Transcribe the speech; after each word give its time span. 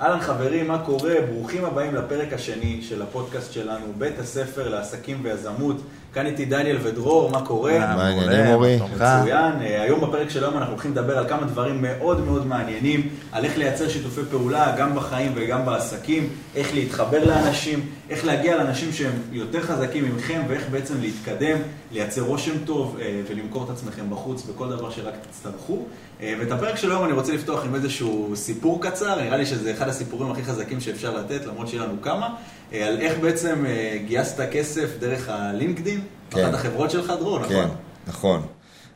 אהלן 0.00 0.20
חברים, 0.20 0.68
מה 0.68 0.78
קורה? 0.84 1.14
ברוכים 1.32 1.64
הבאים 1.64 1.94
לפרק 1.94 2.32
השני 2.32 2.82
של 2.82 3.02
הפודקאסט 3.02 3.52
שלנו, 3.52 3.86
בית 3.98 4.18
הספר 4.18 4.68
לעסקים 4.68 5.20
ויזמות. 5.22 5.76
כאן 6.16 6.26
איתי 6.26 6.44
דניאל 6.44 6.78
ודרור, 6.82 7.30
מה 7.30 7.46
קורה? 7.46 7.78
מה 7.78 8.06
העניינים 8.06 8.54
אורי? 8.54 8.78
מצוין. 8.94 9.52
אה, 9.60 9.82
היום 9.82 10.00
בפרק 10.00 10.30
של 10.30 10.44
היום 10.44 10.56
אנחנו 10.56 10.72
הולכים 10.72 10.90
לדבר 10.90 11.18
על 11.18 11.28
כמה 11.28 11.46
דברים 11.46 11.82
מאוד 11.82 12.24
מאוד 12.24 12.46
מעניינים, 12.46 13.08
על 13.32 13.44
איך 13.44 13.58
לייצר 13.58 13.88
שיתופי 13.88 14.20
פעולה, 14.30 14.74
גם 14.78 14.94
בחיים 14.94 15.32
וגם 15.34 15.66
בעסקים, 15.66 16.28
איך 16.54 16.74
להתחבר 16.74 17.24
לאנשים, 17.24 17.86
איך 18.10 18.24
להגיע 18.24 18.56
לאנשים 18.56 18.92
שהם 18.92 19.12
יותר 19.32 19.62
חזקים 19.62 20.04
ממכם, 20.04 20.42
ואיך 20.48 20.68
בעצם 20.70 20.94
להתקדם, 21.00 21.58
לייצר 21.92 22.22
רושם 22.22 22.58
טוב 22.64 22.96
אה, 23.00 23.20
ולמכור 23.28 23.64
את 23.64 23.70
עצמכם 23.70 24.10
בחוץ 24.10 24.42
בכל 24.42 24.68
דבר 24.68 24.90
שרק 24.90 25.14
תצטרכו. 25.30 25.78
אה, 26.20 26.34
ואת 26.38 26.52
הפרק 26.52 26.76
של 26.76 26.90
היום 26.90 27.04
אני 27.04 27.12
רוצה 27.12 27.32
לפתוח 27.32 27.64
עם 27.64 27.74
איזשהו 27.74 28.32
סיפור 28.34 28.82
קצר, 28.82 29.22
נראה 29.22 29.36
לי 29.36 29.46
שזה 29.46 29.72
אחד 29.72 29.88
הסיפורים 29.88 30.30
הכי 30.30 30.44
חזקים 30.44 30.80
שאפשר 30.80 31.16
לתת, 31.16 31.46
למרות 31.46 31.68
שיהיה 31.68 31.82
לנו 31.82 32.02
כמה, 32.02 32.34
על 32.72 33.00
איך 33.00 33.18
בעצם 33.18 33.64
גייסת 34.06 34.48
כסף 34.52 34.90
דרך 34.98 35.28
הלינקדין. 35.28 36.00
כן. 36.30 36.44
אחת 36.44 36.54
החברות 36.54 36.90
שלך, 36.90 37.12
דרור, 37.18 37.38
נכון? 37.38 37.48
כן, 37.54 37.68
נכון. 38.06 38.46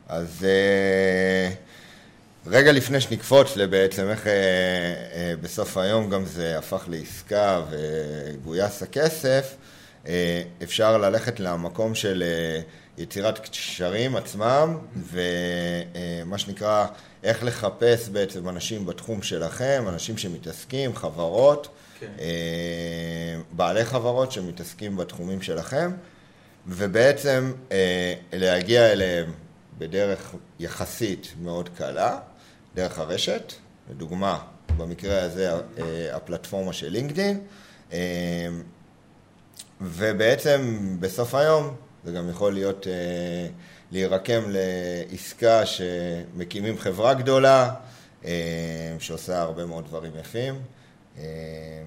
אז 0.09 0.47
אה, 0.49 1.51
רגע 2.47 2.73
לפני 2.73 3.01
שנקפוץ 3.01 3.57
לבעצם 3.57 4.09
איך 4.09 4.27
אה, 4.27 4.33
אה, 4.33 5.35
בסוף 5.41 5.77
היום 5.77 6.11
גם 6.11 6.25
זה 6.25 6.59
הפך 6.59 6.85
לעסקה 6.89 7.61
וגויס 7.71 8.83
הכסף, 8.83 9.57
אפשר 10.63 10.99
ללכת 10.99 11.41
למקום 11.41 11.95
של 11.95 12.25
יצירת 12.99 13.39
קשרים 13.39 14.17
עצמם, 14.17 14.79
ומה 15.13 16.39
שנקרא, 16.39 16.87
איך 17.25 17.45
לחפש 17.45 18.09
בעצם 18.09 18.49
אנשים 18.49 18.87
בתחום 18.87 19.23
שלכם, 19.23 19.85
אנשים 19.89 20.19
שמתעסקים, 20.19 20.97
חברות, 20.97 21.69
כן. 22.01 22.07
בעלי 23.53 23.85
חברות 23.85 24.33
שמתעסקים 24.33 24.97
בתחומים 24.97 25.43
שלכם. 25.43 25.91
ובעצם 26.67 27.53
אה, 27.73 28.15
להגיע 28.33 28.93
אליהם 28.93 29.33
בדרך 29.79 30.35
יחסית 30.59 31.35
מאוד 31.43 31.69
קלה, 31.69 32.19
דרך 32.75 32.99
הרשת, 32.99 33.53
לדוגמה, 33.91 34.39
במקרה 34.77 35.23
הזה 35.23 35.51
אה, 35.53 36.17
הפלטפורמה 36.17 36.73
של 36.73 36.89
לינקדאין, 36.89 37.41
אה, 37.93 38.49
ובעצם 39.81 40.79
בסוף 41.01 41.35
היום 41.35 41.77
זה 42.05 42.13
גם 42.13 42.31
יכול 42.31 42.53
להיות 42.53 42.87
אה, 42.87 42.93
להירקם 43.93 44.43
לעסקה 44.49 45.67
שמקימים 45.67 46.79
חברה 46.79 47.15
גדולה, 47.15 47.75
אה, 48.25 48.31
שעושה 48.99 49.41
הרבה 49.41 49.67
מאוד 49.67 49.87
דברים 49.87 50.13
יפים. 50.21 50.55
אה, 51.19 51.23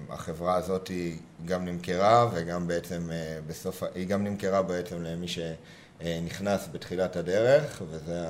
החברה 0.08 0.54
הזאת 0.54 0.88
היא 0.88 1.18
גם 1.44 1.64
נמכרה 1.64 2.28
וגם 2.32 2.66
בעצם 2.66 3.10
אה, 3.12 3.38
בסוף, 3.46 3.82
היא 3.94 4.06
גם 4.06 4.24
נמכרה 4.24 4.62
בעצם 4.62 5.02
למי 5.02 5.26
שנכנס 5.28 6.68
בתחילת 6.72 7.16
הדרך, 7.16 7.82
וזה 7.90 8.24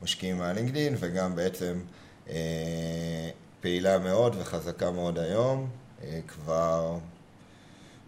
המשקיעים 0.00 0.38
מהלינקדין, 0.38 0.96
וגם 0.98 1.36
בעצם 1.36 1.80
אה, 2.28 3.30
פעילה 3.60 3.98
מאוד 3.98 4.36
וחזקה 4.38 4.90
מאוד 4.90 5.18
היום, 5.18 5.70
כבר 6.26 6.98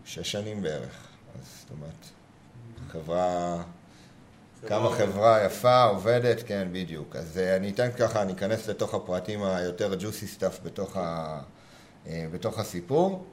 שש 0.04 0.32
שנים 0.32 0.62
בערך. 0.62 1.06
אז 1.38 1.46
זאת 1.60 1.70
אומרת, 1.70 2.06
חברה... 2.88 3.62
כמה 4.66 4.90
חברה 4.90 5.44
יפה, 5.44 5.84
עובדת, 5.84 6.42
כן, 6.46 6.68
בדיוק. 6.72 7.16
אז 7.16 7.38
אני 7.38 7.70
אתן 7.70 7.88
ככה, 7.98 8.22
אני 8.22 8.32
אכנס 8.32 8.68
לתוך 8.68 8.94
הפרטים 8.94 9.42
היותר 9.42 9.94
juicy 9.98 10.26
stuff 10.26 10.58
בתוך 10.62 10.96
ה... 10.96 11.40
אה, 12.08 12.26
בתוך 12.32 12.58
הסיפור. 12.58 13.24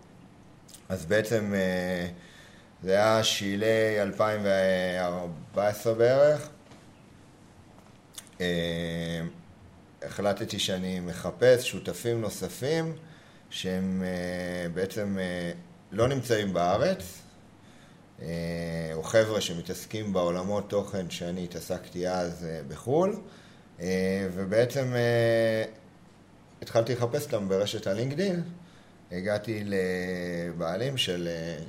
אז 0.90 1.06
בעצם 1.06 1.54
אה, 1.56 2.08
זה 2.84 2.92
היה 2.92 3.24
יולי 3.24 4.02
2014 4.02 5.94
בערך. 5.94 6.50
אה, 8.42 9.22
החלטתי 10.04 10.60
שאני 10.60 11.00
מחפש 11.00 11.70
שותפים 11.70 12.22
נוספים 12.22 12.94
שהם 13.50 14.04
בעצם 14.74 15.18
לא 15.92 16.08
נמצאים 16.08 16.54
בארץ, 16.54 17.22
או 18.94 19.04
חבר'ה 19.04 19.42
שמתעסקים 19.42 20.14
בעולמות 20.14 20.70
תוכן 20.70 21.10
שאני 21.10 21.44
התעסקתי 21.44 22.08
אז 22.08 22.48
בחו"ל, 22.68 23.22
ובעצם 24.34 24.94
התחלתי 26.62 26.94
לחפש 26.94 27.26
אותם 27.26 27.50
ברשת 27.50 27.88
הלינקדין. 27.88 28.44
הגעתי 29.14 29.64
לבעלים 29.66 30.98
של 30.98 31.28
אה, 31.28 31.64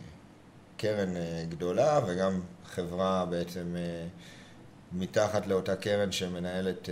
קרן 0.76 1.16
אה, 1.16 1.44
גדולה 1.48 2.00
וגם 2.06 2.40
חברה 2.64 3.26
בעצם 3.30 3.76
אה, 3.76 4.06
מתחת 4.92 5.46
לאותה 5.46 5.76
קרן 5.76 6.12
שמנהלת 6.12 6.88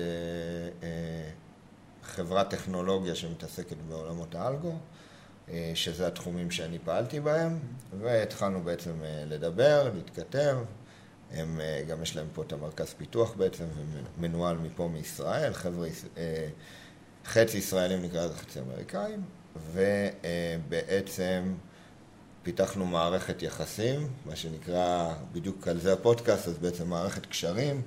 חברת 2.03 2.51
טכנולוגיה 2.51 3.15
שמתעסקת 3.15 3.77
בעולמות 3.89 4.35
האלגו, 4.35 4.79
שזה 5.75 6.07
התחומים 6.07 6.51
שאני 6.51 6.79
פעלתי 6.79 7.21
בהם, 7.21 7.59
והתחלנו 8.01 8.63
בעצם 8.63 8.93
לדבר, 9.27 9.91
להתכתב. 9.95 10.57
הם, 11.31 11.61
גם 11.89 12.03
יש 12.03 12.17
להם 12.17 12.27
פה 12.35 12.43
את 12.43 12.53
המרכז 12.53 12.95
פיתוח 12.95 13.35
בעצם, 13.35 13.65
ומנוהל 14.19 14.57
מפה 14.57 14.89
מישראל, 14.93 15.53
חבר'ה, 15.53 15.89
חצי 17.25 17.59
ישראלים 17.59 18.03
נקרא 18.03 18.25
לזה 18.25 18.35
חצי 18.35 18.61
אמריקאים, 18.61 19.23
ובעצם 19.57 21.55
פיתחנו 22.43 22.87
מערכת 22.87 23.43
יחסים, 23.43 24.09
מה 24.27 24.37
שנקרא, 24.37 25.15
בדיוק 25.33 25.69
על 25.69 25.81
זה 25.81 25.93
הפודקאסט, 25.93 26.49
אז 26.49 26.59
בעצם 26.59 26.89
מערכת 26.89 27.27
קשרים, 27.27 27.83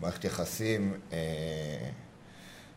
מערכת 0.00 0.24
יחסים 0.24 1.00
אה, 1.12 1.88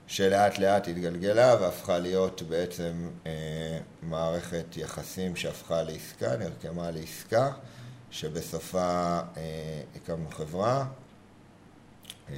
שלאט 0.07 0.59
לאט 0.59 0.87
התגלגלה 0.87 1.55
והפכה 1.61 1.99
להיות 1.99 2.41
בעצם 2.41 3.09
אה, 3.25 3.79
מערכת 4.01 4.77
יחסים 4.77 5.35
שהפכה 5.35 5.83
לעסקה, 5.83 6.37
נרקמה 6.37 6.91
לעסקה, 6.91 7.51
שבסופה 8.11 9.19
אה, 9.37 9.81
הקמנו 9.95 10.29
חברה, 10.29 10.85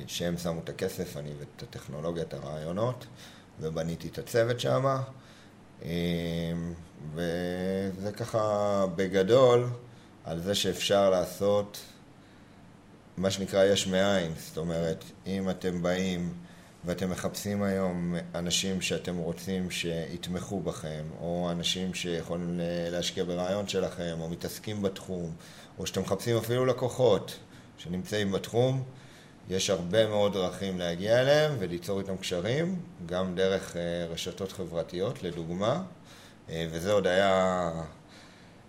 שהם 0.07 0.38
שמו 0.38 0.59
את 0.63 0.69
הכסף, 0.69 1.17
אני 1.17 1.29
ואת 1.40 1.63
הטכנולוגיה, 1.63 2.23
את 2.23 2.34
הרעיונות, 2.34 3.06
ובניתי 3.59 4.07
את 4.07 4.17
הצוות 4.17 4.59
שם. 4.59 5.01
אמ, 5.86 6.74
וזה 7.14 8.12
ככה 8.12 8.86
בגדול 8.96 9.68
על 10.24 10.40
זה 10.40 10.56
שאפשר 10.56 11.09
לעשות 11.09 11.80
מה 13.18 13.31
שנקרא 13.31 13.64
יש 13.64 13.88
מאין, 13.88 14.31
זאת 14.38 14.58
אומרת, 14.58 15.03
אם 15.28 15.50
אתם 15.50 15.81
באים 15.81 16.34
ואתם 16.86 17.09
מחפשים 17.09 17.64
היום 17.64 18.16
אנשים 18.36 18.81
שאתם 18.81 19.18
רוצים 19.18 19.72
שיתמכו 19.72 20.59
בכם, 20.59 21.03
או 21.20 21.47
אנשים 21.52 21.94
שיכולים 21.94 22.59
להשקיע 22.91 23.24
ברעיון 23.24 23.68
שלכם, 23.68 24.18
או 24.20 24.30
מתעסקים 24.30 24.81
בתחום, 24.81 25.31
או 25.80 25.88
שאתם 25.88 26.02
מחפשים 26.02 26.38
אפילו 26.38 26.66
לקוחות 26.66 27.38
שנמצאים 27.78 28.31
בתחום, 28.31 28.84
יש 29.51 29.69
הרבה 29.69 30.07
מאוד 30.07 30.34
דרכים 30.34 30.79
להגיע 30.79 31.22
אליהם 31.22 31.56
וליצור 31.59 32.00
איתם 32.00 32.17
קשרים, 32.17 32.79
גם 33.06 33.35
דרך 33.35 33.75
אה, 33.75 34.06
רשתות 34.09 34.51
חברתיות, 34.51 35.23
לדוגמה, 35.23 35.81
אה, 36.50 36.67
וזה 36.72 36.91
עוד 36.91 37.07
היה 37.07 37.72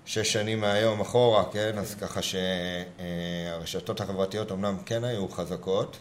שש 0.04 0.32
שנים 0.32 0.60
מהיום 0.60 1.00
אחורה, 1.00 1.44
כן? 1.52 1.78
אז 1.78 1.94
ככה 1.94 2.20
שהרשתות 2.22 4.00
החברתיות 4.00 4.52
אמנם 4.52 4.76
כן 4.86 5.04
היו 5.04 5.28
חזקות, 5.28 5.96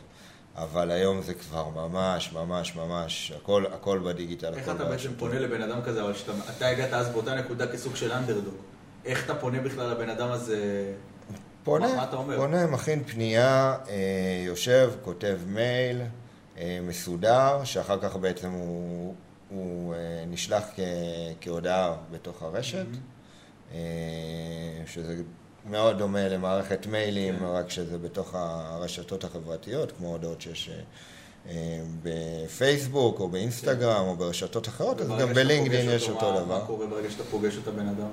אבל 0.55 0.91
היום 0.91 1.21
זה 1.21 1.33
כבר 1.33 1.69
ממש, 1.69 2.33
ממש, 2.33 2.75
ממש, 2.75 3.31
הכל, 3.37 3.65
הכל 3.73 3.99
בדיגיטל. 3.99 4.53
איך 4.53 4.69
אתה 4.69 4.85
בעצם 4.85 5.09
פונה 5.17 5.39
לבן 5.39 5.61
אדם 5.61 5.81
כזה, 5.81 6.01
אבל 6.01 6.13
שאתה 6.13 6.67
הגעת 6.67 6.93
אז 6.93 7.09
באותה 7.09 7.35
נקודה 7.35 7.67
כסוג 7.67 7.95
של 7.95 8.11
אנדרדוג, 8.11 8.55
איך 9.05 9.25
אתה 9.25 9.35
פונה 9.35 9.61
בכלל 9.61 9.91
לבן 9.91 10.09
אדם 10.09 10.31
הזה? 10.31 10.85
פונה, 11.63 11.87
מה, 11.87 11.95
מה 11.95 12.03
אתה 12.03 12.15
אומר? 12.15 12.37
פונה, 12.37 12.67
מכין 12.67 13.03
פנייה, 13.03 13.77
אה, 13.89 14.43
יושב, 14.45 14.91
כותב 15.01 15.37
מייל 15.47 16.01
אה, 16.57 16.79
מסודר, 16.87 17.63
שאחר 17.63 17.99
כך 18.01 18.15
בעצם 18.15 18.51
הוא, 18.51 19.13
הוא 19.49 19.93
אה, 19.93 20.23
נשלח 20.27 20.63
כ, 20.75 20.79
כהודעה 21.41 21.93
בתוך 22.11 22.43
הרשת, 22.43 22.85
mm-hmm. 22.91 23.75
שזה 24.85 25.15
מאוד 25.69 25.97
דומה 25.97 26.27
למערכת 26.27 26.87
מיילים, 26.87 27.39
כן. 27.39 27.45
רק 27.45 27.69
שזה 27.69 27.97
בתוך 27.97 28.35
הרשתות 28.35 29.23
החברתיות, 29.23 29.91
כמו 29.91 30.07
הודעות 30.07 30.41
שיש... 30.41 30.69
בפייסבוק 32.03 33.19
או 33.19 33.29
באינסטגרם 33.29 34.03
כן. 34.03 34.09
או 34.09 34.15
ברשתות 34.15 34.67
אחרות, 34.67 35.01
אז 35.01 35.07
גם 35.19 35.33
בלינקדאין 35.33 35.89
יש 35.89 36.09
אותו 36.09 36.31
דבר. 36.31 36.59
מה 36.59 36.65
קורה 36.65 36.87
ברגע 36.87 37.09
שאתה 37.11 37.23
פוגש 37.23 37.57
את 37.57 37.67
הבן 37.67 37.87
אדם? 37.87 38.09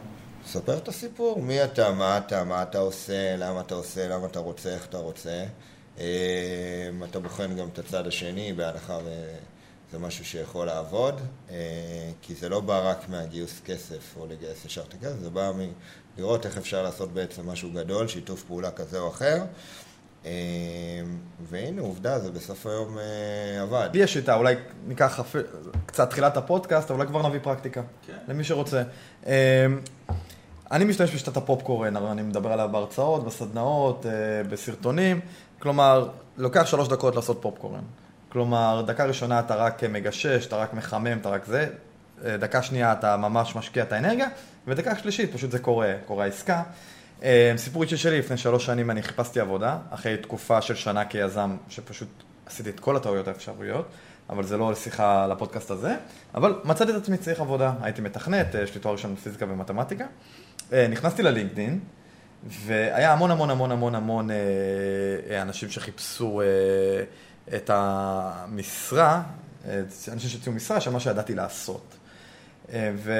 ספר 0.52 0.78
את 0.78 0.88
הסיפור, 0.88 1.42
מי 1.42 1.64
אתה, 1.64 1.92
מה 1.92 2.18
אתה, 2.18 2.44
מה 2.44 2.62
אתה 2.62 2.78
עושה, 2.78 3.36
למה 3.36 3.60
אתה 3.60 3.74
עושה, 3.74 4.08
למה 4.08 4.26
אתה 4.26 4.38
רוצה, 4.38 4.74
איך 4.74 4.86
אתה 4.86 4.98
רוצה. 4.98 5.44
אמ, 5.98 6.04
אתה 7.10 7.18
בוחן 7.18 7.56
גם 7.56 7.68
את 7.72 7.78
הצד 7.78 8.06
השני, 8.06 8.52
בהנחה 8.52 8.98
זה 9.92 9.98
משהו 9.98 10.24
שיכול 10.24 10.66
לעבוד, 10.66 11.20
אה, 11.50 11.56
כי 12.22 12.34
זה 12.34 12.48
לא 12.48 12.60
בא 12.60 12.90
רק 12.90 13.08
מהגיוס 13.08 13.60
כסף 13.64 14.16
או 14.16 14.26
לגייס 14.26 14.64
ישר 14.64 14.82
את 14.88 14.94
הכסף, 14.94 15.18
זה 15.22 15.30
בא 15.30 15.52
מלראות 16.16 16.46
איך 16.46 16.58
אפשר 16.58 16.82
לעשות 16.82 17.12
בעצם 17.12 17.50
משהו 17.50 17.70
גדול, 17.72 18.08
שיתוף 18.08 18.42
פעולה 18.42 18.70
כזה 18.70 18.98
או 18.98 19.08
אחר. 19.08 19.42
אה, 20.24 20.30
והנה, 21.48 21.82
עובדה, 21.82 22.18
זה 22.18 22.30
בסוף 22.30 22.66
היום 22.66 22.98
אה, 22.98 23.62
עבד. 23.62 23.88
לי 23.92 24.00
יש 24.00 24.12
שיטה, 24.12 24.34
אולי 24.34 24.54
ניקח 24.86 25.20
קצת 25.86 26.10
תחילת 26.10 26.36
הפודקאסט, 26.36 26.90
אבל 26.90 27.00
אולי 27.00 27.08
כבר 27.08 27.28
נביא 27.28 27.40
פרקטיקה. 27.42 27.82
כן. 28.06 28.16
למי 28.28 28.44
שרוצה. 28.44 28.82
אה, 30.72 30.76
אני 30.76 30.84
משתמש 30.84 31.14
בשיטת 31.14 31.36
הפופקורן, 31.36 31.96
הרי 31.96 32.10
אני 32.10 32.22
מדבר 32.22 32.52
עליה 32.52 32.66
בהרצאות, 32.66 33.24
בסדנאות, 33.24 34.06
אה, 34.06 34.12
בסרטונים. 34.50 35.20
כלומר, 35.58 36.08
לוקח 36.36 36.66
שלוש 36.66 36.88
דקות 36.88 37.16
לעשות 37.16 37.38
פופקורן. 37.42 37.82
כלומר, 38.28 38.82
דקה 38.86 39.04
ראשונה 39.04 39.40
אתה 39.40 39.54
רק 39.54 39.84
מגשש, 39.84 40.46
אתה 40.46 40.56
רק 40.56 40.74
מחמם, 40.74 41.18
אתה 41.18 41.28
רק 41.28 41.44
זה. 41.44 41.66
אה, 42.24 42.36
דקה 42.36 42.62
שנייה 42.62 42.92
אתה 42.92 43.16
ממש 43.16 43.56
משקיע 43.56 43.82
את 43.82 43.92
האנרגיה, 43.92 44.28
ודקה 44.66 44.96
שלישית 44.96 45.32
פשוט 45.32 45.50
זה 45.50 45.58
קורה, 45.58 45.94
קורה 46.06 46.24
העסקה. 46.24 46.62
אה, 47.22 47.52
סיפור 47.56 47.82
אישי 47.82 47.96
שלי, 47.96 48.18
לפני 48.18 48.36
שלוש 48.36 48.66
שנים 48.66 48.90
אני 48.90 49.02
חיפשתי 49.02 49.40
עבודה, 49.40 49.78
אחרי 49.90 50.16
תקופה 50.16 50.62
של 50.62 50.74
שנה 50.74 51.04
כיזם, 51.04 51.56
שפשוט 51.68 52.08
עשיתי 52.46 52.70
את 52.70 52.80
כל 52.80 52.96
הטעויות 52.96 53.28
האפשריות, 53.28 53.88
אבל 54.30 54.44
זה 54.44 54.56
לא 54.56 54.74
שיחה 54.74 55.26
לפודקאסט 55.26 55.70
הזה. 55.70 55.96
אבל 56.34 56.60
מצאתי 56.64 56.90
את 56.90 56.96
עצמי 56.96 57.16
צריך 57.16 57.40
עבודה, 57.40 57.72
הייתי 57.80 58.00
מתכנת, 58.02 58.54
אה, 58.54 58.62
יש 58.62 58.74
לי 58.74 58.80
תואר 58.80 58.94
ראשון 58.94 59.14
בפיזיקה 59.14 59.44
ומתמטיקה. 59.48 60.04
אה, 60.72 60.88
נכנסתי 60.88 61.22
ללינקדאין, 61.22 61.80
והיה 62.46 63.12
המון 63.12 63.30
המון 63.30 63.50
המון 63.50 63.72
המון 63.72 63.94
המון 63.94 64.30
אה, 64.30 64.36
אה, 65.30 65.42
אנשים 65.42 65.70
שחיפשו 65.70 66.42
את 67.54 67.70
המשרה, 67.72 69.22
אנשים 70.12 70.30
שהציעו 70.30 70.54
משרה 70.54 70.80
של 70.80 70.90
מה 70.90 71.00
שידעתי 71.00 71.34
לעשות. 71.34 71.94
ו, 72.72 73.12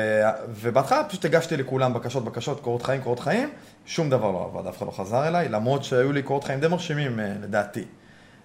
ובהתחלה 0.48 1.04
פשוט 1.04 1.24
הגשתי 1.24 1.56
לכולם 1.56 1.94
בקשות, 1.94 2.24
בקשות, 2.24 2.60
קורות 2.60 2.82
חיים, 2.82 3.02
קורות 3.02 3.20
חיים, 3.20 3.50
שום 3.86 4.10
דבר 4.10 4.30
לא 4.30 4.44
עבד, 4.44 4.66
אף 4.66 4.78
אחד 4.78 4.86
לא 4.86 4.90
חזר 4.90 5.28
אליי, 5.28 5.48
למרות 5.48 5.84
שהיו 5.84 6.12
לי 6.12 6.22
קורות 6.22 6.44
חיים 6.44 6.60
די 6.60 6.68
מרשימים 6.68 7.20
לדעתי. 7.42 7.84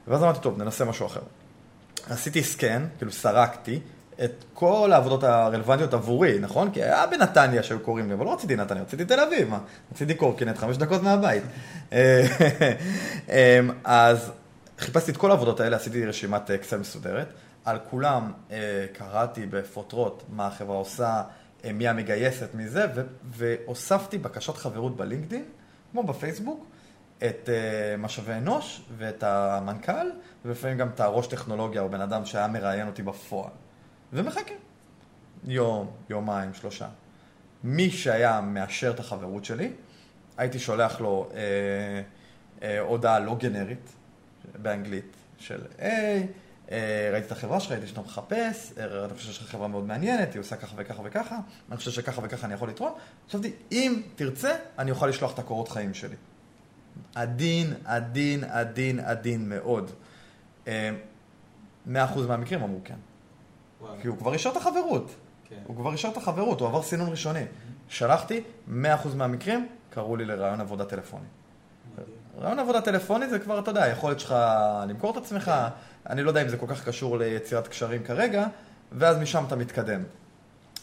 ואז 0.07 0.23
אמרתי, 0.23 0.39
טוב, 0.39 0.61
ננסה 0.61 0.85
משהו 0.85 1.05
אחר. 1.05 1.21
עשיתי 2.09 2.43
סקן, 2.43 2.85
כאילו 2.97 3.11
סרקתי, 3.11 3.79
את 4.23 4.43
כל 4.53 4.93
העבודות 4.93 5.23
הרלוונטיות 5.23 5.93
עבורי, 5.93 6.39
נכון? 6.39 6.71
כי 6.71 6.83
היה 6.83 7.07
בנתניה 7.07 7.63
שהיו 7.63 7.79
קוראים 7.79 8.07
לי, 8.07 8.13
אבל 8.13 8.25
לא 8.25 8.33
רציתי 8.33 8.55
נתניה, 8.55 8.83
רציתי 8.83 9.05
תל 9.05 9.19
אביב, 9.19 9.49
מה? 9.49 9.59
רציתי 9.91 10.13
קורקינט 10.13 10.57
חמש 10.57 10.77
דקות 10.77 11.03
מהבית. 11.03 11.43
אה, 11.93 12.23
אמ, 13.29 13.71
אז 13.83 14.31
חיפשתי 14.79 15.11
את 15.11 15.17
כל 15.17 15.31
העבודות 15.31 15.59
האלה, 15.59 15.75
עשיתי 15.75 16.05
רשימת 16.05 16.51
אקסל 16.51 16.77
מסודרת. 16.77 17.27
על 17.65 17.79
כולם 17.89 18.31
אה, 18.51 18.85
קראתי 18.93 19.45
בפוטרות 19.45 20.23
מה 20.29 20.47
החברה 20.47 20.77
עושה, 20.77 21.23
אה, 21.65 21.73
מי 21.73 21.87
המגייסת, 21.87 22.49
מי 22.53 22.67
זה, 22.67 22.85
ו- 22.95 23.01
והוספתי 23.23 24.17
בקשות 24.17 24.57
חברות 24.57 24.97
בלינקדאין, 24.97 25.45
כמו 25.91 26.03
בפייסבוק, 26.03 26.65
את 27.17 27.49
משאבי 27.97 28.33
אנוש 28.33 28.81
ואת 28.97 29.23
המנכ"ל, 29.23 30.07
ולפעמים 30.45 30.77
גם 30.77 30.87
את 30.87 30.99
הראש 30.99 31.27
טכנולוגיה 31.27 31.81
או 31.81 31.89
בן 31.89 32.01
אדם 32.01 32.25
שהיה 32.25 32.47
מראיין 32.47 32.87
אותי 32.87 33.03
בפועל. 33.03 33.51
ומחכה. 34.13 34.53
יום, 35.43 35.91
יומיים, 36.09 36.53
שלושה. 36.53 36.87
מי 37.63 37.89
שהיה 37.89 38.41
מאשר 38.41 38.91
את 38.91 38.99
החברות 38.99 39.45
שלי, 39.45 39.71
הייתי 40.37 40.59
שולח 40.59 41.01
לו 41.01 41.29
אה, 41.33 41.39
אה, 42.63 42.79
הודעה 42.79 43.19
לא 43.19 43.35
גנרית, 43.35 43.93
באנגלית, 44.61 45.15
של 45.37 45.61
היי, 45.77 46.27
אה, 46.71 47.09
ראיתי 47.11 47.27
את 47.27 47.31
החברה 47.31 47.59
שלך, 47.59 47.71
ראיתי 47.71 47.87
שאתה 47.87 48.01
מחפש, 48.01 48.73
אה, 48.77 49.05
אני 49.05 49.13
חושב 49.13 49.27
שיש 49.27 49.41
לך 49.41 49.49
חברה 49.49 49.67
מאוד 49.67 49.85
מעניינת, 49.85 50.33
היא 50.33 50.39
עושה 50.39 50.55
ככה 50.55 50.73
וככה 50.77 51.01
וככה, 51.05 51.39
אני 51.69 51.77
חושב 51.77 51.91
שככה 51.91 52.21
וככה 52.23 52.45
אני 52.47 52.53
יכול 52.53 52.69
לתרום. 52.69 52.91
חשבתי, 53.29 53.51
אם 53.71 54.01
תרצה, 54.15 54.55
אני 54.79 54.91
אוכל 54.91 55.07
לשלוח 55.07 55.33
את 55.33 55.39
הקורות 55.39 55.69
חיים 55.69 55.93
שלי. 55.93 56.15
עדין, 57.15 57.73
עדין, 57.85 58.43
עדין, 58.43 58.99
עדין 58.99 59.49
מאוד. 59.49 59.91
אה, 60.67 60.89
מאה 61.85 62.05
אחוז 62.05 62.27
מהמקרים 62.27 62.63
אמרו 62.63 62.79
כן. 62.83 62.95
כי 64.01 64.07
הוא 64.07 64.17
כבר 64.17 64.33
אישר 64.33 64.49
את 64.49 64.57
החברות. 64.57 65.15
כן. 65.49 65.55
הוא 65.67 65.75
כבר 65.75 65.91
אישר 65.91 66.09
את 66.09 66.17
החברות, 66.17 66.59
הוא 66.59 66.67
עבר 66.67 66.81
סינון 66.81 67.09
ראשוני. 67.09 67.43
שלחתי, 67.87 68.43
100% 68.67 68.71
מהמקרים 69.15 69.67
קראו 69.89 70.15
לי 70.15 70.25
לרעיון 70.25 70.61
עבודה 70.61 70.85
טלפוני. 70.85 71.25
רעיון 72.39 72.59
עבודה 72.59 72.81
טלפוני 72.81 73.29
זה 73.29 73.39
כבר, 73.39 73.59
אתה 73.59 73.71
יודע, 73.71 73.83
היכולת 73.83 74.19
שלך 74.19 74.35
למכור 74.87 75.11
את 75.11 75.17
עצמך, 75.17 75.51
אני 76.09 76.23
לא 76.23 76.29
יודע 76.29 76.41
אם 76.41 76.49
זה 76.49 76.57
כל 76.57 76.67
כך 76.69 76.87
קשור 76.87 77.17
ליצירת 77.17 77.67
קשרים 77.67 78.03
כרגע, 78.03 78.47
ואז 78.91 79.17
משם 79.17 79.43
אתה 79.47 79.55
מתקדם. 79.55 80.03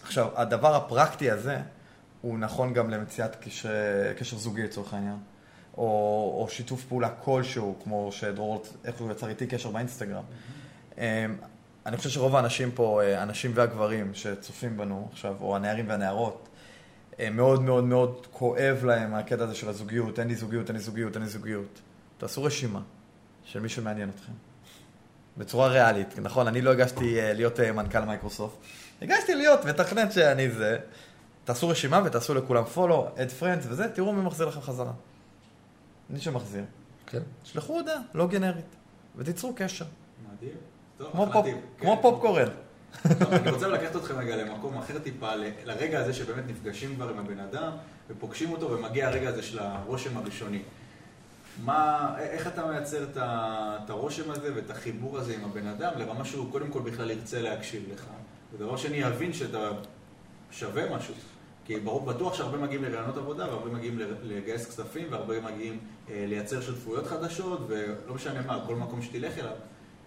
עכשיו, 0.02 0.29
הדבר 0.35 0.75
הפרקטי 0.75 1.31
הזה, 1.31 1.58
הוא 2.20 2.38
נכון 2.38 2.73
גם 2.73 2.91
למציאת 2.91 3.37
קשר, 3.37 3.70
קשר 4.19 4.37
זוגי 4.37 4.62
לצורך 4.62 4.94
העניין, 4.94 5.19
או, 5.79 5.85
או 6.43 6.47
שיתוף 6.50 6.85
פעולה 6.85 7.08
כלשהו, 7.08 7.76
כמו 7.85 8.12
שדרור, 8.12 8.62
איך 8.85 9.00
הוא 9.00 9.11
יצר 9.11 9.29
איתי 9.29 9.47
קשר 9.47 9.70
באינסטגרם. 9.70 10.25
אני 11.87 11.97
חושב 11.97 12.11
שרוב 12.11 12.37
האנשים 12.37 12.71
פה, 12.71 13.03
אה, 13.03 13.23
הנשים 13.23 13.53
והגברים 13.55 14.15
שצופים 14.15 14.77
בנו 14.77 15.09
עכשיו, 15.12 15.37
או 15.41 15.56
הנערים 15.56 15.88
והנערות, 15.88 16.49
אה, 17.21 17.31
מאוד 17.31 17.62
מאוד 17.62 17.85
מאוד 17.85 18.27
כואב 18.31 18.85
להם 18.85 19.15
הקטע 19.15 19.44
הזה 19.44 19.55
של 19.55 19.69
הזוגיות, 19.69 20.19
אין 20.19 20.29
לי 20.29 20.35
זוגיות, 20.35 20.69
אין 20.69 20.77
לי 20.77 20.82
זוגיות, 20.82 21.15
אין 21.15 21.23
לי 21.23 21.29
זוגיות. 21.29 21.81
תעשו 22.19 22.44
רשימה 22.44 22.81
של 23.44 23.61
מי 23.61 23.69
שמעניין 23.69 24.09
אתכם. 24.09 24.32
בצורה 25.37 25.69
ריאלית, 25.69 26.19
נכון? 26.19 26.47
אני 26.47 26.62
לא 26.62 26.71
הגשתי 26.71 27.21
אה, 27.21 27.32
להיות 27.32 27.61
מנכ"ל 27.61 28.05
מייקרוסופט. 28.05 28.56
הגשתי 29.03 29.35
להיות 29.35 29.65
מתכנת 29.65 30.12
שאני 30.12 30.50
זה. 30.50 30.79
תעשו 31.44 31.69
רשימה 31.69 32.03
ותעשו 32.05 32.35
לכולם 32.35 32.65
פולו, 32.65 33.09
add 33.17 33.43
friends 33.43 33.67
וזה, 33.69 33.88
תראו 33.88 34.12
מי 34.12 34.23
מחזיר 34.23 34.47
לכם 34.47 34.61
חזרה. 34.61 34.93
מי 36.11 36.21
שמחזיר. 36.21 36.65
כן. 37.06 37.23
שלחו 37.44 37.76
הודעה, 37.76 38.00
לא 38.15 38.26
גנרית, 38.26 38.76
ותיצרו 39.17 39.53
קשר. 39.56 39.85
מדהים. 40.33 40.70
כמו, 41.12 41.97
כן. 41.97 42.02
פופקורן. 42.02 42.49
אני 43.32 43.50
רוצה 43.50 43.69
לקחת 43.69 43.97
אתכם 43.97 44.19
רגע 44.19 44.37
למקום 44.37 44.79
אחר 44.79 44.99
טיפה, 44.99 45.35
לרגע 45.64 46.00
הזה 46.00 46.12
שבאמת 46.12 46.44
נפגשים 46.49 46.94
כבר 46.94 47.08
עם 47.08 47.19
הבן 47.19 47.38
אדם 47.41 47.73
ופוגשים 48.11 48.52
אותו 48.52 48.70
ומגיע 48.70 49.08
הרגע 49.08 49.29
הזה 49.29 49.43
של 49.43 49.58
הרושם 49.58 50.17
הראשוני. 50.17 50.62
מה, 51.64 52.14
איך 52.19 52.47
אתה 52.47 52.67
מייצר 52.67 53.05
את, 53.12 53.91
הרושם 53.91 54.31
הזה 54.31 54.55
ואת 54.55 54.70
החיבור 54.70 55.19
הזה 55.19 55.35
עם 55.35 55.44
הבן 55.44 55.67
אדם 55.67 55.93
לרמה 55.97 56.25
שהוא 56.25 56.52
קודם 56.52 56.69
כל 56.69 56.81
בכלל 56.81 57.11
ירצה 57.11 57.43
להקשיב 57.43 57.82
לך. 57.93 58.06
ודבר 58.52 58.76
שני, 58.76 58.97
יבין 58.97 59.32
שאתה 59.32 59.70
שווה 60.50 60.97
משהו. 60.97 61.14
כי 61.64 61.81
ברור, 61.81 62.00
בטוח 62.00 62.35
שהרבה 62.35 62.58
מגיעים 62.58 62.85
לרעיונות 62.85 63.16
עבודה 63.16 63.49
והרבה 63.49 63.71
מגיעים 63.71 63.99
לגייס 64.23 64.66
כספים 64.66 65.07
והרבה 65.11 65.40
מגיעים 65.40 65.78
אה, 66.11 66.25
לייצר 66.28 66.61
שותפויות 66.61 67.07
חדשות 67.07 67.61
ולא 67.69 68.14
משנה 68.14 68.42
מה, 68.47 68.64
כל 68.66 68.76
מקום 68.76 69.02
שתלך 69.02 69.38
אליו, 69.38 69.57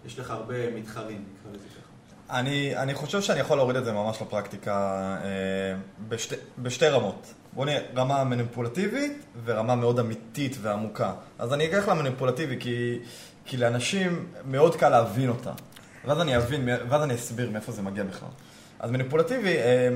יש 0.06 0.18
לך 0.18 0.30
הרבה 0.30 0.70
מתחרים, 0.70 1.24
נקרא 1.40 1.52
לזה 1.52 1.68
ככה. 1.68 2.38
אני, 2.40 2.76
אני 2.76 2.94
חושב 2.94 3.22
שאני 3.22 3.40
יכול 3.40 3.56
להוריד 3.56 3.76
את 3.76 3.84
זה 3.84 3.92
ממש 3.92 4.22
לפרקטיקה 4.22 4.76
אה, 5.24 5.76
בשתי, 6.08 6.34
בשתי 6.58 6.88
רמות. 6.88 7.34
בואו 7.52 7.66
נראה, 7.66 7.80
רמה 7.96 8.24
מניפולטיבית 8.24 9.24
ורמה 9.44 9.74
מאוד 9.74 9.98
אמיתית 9.98 10.56
ועמוקה. 10.60 11.12
אז 11.38 11.52
אני 11.52 11.66
אקח 11.66 11.88
למניפולטיבי 11.88 12.56
כי, 12.60 12.98
כי 13.44 13.56
לאנשים 13.56 14.26
מאוד 14.44 14.76
קל 14.76 14.88
להבין 14.88 15.28
אותה. 15.28 15.52
ואז 16.04 16.20
אני 16.20 16.36
אבין, 16.36 16.68
ואז 16.88 17.02
אני 17.02 17.14
אסביר 17.14 17.50
מאיפה 17.50 17.72
זה 17.72 17.82
מגיע 17.82 18.04
בכלל. 18.04 18.28
אז 18.78 18.90
מניפולטיבי, 18.90 19.56
אה, 19.56 19.88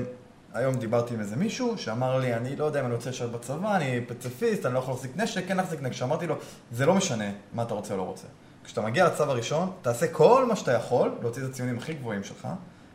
היום 0.53 0.75
דיברתי 0.75 1.13
עם 1.13 1.19
איזה 1.19 1.35
מישהו 1.35 1.77
שאמר 1.77 2.19
לי, 2.19 2.33
אני 2.33 2.55
לא 2.55 2.65
יודע 2.65 2.79
אם 2.79 2.85
אני 2.85 2.93
רוצה 2.93 3.09
לשבת 3.09 3.31
בצבא, 3.31 3.75
אני 3.75 4.01
פציפיסט, 4.07 4.65
אני 4.65 4.73
לא 4.73 4.79
יכול 4.79 4.93
להחזיק 4.93 5.11
נשק, 5.15 5.47
כן 5.47 5.57
להחזיק 5.57 5.81
נשק. 5.81 6.03
אמרתי 6.03 6.27
לו, 6.27 6.35
זה 6.71 6.85
לא 6.85 6.95
משנה 6.95 7.31
מה 7.53 7.63
אתה 7.63 7.73
רוצה 7.73 7.93
או 7.93 7.97
לא 7.97 8.03
רוצה. 8.03 8.27
כשאתה 8.69 8.81
מגיע 8.81 9.07
לצו 9.07 9.23
הראשון, 9.23 9.71
תעשה 9.81 10.07
כל 10.07 10.45
מה 10.45 10.55
שאתה 10.55 10.71
יכול, 10.71 11.11
להוציא 11.21 11.43
את 11.43 11.49
הציונים 11.49 11.77
הכי 11.77 11.93
גבוהים 11.93 12.23
שלך, 12.23 12.47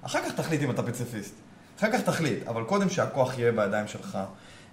אחר 0.03 0.19
כך 0.25 0.35
תחליט 0.35 0.63
אם 0.63 0.71
אתה 0.71 0.83
פציפיסט. 0.83 1.35
אחר 1.79 1.93
כך 1.93 2.01
תחליט, 2.01 2.49
אבל 2.49 2.65
קודם 2.65 2.91
שהכוח 2.91 3.39
יהיה 3.39 3.53
בידיים 3.53 3.89
שלך. 3.89 4.19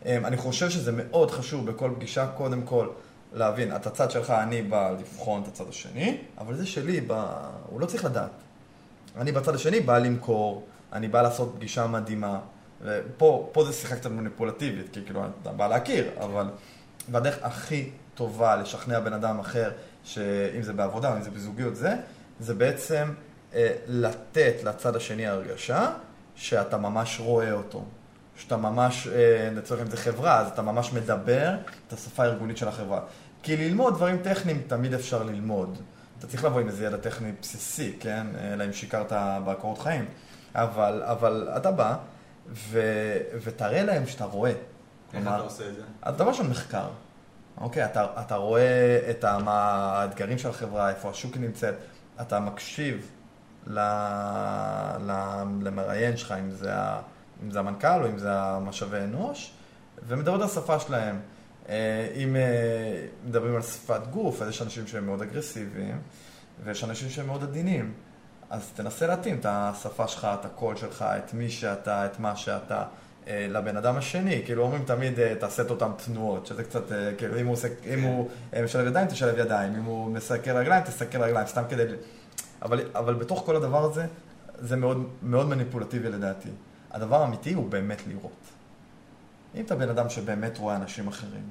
אמ, 0.05 0.25
אני 0.25 0.37
חושב 0.37 0.69
שזה 0.69 0.91
מאוד 0.91 1.31
חשוב 1.31 1.71
בכל 1.71 1.91
פגישה, 1.95 2.27
קודם 2.27 2.61
כל, 2.61 2.87
להבין, 3.33 3.75
את 3.75 3.87
הצד 3.87 4.11
שלך, 4.11 4.29
אני 4.29 4.61
בא 4.61 4.91
לבחון 4.99 5.41
את 5.41 5.47
הצד 5.47 5.69
השני, 5.69 6.17
אבל 6.37 6.55
זה 6.55 6.65
שלי, 6.65 7.01
בא, 7.01 7.49
הוא 7.69 7.81
לא 7.81 7.85
צריך 7.85 8.05
לדעת. 8.05 8.31
אני 9.17 9.31
בצד 9.31 9.55
השני 9.55 9.79
בא 9.79 9.97
למכור, 9.97 10.67
אני 10.93 11.07
בא 11.07 11.21
לעשות 11.21 11.53
פגישה 11.55 11.87
מדהימה. 11.87 12.39
ופה 12.81 13.49
פה 13.51 13.63
זה 13.65 13.73
שיחה 13.73 13.95
קצת 13.95 14.11
מניפולטיבית, 14.11 14.93
כי 14.93 14.99
כאילו, 15.05 15.23
אתה 15.41 15.51
בא 15.51 15.67
להכיר, 15.67 16.09
אבל... 16.19 16.45
והדרך 17.11 17.37
הכי 17.41 17.89
טובה 18.15 18.55
לשכנע 18.55 18.99
בן 18.99 19.13
אדם 19.13 19.39
אחר, 19.39 19.71
שאם 20.03 20.61
זה 20.61 20.73
בעבודה 20.73 21.11
או 21.11 21.17
אם 21.17 21.21
זה 21.21 21.31
בזוגיות 21.31 21.75
זה, 21.75 21.95
זה 22.39 22.53
בעצם 22.53 23.13
אה, 23.53 23.75
לתת 23.87 24.55
לצד 24.63 24.95
השני 24.95 25.27
הרגשה 25.27 25.91
שאתה 26.35 26.77
ממש 26.77 27.19
רואה 27.19 27.51
אותו. 27.51 27.85
שאתה 28.35 28.57
ממש, 28.57 29.07
אה, 29.07 29.49
לצורך 29.55 29.81
אם 29.81 29.89
זה 29.89 29.97
חברה, 29.97 30.39
אז 30.39 30.47
אתה 30.47 30.61
ממש 30.61 30.93
מדבר 30.93 31.55
את 31.87 31.93
השפה 31.93 32.23
הארגונית 32.23 32.57
של 32.57 32.67
החברה. 32.67 33.01
כי 33.43 33.57
ללמוד 33.57 33.95
דברים 33.95 34.17
טכניים 34.17 34.61
תמיד 34.67 34.93
אפשר 34.93 35.23
ללמוד. 35.23 35.77
אתה 36.19 36.27
צריך 36.27 36.43
לבוא 36.43 36.59
עם 36.59 36.67
איזה 36.67 36.85
ידע 36.85 36.97
טכני 36.97 37.31
בסיסי, 37.41 37.93
כן? 37.99 38.27
אלא 38.53 38.65
אם 38.65 38.73
שיקרת 38.73 39.11
בקורות 39.45 39.79
חיים. 39.79 40.05
אבל, 40.55 41.03
אבל 41.05 41.49
אתה 41.57 41.71
בא, 41.71 41.95
ו, 42.49 42.81
ותראה 43.43 43.83
להם 43.83 44.07
שאתה 44.07 44.25
רואה. 44.25 44.49
איך 44.49 44.57
כלומר, 45.11 45.35
אתה 45.35 45.43
עושה 45.43 45.69
את 45.69 45.75
זה? 45.75 45.81
אז 46.01 46.15
דבר 46.15 46.27
ראשון 46.29 46.49
מחקר. 46.49 46.87
אוקיי, 47.57 47.85
אתה, 47.85 48.07
אתה 48.21 48.35
רואה 48.35 48.99
את 49.09 49.25
מה 49.25 49.61
האתגרים 49.97 50.37
של 50.37 50.49
החברה, 50.49 50.89
איפה 50.89 51.09
השוק 51.09 51.37
נמצאת, 51.37 51.75
אתה 52.21 52.39
מקשיב 52.39 53.11
ל, 53.67 53.79
ל, 54.99 55.11
למראיין 55.61 56.17
שלך, 56.17 56.31
אם 56.39 56.51
זה, 56.51 56.73
אם 57.43 57.51
זה 57.51 57.59
המנכ"ל 57.59 58.03
או 58.03 58.09
אם 58.09 58.17
זה 58.17 58.33
המשאבי 58.33 58.97
אנוש, 58.97 59.53
ומדבר 60.07 60.35
את 60.35 60.41
השפה 60.41 60.79
שלהם. 60.79 61.19
אה, 61.69 62.11
אם 62.15 62.35
אה, 62.35 63.05
מדברים 63.25 63.55
על 63.55 63.61
שפת 63.61 64.07
גוף, 64.07 64.41
אז 64.41 64.49
יש 64.49 64.61
אנשים 64.61 64.87
שהם 64.87 65.05
מאוד 65.05 65.21
אגרסיביים, 65.21 66.01
ויש 66.63 66.83
אנשים 66.83 67.09
שהם 67.09 67.27
מאוד 67.27 67.43
עדינים. 67.43 67.93
אז 68.49 68.71
תנסה 68.75 69.07
להתאים 69.07 69.39
את 69.39 69.45
השפה 69.49 70.07
שלך, 70.07 70.27
את 70.39 70.45
הקול 70.45 70.75
שלך, 70.75 71.05
את 71.17 71.33
מי 71.33 71.49
שאתה, 71.49 72.05
את 72.05 72.19
מה 72.19 72.35
שאתה, 72.35 72.83
לבן 73.27 73.77
אדם 73.77 73.97
השני. 73.97 74.41
כאילו 74.45 74.63
אומרים 74.63 74.83
תמיד, 74.85 75.19
אה, 75.19 75.35
תעשה 75.39 75.63
את 75.63 75.69
אותן 75.69 75.91
תנועות, 76.05 76.45
שזה 76.45 76.63
קצת, 76.63 76.91
אה, 76.91 77.11
כאילו 77.17 77.39
אם 77.39 77.45
הוא, 77.45 77.53
עושה, 77.53 77.67
אם 77.93 78.01
הוא 78.01 78.29
אה, 78.53 78.63
משלב 78.63 78.87
ידיים, 78.87 79.07
תשלב 79.07 79.37
ידיים, 79.37 79.75
אם 79.75 79.83
הוא 79.83 80.11
מסקר 80.11 80.57
רגליים, 80.57 80.83
תסקר 80.83 81.23
רגליים, 81.23 81.47
סתם 81.47 81.63
כדי... 81.69 81.83
אבל, 82.61 82.81
אבל 82.95 83.13
בתוך 83.13 83.43
כל 83.45 83.55
הדבר 83.55 83.83
הזה, 83.83 84.05
זה 84.59 84.75
מאוד, 84.75 85.07
מאוד 85.23 85.47
מניפולטיבי 85.47 86.09
לדעתי. 86.09 86.49
הדבר 86.91 87.21
האמיתי 87.21 87.53
הוא 87.53 87.69
באמת 87.69 88.01
לראות. 88.07 88.31
אם 89.55 89.65
אתה 89.65 89.75
בן 89.75 89.89
אדם 89.89 90.09
שבאמת 90.09 90.57
רואה 90.57 90.75
אנשים 90.75 91.07
אחרים, 91.07 91.43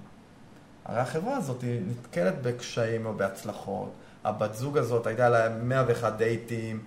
הרי 0.84 1.00
החברה 1.00 1.36
הזאת 1.36 1.64
נתקלת 1.86 2.42
בקשיים 2.42 3.06
או 3.06 3.14
בהצלחות. 3.14 3.92
הבת 4.24 4.54
זוג 4.54 4.78
הזאת 4.78 5.06
הייתה 5.06 5.28
לה 5.28 5.48
101 5.48 6.16
דייטים 6.16 6.76
אה, 6.76 6.82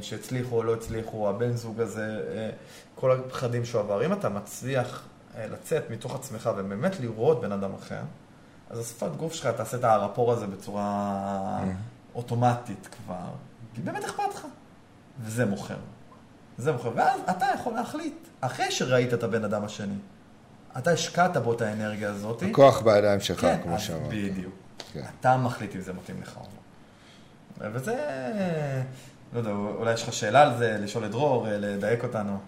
שהצליחו 0.00 0.56
או 0.56 0.62
לא 0.62 0.74
הצליחו, 0.74 1.28
הבן 1.28 1.56
זוג 1.56 1.80
הזה, 1.80 2.20
אה, 2.34 2.50
כל 2.94 3.12
הפחדים 3.12 3.64
שהוא 3.64 3.80
עבר. 3.80 4.06
אם 4.06 4.12
אתה 4.12 4.28
מצליח 4.28 5.02
אה, 5.36 5.46
לצאת 5.46 5.90
מתוך 5.90 6.14
עצמך 6.14 6.50
ובאמת 6.56 7.00
לראות 7.00 7.40
בן 7.40 7.52
אדם 7.52 7.74
אחר, 7.74 8.00
אז 8.70 8.78
השפת 8.78 9.16
גוף 9.16 9.34
שלך 9.34 9.46
תעשה 9.46 9.76
את 9.76 9.84
הרפור 9.84 10.32
הזה 10.32 10.46
בצורה 10.46 11.64
אוטומטית 12.14 12.88
כבר, 12.90 13.28
כי 13.74 13.80
באמת 13.80 14.04
אכפת 14.04 14.34
לך. 14.34 14.46
וזה 15.20 15.46
מוכר. 15.46 15.76
זה 16.58 16.72
מוכר. 16.72 16.90
ואז 16.94 17.20
אתה 17.30 17.46
יכול 17.54 17.74
להחליט, 17.74 18.28
אחרי 18.40 18.70
שראית 18.70 19.14
את 19.14 19.22
הבן 19.22 19.44
אדם 19.44 19.64
השני, 19.64 19.94
אתה 20.78 20.90
השקעת 20.90 21.36
בו 21.36 21.52
את 21.52 21.60
האנרגיה 21.60 22.10
הזאת. 22.10 22.42
הכוח 22.42 22.82
בידיים 22.82 23.20
שלך, 23.20 23.40
כן, 23.40 23.60
כמו 23.62 23.78
שאמרת. 23.78 24.08
בדיוק. 24.08 24.54
כן. 24.92 25.02
אתה 25.20 25.36
מחליט 25.36 25.76
אם 25.76 25.80
זה 25.80 25.92
מתאים 25.92 26.22
לך 26.22 26.36
או 26.36 26.42
לא. 26.42 27.68
וזה, 27.72 27.96
לא 29.32 29.38
יודע, 29.38 29.50
אולי 29.50 29.94
יש 29.94 30.02
לך 30.02 30.12
שאלה 30.12 30.42
על 30.42 30.58
זה, 30.58 30.76
לשאול 30.80 31.04
את 31.04 31.10
דרור, 31.10 31.46
לדייק 31.50 32.04
אותנו. 32.04 32.38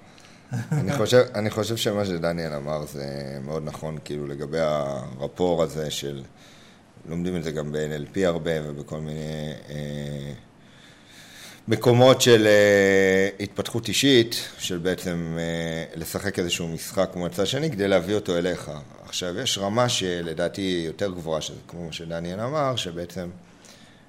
אני 0.72 0.92
חושב, 0.92 1.22
אני 1.34 1.50
חושב 1.50 1.76
שמה 1.76 2.04
שדניאל 2.04 2.52
אמר 2.52 2.86
זה 2.86 3.38
מאוד 3.44 3.62
נכון, 3.64 3.98
כאילו 4.04 4.26
לגבי 4.26 4.58
הרפור 4.60 5.62
הזה 5.62 5.90
של, 5.90 6.22
לומדים 7.08 7.36
את 7.36 7.44
זה 7.44 7.50
גם 7.50 7.72
ב-NLP 7.72 8.18
הרבה 8.24 8.50
ובכל 8.64 9.00
מיני 9.00 9.52
אה, 9.70 10.32
מקומות 11.68 12.20
של 12.20 12.46
אה, 12.46 13.28
התפתחות 13.40 13.88
אישית, 13.88 14.48
של 14.58 14.78
בעצם 14.78 15.36
אה, 15.38 15.84
לשחק 16.00 16.38
איזשהו 16.38 16.68
משחק 16.68 17.08
כמו 17.12 17.26
הצד 17.26 17.42
השני 17.42 17.70
כדי 17.70 17.88
להביא 17.88 18.14
אותו 18.14 18.38
אליך. 18.38 18.70
עכשיו, 19.06 19.38
יש 19.38 19.58
רמה 19.58 19.88
שלדעתי 19.88 20.82
יותר 20.86 21.10
גבוהה, 21.10 21.40
שזה 21.40 21.56
כמו 21.68 21.92
שדניאל 21.92 22.40
אמר, 22.40 22.76
שבעצם 22.76 23.28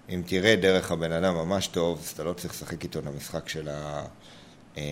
אם 0.10 0.22
תראה 0.26 0.56
דרך 0.56 0.92
הבן 0.92 1.12
אדם 1.12 1.36
ממש 1.36 1.68
טוב, 1.68 2.00
אז 2.00 2.10
אתה 2.10 2.24
לא 2.24 2.34
צריך 2.34 2.54
לשחק 2.54 2.84
איתו 2.84 3.00
את 3.00 3.08
המשחק 3.08 3.50
של 3.50 3.70
ה... 3.70 4.06
אה, 4.78 4.84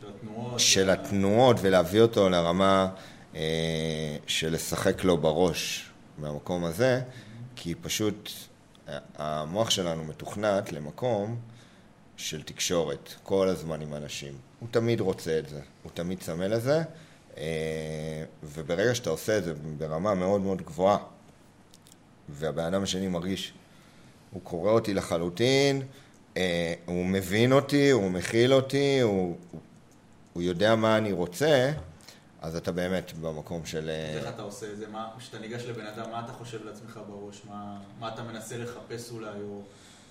של 0.00 0.08
התנועות. 0.08 0.60
של 0.60 0.90
התנועות 0.90 1.56
ולהביא 1.60 2.00
אותו 2.00 2.28
לרמה 2.28 2.88
אה, 3.34 4.16
של 4.26 4.52
לשחק 4.52 5.04
לו 5.04 5.18
בראש 5.18 5.90
מהמקום 6.18 6.64
הזה, 6.64 7.00
כי 7.56 7.74
פשוט 7.74 8.30
אה, 8.88 8.98
המוח 9.16 9.70
שלנו 9.70 10.04
מתוכנת 10.04 10.72
למקום 10.72 11.38
של 12.16 12.42
תקשורת, 12.42 13.14
כל 13.22 13.48
הזמן 13.48 13.80
עם 13.80 13.94
אנשים. 13.94 14.34
הוא 14.60 14.68
תמיד 14.70 15.00
רוצה 15.00 15.38
את 15.38 15.48
זה, 15.48 15.60
הוא 15.82 15.92
תמיד 15.94 16.20
צמא 16.20 16.44
לזה, 16.44 16.82
וברגע 18.42 18.94
שאתה 18.94 19.10
עושה 19.10 19.38
את 19.38 19.44
זה 19.44 19.54
ברמה 19.78 20.14
מאוד 20.14 20.40
מאוד 20.40 20.62
גבוהה, 20.62 20.98
והבן 22.28 22.64
אדם 22.64 22.82
השני 22.82 23.08
מרגיש, 23.08 23.52
הוא 24.32 24.42
קורא 24.42 24.70
אותי 24.72 24.94
לחלוטין, 24.94 25.82
אה, 26.36 26.74
הוא 26.86 27.06
מבין 27.06 27.52
אותי, 27.52 27.90
הוא 27.90 28.10
מכיל 28.10 28.52
אותי, 28.54 29.00
הוא, 29.00 29.36
הוא, 29.50 29.60
הוא 30.32 30.42
יודע 30.42 30.74
מה 30.76 30.98
אני 30.98 31.12
רוצה, 31.12 31.72
אז 32.40 32.56
אתה 32.56 32.72
באמת 32.72 33.12
במקום 33.20 33.66
של... 33.66 33.88
אה, 33.90 34.16
איך 34.18 34.28
אתה 34.28 34.42
עושה 34.42 34.72
את 34.72 34.76
זה? 34.76 34.86
כשאתה 35.18 35.38
ניגש 35.38 35.62
לבן 35.64 35.86
אדם, 35.86 36.10
מה 36.10 36.22
אתה 36.24 36.32
חושב 36.32 36.64
לעצמך 36.64 37.00
בראש? 37.08 37.40
מה 37.48 37.80
מה 38.00 38.08
אתה 38.14 38.22
מנסה 38.22 38.58
לחפש 38.58 39.10
אולי, 39.10 39.40
או- 39.42 39.62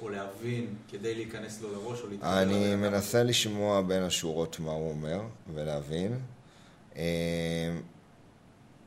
או 0.02 0.10
להבין, 0.10 0.68
כדי 0.92 1.16
להיכנס 1.16 1.62
לו 1.62 1.72
לראש, 1.72 2.02
או 2.02 2.08
להתחבר 2.08 2.42
אני? 2.42 2.76
מנסה 2.76 3.24
לשמוע 3.24 3.82
בין 3.82 4.04
השורות 4.04 4.60
מה 4.60 4.72
הוא 4.72 4.90
אומר 4.90 5.22
ולהבין. 5.54 6.20
אה, 6.96 7.04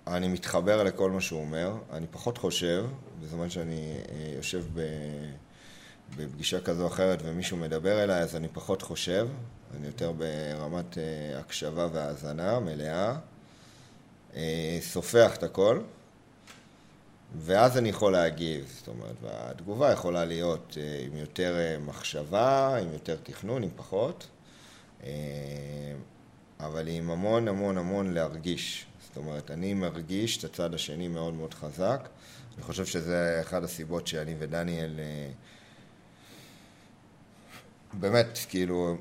אני 0.07 0.29
מתחבר 0.29 0.85
לכל 0.85 1.11
מה 1.11 1.21
שהוא 1.21 1.41
אומר. 1.41 1.73
אני 1.93 2.07
פחות 2.11 2.39
חושב, 2.39 2.85
בזמן 3.23 3.51
שאני 3.51 3.95
אה, 4.09 4.33
יושב 4.37 4.65
ב... 4.75 4.81
בפגישה 6.17 6.61
כזו 6.61 6.83
או 6.83 6.89
אחרת 6.89 7.19
ומישהו 7.25 7.57
מדבר 7.57 8.03
אליי, 8.05 8.23
אז 8.23 8.37
אני 8.37 8.49
פחות 8.49 8.83
חושב. 8.83 9.29
אני 9.77 9.87
יותר 9.87 10.13
ברמת 10.13 10.99
אה, 10.99 11.39
הקשבה 11.39 11.89
והאזנה 11.93 12.61
מלאה. 12.61 13.19
אה, 14.37 14.79
סופח 14.81 15.37
את 15.37 15.43
הכל. 15.43 15.81
ואז 17.37 17.79
אני 17.79 17.89
יכול 17.89 18.13
להגיב, 18.13 18.73
זאת 18.79 18.89
אומרת, 18.89 19.15
והתגובה 19.23 19.93
יכולה 19.93 20.25
להיות 20.25 20.77
עם 21.07 21.17
יותר 21.17 21.57
מחשבה, 21.81 22.77
עם 22.77 22.93
יותר 22.93 23.17
תכנון, 23.23 23.63
עם 23.63 23.71
פחות, 23.77 24.29
אבל 26.61 26.89
עם 26.89 27.11
המון 27.11 27.49
המון 27.49 27.79
המון 27.79 28.15
להרגיש. 28.15 28.87
זאת 29.07 29.17
אומרת, 29.17 29.51
אני 29.51 29.75
מרגיש 29.75 30.39
את 30.39 30.45
הצד 30.45 30.75
השני 30.75 31.09
מאוד 31.09 31.35
מאוד 31.35 31.55
חזק. 31.55 32.09
אני 32.57 32.63
חושב 32.63 32.87
שזה 32.87 33.39
אחת 33.41 33.63
הסיבות 33.63 34.07
שאני 34.07 34.35
ודניאל 34.39 35.01
אה, 35.01 35.31
באמת, 38.01 38.39
כאילו, 38.49 38.97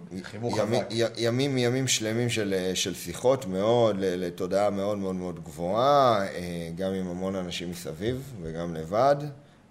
ימי-. 0.58 0.78
י- 0.90 1.04
ימים 1.18 1.58
ימים 1.58 1.88
שלמים 1.88 2.30
של, 2.30 2.72
של 2.74 2.94
שיחות 2.96 3.46
מאוד, 3.46 3.96
לתודעה 4.00 4.70
מאוד 4.70 4.98
מאוד 4.98 5.16
מאוד 5.16 5.44
גבוהה, 5.44 6.26
אה, 6.28 6.70
גם 6.76 6.94
עם 6.94 7.08
המון 7.08 7.36
אנשים 7.36 7.72
מסביב 7.72 8.34
וגם 8.42 8.74
לבד, 8.76 9.16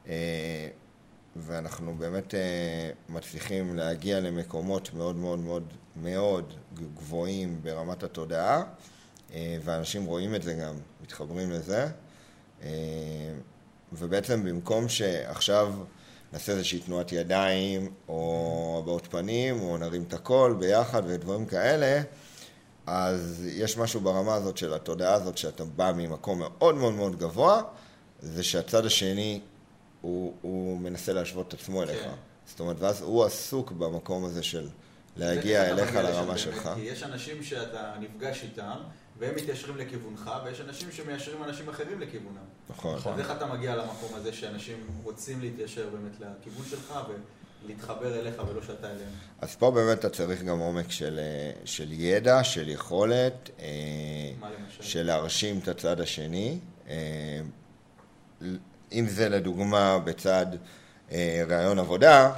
אה, 0.08 0.68
ואנחנו 1.36 1.94
באמת 1.94 2.34
אה, 2.34 2.40
מצליחים 3.08 3.76
להגיע 3.76 4.20
למקומות 4.20 4.94
מאוד 4.94 5.16
מאוד 5.16 5.38
מאוד 5.38 5.64
מאוד 5.96 6.52
גבוהים 6.74 7.60
ברמת 7.62 8.02
התודעה, 8.02 8.62
אה, 9.34 9.56
ואנשים 9.64 10.04
רואים 10.04 10.34
את 10.34 10.42
זה 10.42 10.54
גם, 10.54 10.74
מתחברים 11.02 11.50
לזה, 11.50 11.86
אה, 12.62 12.68
ובעצם 13.92 14.44
במקום 14.44 14.88
שעכשיו 14.88 15.74
נעשה 16.32 16.52
איזושהי 16.52 16.80
תנועת 16.80 17.12
ידיים, 17.12 17.90
או 18.08 18.80
הבעות 18.82 19.06
פנים, 19.10 19.60
או 19.60 19.78
נרים 19.78 20.02
את 20.02 20.12
הכל 20.12 20.56
ביחד 20.58 21.02
ודברים 21.06 21.46
כאלה, 21.46 22.02
אז 22.86 23.46
יש 23.46 23.78
משהו 23.78 24.00
ברמה 24.00 24.34
הזאת 24.34 24.56
של 24.56 24.74
התודעה 24.74 25.14
הזאת, 25.14 25.38
שאתה 25.38 25.64
בא 25.64 25.92
ממקום 25.96 26.38
מאוד 26.38 26.74
מאוד 26.74 26.92
מאוד 26.92 27.18
גבוה, 27.18 27.62
זה 28.20 28.42
שהצד 28.42 28.86
השני, 28.86 29.40
הוא, 30.00 30.34
הוא 30.42 30.78
מנסה 30.78 31.12
להשוות 31.12 31.48
את 31.48 31.60
עצמו 31.60 31.82
אליך. 31.82 32.02
כן. 32.02 32.10
זאת 32.46 32.60
אומרת, 32.60 32.76
ואז 32.78 33.02
הוא 33.02 33.24
עסוק 33.24 33.72
במקום 33.72 34.24
הזה 34.24 34.42
של 34.42 34.68
להגיע 35.16 35.70
אליך 35.70 35.88
לשם 35.88 36.02
לרמה? 36.02 36.38
שלך. 36.38 36.70
כי 36.74 36.80
יש 36.80 37.02
אנשים 37.02 37.42
שאתה 37.42 37.92
נפגש 38.00 38.42
איתם, 38.42 38.76
והם 39.20 39.36
מתיישרים 39.36 39.76
לכיוונך, 39.76 40.30
ויש 40.44 40.60
אנשים 40.60 40.92
שמיישרים 40.92 41.44
אנשים 41.44 41.68
אחרים 41.68 42.00
לכיוונם. 42.00 42.36
נכון. 42.70 43.12
אז 43.12 43.18
איך 43.20 43.30
אתה 43.30 43.46
מגיע 43.46 43.76
למקום 43.76 44.14
הזה 44.14 44.32
שאנשים 44.32 44.76
רוצים 45.02 45.40
להתיישר 45.40 45.88
באמת 45.92 46.12
לכיוון 46.20 46.66
שלך 46.70 46.94
ולהתחבר 47.64 48.20
אליך 48.20 48.34
ולא 48.50 48.62
שאתה 48.62 48.86
אליהם? 48.90 49.10
אז 49.40 49.56
פה 49.56 49.70
באמת 49.70 49.98
אתה 49.98 50.08
צריך 50.08 50.42
גם 50.42 50.58
עומק 50.58 50.90
של, 50.90 51.18
אה, 51.18 51.52
של 51.64 51.92
ידע, 51.92 52.44
של 52.44 52.68
יכולת, 52.68 53.50
אה? 53.60 53.66
של 54.80 55.02
להרשים 55.02 55.58
את 55.58 55.68
הצד 55.68 56.00
השני. 56.00 56.58
אה, 56.88 57.40
אם 58.92 59.06
זה 59.08 59.28
לדוגמה 59.28 59.98
בצד 59.98 60.46
ראיון 61.48 61.78
עבודה, 61.78 62.32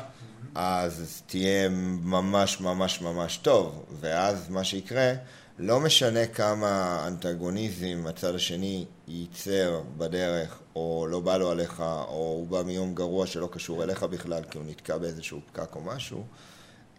אז 0.54 1.22
תהיה 1.26 1.68
ממש 2.02 2.60
ממש 2.60 3.00
ממש 3.00 3.36
טוב, 3.36 3.84
ואז 4.00 4.48
מה 4.48 4.64
שיקרה, 4.64 5.12
לא 5.58 5.80
משנה 5.80 6.26
כמה 6.26 7.04
אנטגוניזם 7.06 8.06
הצד 8.06 8.34
השני 8.34 8.86
ייצר 9.08 9.82
בדרך, 9.98 10.58
או 10.76 11.06
לא 11.10 11.20
בא 11.20 11.36
לו 11.36 11.50
עליך, 11.50 11.80
או 11.80 12.14
הוא 12.14 12.48
בא 12.48 12.62
מיום 12.62 12.94
גרוע 12.94 13.26
שלא 13.26 13.48
קשור 13.52 13.82
אליך 13.82 14.02
בכלל, 14.02 14.42
כי 14.50 14.58
הוא 14.58 14.66
נתקע 14.66 14.98
באיזשהו 14.98 15.40
פקק 15.52 15.76
או 15.76 15.80
משהו, 15.80 16.24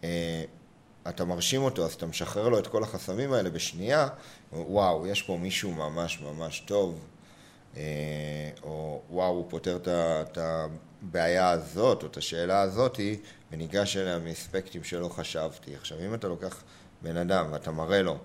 אה, 0.04 0.44
אתה 1.10 1.26
מרשים 1.26 1.62
אותו, 1.62 1.86
אז 1.86 1.94
אתה 1.94 2.06
משחרר 2.06 2.50
לו 2.50 2.60
את 2.60 2.68
כל 2.68 2.84
החסמים 2.84 3.34
האלה 3.34 3.50
בשנייה, 3.50 4.08
וואו, 4.52 5.08
יש 5.08 5.22
פה 5.22 5.38
מישהו 5.38 5.72
ממש 5.72 6.22
ממש 6.22 6.60
טוב, 6.60 7.00
אה, 7.78 7.82
או 8.64 9.02
וואו, 9.10 9.30
הוא 9.32 9.46
פותר 9.50 9.80
את 9.88 10.38
הבעיה 10.38 11.50
הזאת, 11.50 12.04
או 12.04 12.08
את 12.08 12.18
השאלה 12.18 12.62
הזאת, 12.62 13.00
וניגש 13.52 13.98
אליה 13.98 14.20
מאספקטים 14.20 14.84
שלא 14.84 15.10
חשבתי. 15.10 15.76
עכשיו, 15.76 15.98
אם 16.06 16.14
אתה 16.14 16.28
לוקח 16.28 16.64
בן 17.02 17.18
אדם 17.18 17.46
ואתה 17.52 17.72
מראה 17.72 18.02
לו 18.02 18.18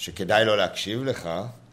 שכדאי 0.00 0.44
לו 0.44 0.56
להקשיב 0.56 1.04
לך, 1.04 1.28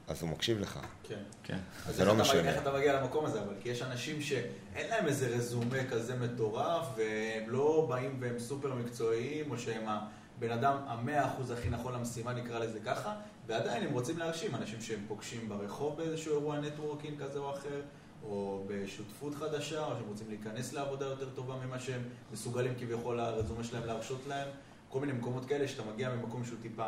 אז 0.08 0.22
הוא 0.22 0.30
מקשיב 0.30 0.60
לך. 0.60 0.80
כן. 1.04 1.20
כן. 1.44 1.58
אז 1.88 1.96
זה 1.96 2.06
לא 2.06 2.12
אתה 2.12 2.22
משנה. 2.22 2.50
איך 2.50 2.62
אתה 2.62 2.74
מגיע 2.74 3.02
למקום 3.02 3.26
הזה, 3.26 3.42
אבל 3.42 3.54
כי 3.62 3.70
יש 3.70 3.82
אנשים 3.82 4.22
שאין 4.22 4.90
להם 4.90 5.06
איזה 5.06 5.28
רזומה 5.28 5.84
כזה 5.90 6.16
מטורף, 6.16 6.86
והם 6.98 7.50
לא 7.50 7.86
באים 7.90 8.18
והם 8.20 8.40
סופר 8.40 8.76
מקצועיים, 8.76 9.52
או 9.52 9.58
שהם 9.58 9.84
הבן 9.88 10.52
אדם 10.52 10.78
המאה 10.88 11.28
אחוז 11.28 11.52
הכי 11.52 11.70
נכון 11.70 11.94
למשימה, 11.94 12.34
נקרא 12.34 12.60
לזה 12.60 12.80
ככה, 12.86 13.16
ועדיין 13.48 13.84
הם 13.84 13.94
רוצים 13.94 14.18
להרשים 14.18 14.56
אנשים 14.56 14.82
שהם 14.82 15.00
פוגשים 15.08 15.50
ברחוב 15.50 15.98
באיזשהו 15.98 16.34
אירוע 16.34 16.60
נטוורקינג 16.60 17.24
כזה 17.24 17.40
או 17.40 17.52
אחר, 17.52 17.82
או 18.24 18.64
בשותפות 18.68 19.36
חדשה, 19.36 19.86
או 19.86 19.96
שהם 19.96 20.08
רוצים 20.08 20.28
להיכנס 20.30 20.74
לעבודה 20.74 21.06
יותר 21.06 21.30
טובה 21.30 21.56
ממה 21.66 21.80
שהם 21.80 22.02
מסוגלים 22.34 22.74
כביכול 22.80 23.20
הרזומה 23.20 23.64
שלהם 23.64 23.86
להרשות 23.86 24.22
להם, 24.28 24.48
כל 24.90 25.00
מיני 25.00 25.14
מקומות 25.14 25.46
כאלה 25.46 25.68
שאתה 25.68 25.84
מגיע 25.94 26.10
ממקום 26.10 26.46
שהוא 26.46 26.58
טיפה 26.62 26.88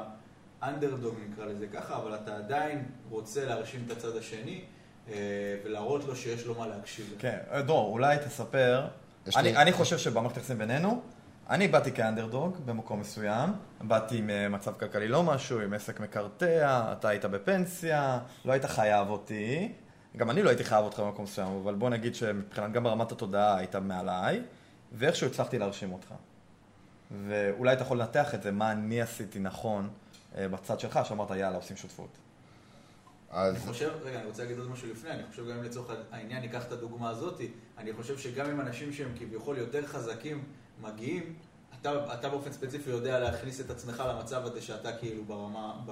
אנדרדוג 0.63 1.15
נקרא 1.31 1.45
לזה 1.45 1.67
ככה, 1.67 1.95
אבל 1.97 2.15
אתה 2.15 2.35
עדיין 2.37 2.85
רוצה 3.09 3.45
להרשים 3.45 3.83
את 3.85 3.91
הצד 3.91 4.15
השני 4.15 4.61
אה, 5.09 5.13
ולהראות 5.65 6.03
לו 6.05 6.15
שיש 6.15 6.45
לו 6.45 6.55
מה 6.55 6.67
להקשיב. 6.67 7.15
כן, 7.19 7.37
דרור, 7.65 7.91
אולי 7.93 8.17
תספר. 8.17 8.87
אני, 9.35 9.51
לי- 9.51 9.57
אני 9.57 9.71
חושב 9.71 9.97
שבמערכת 9.97 10.37
היחסים 10.37 10.57
בינינו, 10.57 11.01
אני 11.49 11.67
באתי 11.67 11.91
כאנדרדוג 11.91 12.57
במקום 12.65 12.99
מסוים, 12.99 13.49
באתי 13.81 14.17
עם 14.17 14.29
אה, 14.29 14.49
מצב 14.49 14.73
כלכלי 14.79 15.07
לא 15.07 15.23
משהו, 15.23 15.59
עם 15.61 15.73
עסק 15.73 15.99
מקרטע, 15.99 16.45
אתה 16.91 17.09
היית 17.09 17.25
בפנסיה, 17.25 18.19
לא 18.45 18.51
היית 18.51 18.65
חייב 18.65 19.09
אותי, 19.09 19.71
גם 20.17 20.29
אני 20.29 20.43
לא 20.43 20.49
הייתי 20.49 20.63
חייב 20.63 20.85
אותך 20.85 20.99
במקום 20.99 21.23
מסוים, 21.23 21.47
אבל 21.63 21.75
בוא 21.75 21.89
נגיד 21.89 22.15
שמבחינת, 22.15 22.71
גם 22.71 22.83
ברמת 22.83 23.11
התודעה 23.11 23.57
היית 23.57 23.75
מעליי, 23.75 24.41
ואיכשהו 24.93 25.27
הצלחתי 25.27 25.59
להרשים 25.59 25.93
אותך. 25.93 26.13
ואולי 27.27 27.73
אתה 27.73 27.81
יכול 27.81 27.99
לנתח 27.99 28.35
את 28.35 28.43
זה, 28.43 28.51
מה 28.51 28.71
אני 28.71 29.01
עשיתי 29.01 29.39
נכון 29.39 29.83
אה, 29.83 29.89
בצד 30.38 30.79
שלך, 30.79 31.00
שאמרת 31.03 31.29
יאללה, 31.29 31.55
עושים 31.55 31.77
שותפות. 31.77 32.17
אז 33.31 33.55
אני 33.55 33.74
חושב, 33.74 33.91
רגע, 34.03 34.19
אני 34.19 34.27
רוצה 34.27 34.43
להגיד 34.43 34.59
עוד 34.59 34.69
משהו 34.69 34.88
לפני, 34.91 35.12
אני 35.12 35.24
חושב 35.29 35.50
גם 35.50 35.57
אם 35.57 35.63
לצורך 35.63 35.91
העניין 36.12 36.41
ניקח 36.41 36.65
את 36.65 36.71
הדוגמה 36.71 37.09
הזאת, 37.09 37.41
אני 37.77 37.93
חושב 37.93 38.17
שגם 38.17 38.50
אם 38.50 38.62
אנשים 38.62 38.93
שהם 38.93 39.12
כביכול 39.17 39.57
יותר 39.57 39.88
חזקים 39.88 40.43
מגיעים, 40.81 41.36
אתה, 41.81 42.13
אתה 42.13 42.29
באופן 42.29 42.51
ספציפי 42.51 42.89
יודע 42.89 43.19
להכניס 43.19 43.62
את 43.62 43.69
עצמך 43.69 44.03
למצב 44.09 44.45
הזה 44.45 44.62
שאתה 44.62 44.98
כאילו 44.98 45.25
ברמה, 45.25 45.81
ב, 45.86 45.91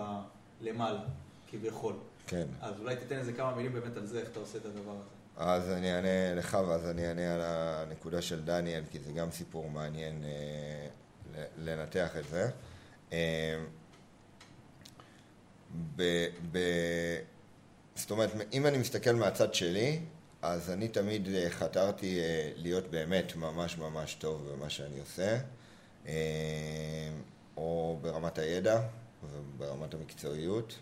למעלה, 0.61 0.99
כביכול. 1.47 1.93
כן. 2.27 2.47
אז 2.61 2.79
אולי 2.79 2.95
תיתן 2.95 3.17
איזה 3.17 3.33
כמה 3.33 3.55
מילים 3.55 3.73
באמת 3.73 3.97
על 3.97 4.05
זה, 4.05 4.19
איך 4.19 4.29
אתה 4.29 4.39
עושה 4.39 4.57
את 4.57 4.65
הדבר 4.65 4.91
הזה. 4.91 5.09
אז 5.37 5.69
אני 5.71 5.95
אענה 5.95 6.35
לך 6.35 6.57
ואז 6.67 6.85
אני 6.85 7.07
אענה 7.07 7.33
על 7.33 7.41
הנקודה 7.43 8.21
של 8.21 8.43
דניאל, 8.43 8.83
כי 8.91 8.99
זה 8.99 9.11
גם 9.11 9.31
סיפור 9.31 9.69
מעניין 9.69 10.23
אה, 10.23 10.87
לנתח 11.57 12.17
את 12.17 12.23
זה. 12.29 12.49
אה, 13.11 13.57
ב, 15.95 16.27
ב, 16.51 16.59
זאת 17.95 18.11
אומרת, 18.11 18.29
אם 18.53 18.65
אני 18.65 18.77
מסתכל 18.77 19.11
מהצד 19.13 19.53
שלי, 19.53 19.99
אז 20.41 20.69
אני 20.69 20.87
תמיד 20.87 21.27
אה, 21.27 21.49
חתרתי 21.49 22.19
אה, 22.19 22.51
להיות 22.55 22.91
באמת 22.91 23.35
ממש 23.35 23.77
ממש 23.77 24.13
טוב 24.13 24.49
במה 24.51 24.69
שאני 24.69 24.99
עושה, 24.99 25.37
אה, 26.07 26.13
או 27.57 27.99
ברמת 28.01 28.37
הידע 28.37 28.81
וברמת 29.23 29.93
המקצועיות. 29.93 30.75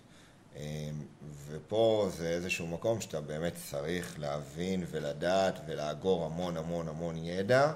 ופה 1.47 2.09
זה 2.17 2.29
איזשהו 2.29 2.67
מקום 2.67 3.01
שאתה 3.01 3.21
באמת 3.21 3.53
צריך 3.71 4.19
להבין 4.19 4.85
ולדעת 4.91 5.59
ולאגור 5.67 6.25
המון 6.25 6.57
המון 6.57 6.87
המון 6.87 7.17
ידע 7.17 7.73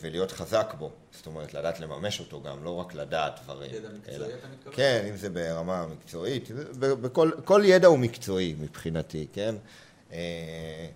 ולהיות 0.00 0.30
חזק 0.32 0.74
בו. 0.78 0.90
זאת 1.12 1.26
אומרת, 1.26 1.54
לדעת 1.54 1.80
לממש 1.80 2.20
אותו 2.20 2.42
גם, 2.42 2.64
לא 2.64 2.70
רק 2.76 2.94
לדעת 2.94 3.40
דברים. 3.44 3.74
ידע 3.74 3.88
מקצועי, 3.88 4.16
אלא- 4.16 4.26
אתה 4.26 4.48
מתכוון? 4.48 4.74
כן, 4.76 5.06
אם 5.10 5.16
זה 5.16 5.30
ברמה 5.30 5.86
מקצועית, 5.86 6.50
ב- 6.50 6.86
בכל, 6.86 7.30
כל 7.44 7.62
ידע 7.64 7.88
הוא 7.88 7.98
מקצועי 7.98 8.54
מבחינתי, 8.60 9.26
כן? 9.32 9.54
אה, 10.12 10.86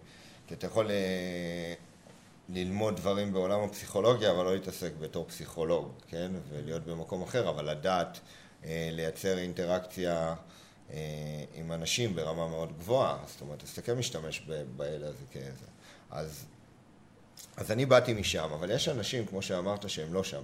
כי 0.47 0.55
אתה 0.55 0.67
יכול 0.67 0.91
אה, 0.91 1.75
ללמוד 2.49 2.97
דברים 2.97 3.33
בעולם 3.33 3.61
הפסיכולוגיה, 3.61 4.31
אבל 4.31 4.45
לא 4.45 4.55
להתעסק 4.55 4.93
בתור 5.01 5.25
פסיכולוג, 5.29 5.93
כן? 6.09 6.31
ולהיות 6.51 6.85
במקום 6.85 7.23
אחר, 7.23 7.49
אבל 7.49 7.71
לדעת 7.71 8.19
אה, 8.65 8.89
לייצר 8.93 9.39
אינטראקציה 9.39 10.35
אה, 10.91 10.97
עם 11.55 11.73
אנשים 11.73 12.15
ברמה 12.17 12.49
מאוד 12.49 12.73
גבוהה. 12.79 13.17
זאת 13.27 13.41
אומרת, 13.41 13.63
אז 13.63 13.69
אתה 13.69 13.83
כן 13.83 13.95
משתמש 13.99 14.41
בידע 14.77 15.07
הזה 15.07 15.25
כאיזה. 15.33 15.65
אז, 16.11 16.45
אז 17.57 17.71
אני 17.71 17.87
באתי 17.87 18.15
משם, 18.15 18.49
אבל 18.53 18.71
יש 18.71 18.89
אנשים, 18.89 19.27
כמו 19.27 19.43
שאמרת, 19.43 19.91
שהם 19.91 20.15
לא 20.15 20.25
שם, 20.25 20.43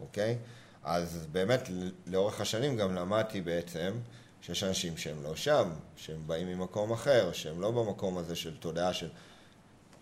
אוקיי? 0.00 0.38
אז 0.84 1.26
באמת, 1.32 1.68
לאורך 2.06 2.40
השנים 2.40 2.76
גם 2.76 2.94
למדתי 2.94 3.40
בעצם 3.40 3.92
שיש 4.40 4.64
אנשים 4.64 4.96
שהם 4.96 5.22
לא 5.22 5.36
שם, 5.36 5.70
שהם 5.96 6.22
באים 6.26 6.48
ממקום 6.48 6.92
אחר, 6.92 7.32
שהם 7.32 7.60
לא 7.60 7.70
במקום 7.70 8.18
הזה 8.18 8.36
של 8.36 8.56
תודעה 8.56 8.92
של 8.92 9.08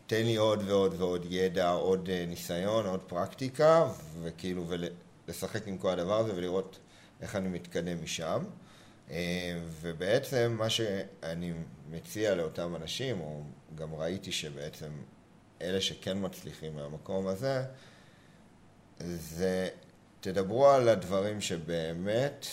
תן 0.06 0.22
לי 0.22 0.36
עוד 0.36 0.62
ועוד 0.66 0.94
ועוד 0.98 1.26
ידע, 1.30 1.70
עוד 1.70 2.08
אה, 2.08 2.24
ניסיון, 2.28 2.86
עוד 2.86 3.00
פרקטיקה, 3.00 3.88
וכאילו, 4.22 4.66
ולשחק 5.28 5.68
עם 5.68 5.78
כל 5.78 5.90
הדבר 5.90 6.18
הזה 6.18 6.36
ולראות 6.36 6.78
איך 7.20 7.36
אני 7.36 7.48
מתקדם 7.48 8.02
משם. 8.02 8.44
אה, 9.10 9.60
ובעצם 9.80 10.56
מה 10.58 10.70
שאני 10.70 11.52
מציע 11.90 12.34
לאותם 12.34 12.76
אנשים, 12.76 13.20
או 13.20 13.42
גם 13.74 13.94
ראיתי 13.94 14.32
שבעצם 14.32 14.90
אלה 15.64 15.80
שכן 15.80 16.16
מצליחים 16.20 16.74
מהמקום 16.74 17.26
הזה, 17.26 17.64
זה 19.00 19.68
תדברו 20.20 20.68
על 20.68 20.88
הדברים 20.88 21.40
שבאמת 21.40 22.46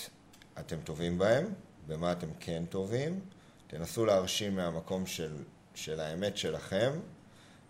אתם 0.60 0.78
טובים 0.84 1.18
בהם, 1.18 1.46
במה 1.88 2.12
אתם 2.12 2.28
כן 2.40 2.64
טובים, 2.70 3.20
תנסו 3.68 4.06
להרשים 4.06 4.56
מהמקום 4.56 5.06
של, 5.06 5.36
של 5.76 6.00
האמת 6.00 6.38
שלכם, 6.38 6.92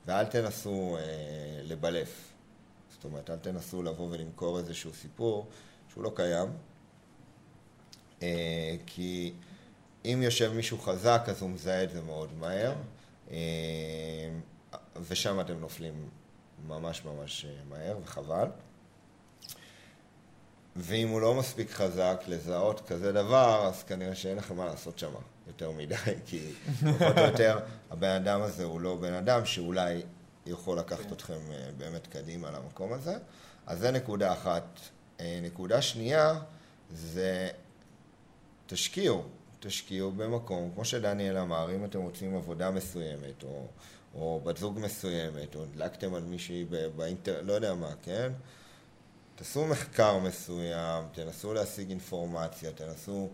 ואל 0.06 0.26
תנסו 0.26 0.98
אה, 0.98 1.04
לבלף. 1.64 2.32
זאת 2.94 3.04
אומרת, 3.04 3.30
אל 3.30 3.38
תנסו 3.38 3.84
לבוא 3.84 4.08
ולמכור 4.12 4.60
איזשהו 4.60 4.94
סיפור 4.94 5.48
שהוא 5.92 6.04
לא 6.04 6.12
קיים, 6.16 6.48
אה, 8.24 8.76
כי 8.86 9.34
אם 10.06 10.20
יושב 10.24 10.52
מישהו 10.54 10.78
חזק 10.78 11.22
אז 11.28 11.42
הוא 11.42 11.50
מזהה 11.50 11.84
את 11.84 11.92
זה 11.92 12.02
מאוד 12.02 12.30
מהר, 12.40 12.74
אה, 13.32 13.38
ושם 15.08 15.40
אתם 15.40 15.60
נופלים 15.60 16.10
ממש 16.68 17.06
ממש 17.06 17.46
אה, 17.46 17.52
מהר, 17.70 17.98
וחבל. 18.04 18.48
ואם 20.76 21.08
הוא 21.08 21.22
לא 21.22 21.34
מספיק 21.34 21.72
חזק 21.72 22.24
לזהות 22.28 22.82
כזה 22.88 23.12
דבר, 23.12 23.68
אז 23.68 23.84
כנראה 23.84 24.16
שאין 24.16 24.38
לכם 24.38 24.56
מה 24.56 24.66
לעשות 24.66 25.00
שם 25.00 25.12
יותר 25.48 25.72
מדי, 25.72 25.96
כי 26.26 26.54
פחות 27.00 27.18
או 27.18 27.24
יותר 27.24 27.60
הבן 27.92 28.16
אדם 28.16 28.42
הזה 28.42 28.64
הוא 28.64 28.82
לא 28.82 28.96
בן 28.96 29.14
אדם 29.14 29.46
שאולי 29.46 30.02
יכול 30.46 30.80
לקחת 30.80 31.06
כן. 31.06 31.14
אתכם 31.14 31.40
אה, 31.52 31.70
באמת 31.78 32.08
קדימה 32.08 32.52
למקום 32.52 32.94
הזה. 32.94 33.18
אז 33.68 33.80
זה 33.80 33.92
נקודה 33.92 34.34
אחת. 34.34 34.80
אה, 35.20 35.40
נקודה 35.44 35.82
שנייה 35.82 36.40
זה 36.92 37.50
תשקיעו, 38.68 39.24
תשקיעו 39.60 40.12
במקום, 40.12 40.72
כמו 40.74 40.86
שדניאל 40.86 41.38
אמר, 41.38 41.76
אם 41.76 41.86
אתם 41.86 42.02
רוצים 42.02 42.36
עבודה 42.36 42.72
מסוימת, 42.72 43.44
או, 43.44 43.68
או 44.16 44.42
בת 44.44 44.58
זוג 44.58 44.80
מסוימת, 44.80 45.56
או 45.56 45.64
הדלקתם 45.64 46.14
על 46.14 46.24
מישהי 46.24 46.66
באינטר... 46.96 47.42
לא 47.42 47.54
יודע 47.54 47.74
מה, 47.74 47.92
כן? 48.04 48.32
תעשו 49.36 49.68
מחקר 49.68 50.18
מסוים, 50.18 51.04
תנסו 51.12 51.54
להשיג 51.54 51.90
אינפורמציה, 51.90 52.72
תנסו 52.72 53.30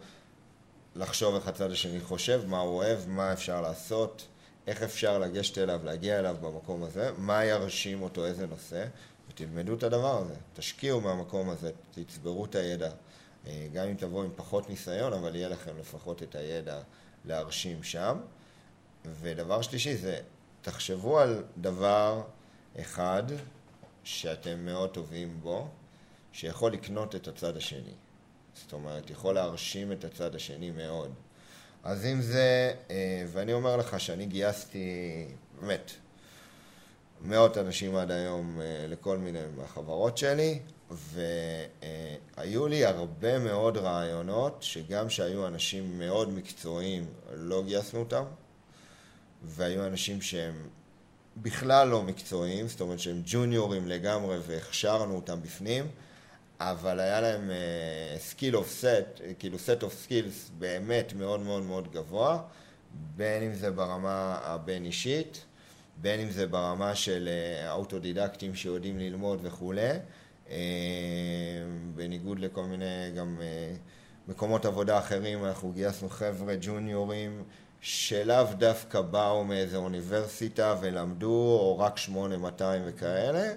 לחשוב 0.96 1.36
איך 1.36 1.48
הצד 1.48 1.72
השני 1.72 2.02
חושב, 2.02 2.44
מה 2.48 2.60
הוא 2.60 2.76
אוהב, 2.76 3.08
מה 3.08 3.34
אפשר 3.34 3.62
לעשות, 3.62 4.28
איך 4.68 4.84
אפשר 4.84 5.20
לגשת 5.20 5.58
אליו, 5.58 5.82
להגיע 5.84 6.20
אליו 6.20 6.36
במקום 6.42 6.84
הזה, 6.84 7.12
מה 7.18 7.46
ירשים 7.46 8.02
אותו, 8.02 8.26
איזה 8.26 8.48
נושא, 8.48 8.86
ותלמדו 9.30 9.74
את 9.74 9.84
הדבר 9.84 10.22
הזה. 10.22 10.36
תשקיעו 10.54 11.02
מהמקום 11.02 11.50
הזה, 11.50 11.72
תצברו 11.92 12.46
את 12.46 12.56
הידע. 12.56 12.90
אה, 13.48 13.68
גם 13.74 13.88
אם 13.88 13.94
תבואו 13.94 14.24
עם 14.24 14.32
פחות 14.36 14.70
ניסיון, 14.70 15.14
אבל 15.14 15.36
יהיה 15.36 15.50
לכם 15.50 15.72
לפחות 15.80 16.24
את 16.24 16.36
הידע 16.36 16.80
להרשים 17.26 17.84
שם. 17.84 18.18
ודבר 19.22 19.62
שלישי 19.62 19.98
זה, 19.98 20.20
תחשבו 20.68 21.20
על 21.20 21.44
דבר 21.58 22.22
אחד 22.80 23.24
שאתם 24.04 24.66
מאוד 24.66 24.90
טובים 24.90 25.40
בו, 25.42 25.68
שיכול 26.32 26.72
לקנות 26.72 27.16
את 27.16 27.28
הצד 27.28 27.58
השני. 27.58 27.94
זאת 28.54 28.74
אומרת, 28.74 29.10
יכול 29.10 29.36
להרשים 29.36 29.92
את 29.92 30.04
הצד 30.04 30.36
השני 30.36 30.72
מאוד. 30.72 31.12
אז 31.84 32.06
אם 32.06 32.22
זה, 32.22 32.74
אה, 32.90 33.26
ואני 33.28 33.54
אומר 33.54 33.78
לך 33.78 34.00
שאני 34.00 34.26
גייסתי, 34.26 35.26
באמת, 35.62 35.92
מאות 37.22 37.58
אנשים 37.58 37.96
עד 37.96 38.12
היום 38.12 38.62
אה, 38.62 38.86
לכל 38.88 39.18
מיני 39.18 39.40
מהחברות 39.58 40.18
שלי, 40.18 40.60
והיו 40.92 42.68
לי 42.68 42.86
הרבה 42.86 43.40
מאוד 43.40 43.78
רעיונות, 43.78 44.58
שגם 44.64 45.10
שהיו 45.10 45.48
אנשים 45.48 46.00
מאוד 46.00 46.30
מקצועיים, 46.30 47.06
לא 47.34 47.64
גייסנו 47.64 48.00
אותם, 48.00 48.24
והיו 49.44 49.86
אנשים 49.86 50.22
שהם 50.22 50.68
בכלל 51.38 51.88
לא 51.88 52.04
מקצועיים, 52.04 52.68
זאת 52.68 52.82
אומרת 52.82 53.00
שהם 53.00 53.22
ג'וניורים 53.26 53.88
לגמרי 53.88 54.38
והכשרנו 54.48 55.16
אותם 55.16 55.42
בפנים, 55.42 55.88
אבל 56.60 57.00
היה 57.00 57.22
להם 57.22 57.52
skill 58.18 58.56
of 58.56 58.72
set, 58.72 59.22
כאילו 59.40 59.60
set 59.60 59.84
of 59.84 59.94
skills 59.94 60.52
באמת 60.60 61.14
מאוד 61.14 61.40
מאוד 61.40 61.64
מאוד 61.64 61.92
גבוה, 61.92 62.42
בין 63.16 63.44
אם 63.44 63.54
זה 63.54 63.72
ברמה 63.72 64.40
הבין-אישית, 64.44 65.46
בין 66.02 66.20
אם 66.20 66.30
זה 66.30 66.48
ברמה 66.48 66.96
של 66.96 67.30
אה, 67.32 67.72
אוטודידקטים 67.72 68.56
שיודעים 68.56 69.00
ללמוד 69.00 69.40
וכולי, 69.42 69.90
אה, 70.50 70.58
בניגוד 71.96 72.40
לכל 72.40 72.64
מיני 72.64 73.12
גם 73.18 73.38
אה, 73.42 73.74
מקומות 74.28 74.66
עבודה 74.66 75.00
אחרים, 75.00 75.46
אנחנו 75.46 75.72
גייסנו 75.72 76.10
חבר'ה 76.10 76.56
ג'וניורים 76.62 77.44
שלאו 77.90 78.46
דווקא 78.58 79.02
באו 79.02 79.44
מאיזה 79.44 79.78
אוניברסיטה 79.78 80.76
ולמדו, 80.82 81.58
או 81.60 81.80
רק 81.80 81.98
8200 81.98 82.82
וכאלה. 82.86 83.54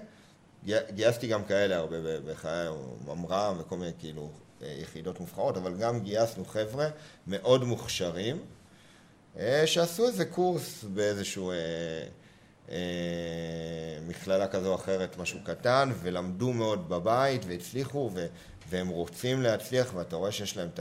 גייסתי 0.65 1.27
גם 1.27 1.43
כאלה 1.43 1.77
הרבה 1.77 1.97
בחיי, 2.27 2.67
ממר"ם 3.07 3.55
וכל 3.59 3.77
מיני 3.77 3.91
כאילו 3.99 4.31
יחידות 4.61 5.19
מובחרות, 5.19 5.57
אבל 5.57 5.77
גם 5.77 5.99
גייסנו 5.99 6.45
חבר'ה 6.45 6.87
מאוד 7.27 7.63
מוכשרים, 7.63 8.45
שעשו 9.65 10.07
איזה 10.07 10.25
קורס 10.25 10.83
באיזשהו 10.83 11.51
אה, 12.71 12.77
מכללה 14.07 14.47
כזו 14.47 14.69
או 14.69 14.75
אחרת, 14.75 15.17
משהו 15.17 15.39
קטן, 15.43 15.91
ולמדו 16.01 16.53
מאוד 16.53 16.89
בבית 16.89 17.45
והצליחו, 17.47 18.09
ו, 18.13 18.25
והם 18.69 18.87
רוצים 18.87 19.41
להצליח, 19.41 19.93
ואתה 19.95 20.15
רואה 20.15 20.31
שיש 20.31 20.57
להם 20.57 20.69
את 20.73 20.79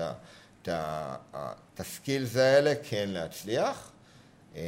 הסקילס 1.78 2.36
האלה 2.36 2.74
כן 2.82 3.08
להצליח. 3.08 3.92
אה, 4.56 4.62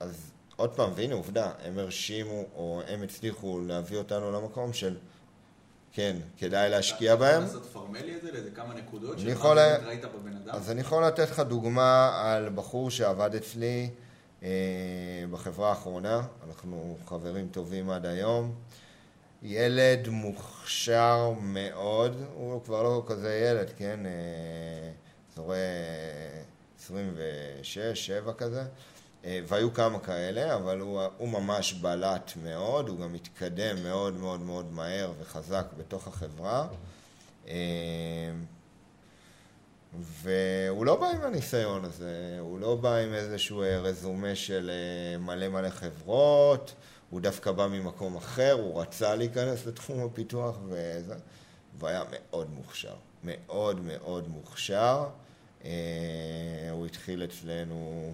אז 0.00 0.30
עוד 0.56 0.70
פעם, 0.70 0.90
והנה 0.94 1.14
עובדה, 1.14 1.50
הם 1.64 1.78
הרשימו, 1.78 2.44
או 2.54 2.82
הם 2.88 3.02
הצליחו 3.02 3.60
להביא 3.60 3.98
אותנו 3.98 4.32
למקום 4.32 4.72
של... 4.72 4.96
כן, 5.92 6.16
כדאי 6.38 6.70
להשקיע 6.70 7.16
בהם. 7.16 7.42
אתה 7.42 7.50
יכול 7.50 7.58
לעשות 7.58 7.72
פורמלי 7.72 8.16
את 8.16 8.22
זה 8.22 8.32
לאיזה 8.32 8.50
כמה 8.50 8.74
נקודות? 8.74 9.18
אני 9.18 9.30
יכול... 9.30 9.58
אז 10.50 10.70
אני 10.70 10.80
יכול 10.80 11.06
לתת 11.06 11.30
לך 11.30 11.40
דוגמה 11.40 12.20
על 12.22 12.48
בחור 12.54 12.90
שעבד 12.90 13.34
אצלי, 13.34 13.90
אה, 14.42 14.48
בחברה 15.30 15.68
האחרונה, 15.68 16.22
אנחנו 16.48 16.96
חברים 17.06 17.48
טובים 17.48 17.90
עד 17.90 18.06
היום. 18.06 18.54
ילד 19.44 20.08
מוכשר 20.08 21.32
מאוד, 21.40 22.24
הוא 22.34 22.64
כבר 22.64 22.82
לא 22.82 23.02
כזה 23.06 23.34
ילד, 23.34 23.70
כן? 23.76 24.00
אזורי 25.32 25.56
26, 26.78 27.78
7 27.78 28.32
כזה, 28.32 28.64
אה, 29.24 29.40
והיו 29.46 29.74
כמה 29.74 29.98
כאלה, 29.98 30.54
אבל 30.54 30.80
הוא, 30.80 31.02
הוא 31.18 31.28
ממש 31.28 31.72
בלט 31.72 32.32
מאוד, 32.44 32.88
הוא 32.88 32.98
גם 33.00 33.14
התקדם 33.14 33.82
מאוד 33.82 34.14
מאוד 34.14 34.40
מאוד 34.40 34.72
מהר 34.72 35.12
וחזק 35.20 35.66
בתוך 35.78 36.08
החברה. 36.08 36.66
אה, 37.48 37.54
והוא 40.00 40.86
לא 40.86 40.96
בא 40.96 41.06
עם 41.06 41.22
הניסיון 41.22 41.84
הזה, 41.84 42.36
הוא 42.40 42.60
לא 42.60 42.74
בא 42.76 42.96
עם 42.96 43.14
איזשהו 43.14 43.62
אה, 43.62 43.78
רזומה 43.80 44.34
של 44.34 44.70
אה, 44.70 45.18
מלא 45.18 45.48
מלא 45.48 45.70
חברות, 45.70 46.74
הוא 47.14 47.20
דווקא 47.20 47.52
בא 47.52 47.66
ממקום 47.66 48.16
אחר, 48.16 48.52
הוא 48.52 48.80
רצה 48.80 49.14
להיכנס 49.14 49.66
לתחום 49.66 50.04
הפיתוח 50.04 50.58
וזה, 50.68 51.14
והיה 51.78 52.02
מאוד 52.10 52.50
מוכשר, 52.50 52.94
מאוד 53.24 53.80
מאוד 53.80 54.28
מוכשר. 54.28 55.06
אה, 55.64 55.70
הוא 56.70 56.86
התחיל 56.86 57.24
אצלנו 57.24 58.12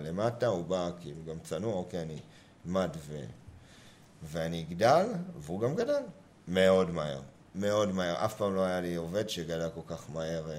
למטה, 0.00 0.46
הוא 0.46 0.64
בא 0.64 0.90
כאילו 1.00 1.24
גם 1.28 1.38
צנוע, 1.44 1.74
אוקיי, 1.74 2.02
אני 2.02 2.16
אלמד 2.66 2.90
ו... 2.96 3.24
ואני 4.22 4.64
אגדל, 4.68 5.06
והוא 5.38 5.60
גם 5.60 5.74
גדל 5.74 6.02
מאוד 6.48 6.90
מהר, 6.90 7.20
מאוד 7.54 7.92
מהר. 7.92 8.24
אף 8.24 8.36
פעם 8.36 8.54
לא 8.54 8.64
היה 8.64 8.80
לי 8.80 8.94
עובד 8.94 9.28
שגדל 9.28 9.68
כל 9.74 9.94
כך 9.94 10.10
מהר 10.12 10.50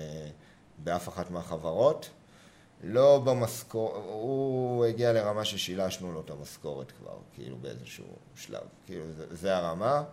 באף 0.83 1.09
אחת 1.09 1.31
מהחברות. 1.31 2.09
לא 2.83 3.21
במשכורת, 3.25 4.03
הוא 4.05 4.85
הגיע 4.85 5.13
לרמה 5.13 5.45
ששילשנו 5.45 6.11
לו 6.11 6.21
את 6.21 6.29
המשכורת 6.29 6.91
כבר, 6.91 7.17
כאילו 7.33 7.57
באיזשהו 7.57 8.05
שלב. 8.35 8.63
כאילו 8.85 9.03
זה, 9.17 9.35
זה 9.35 9.57
הרמה, 9.57 10.03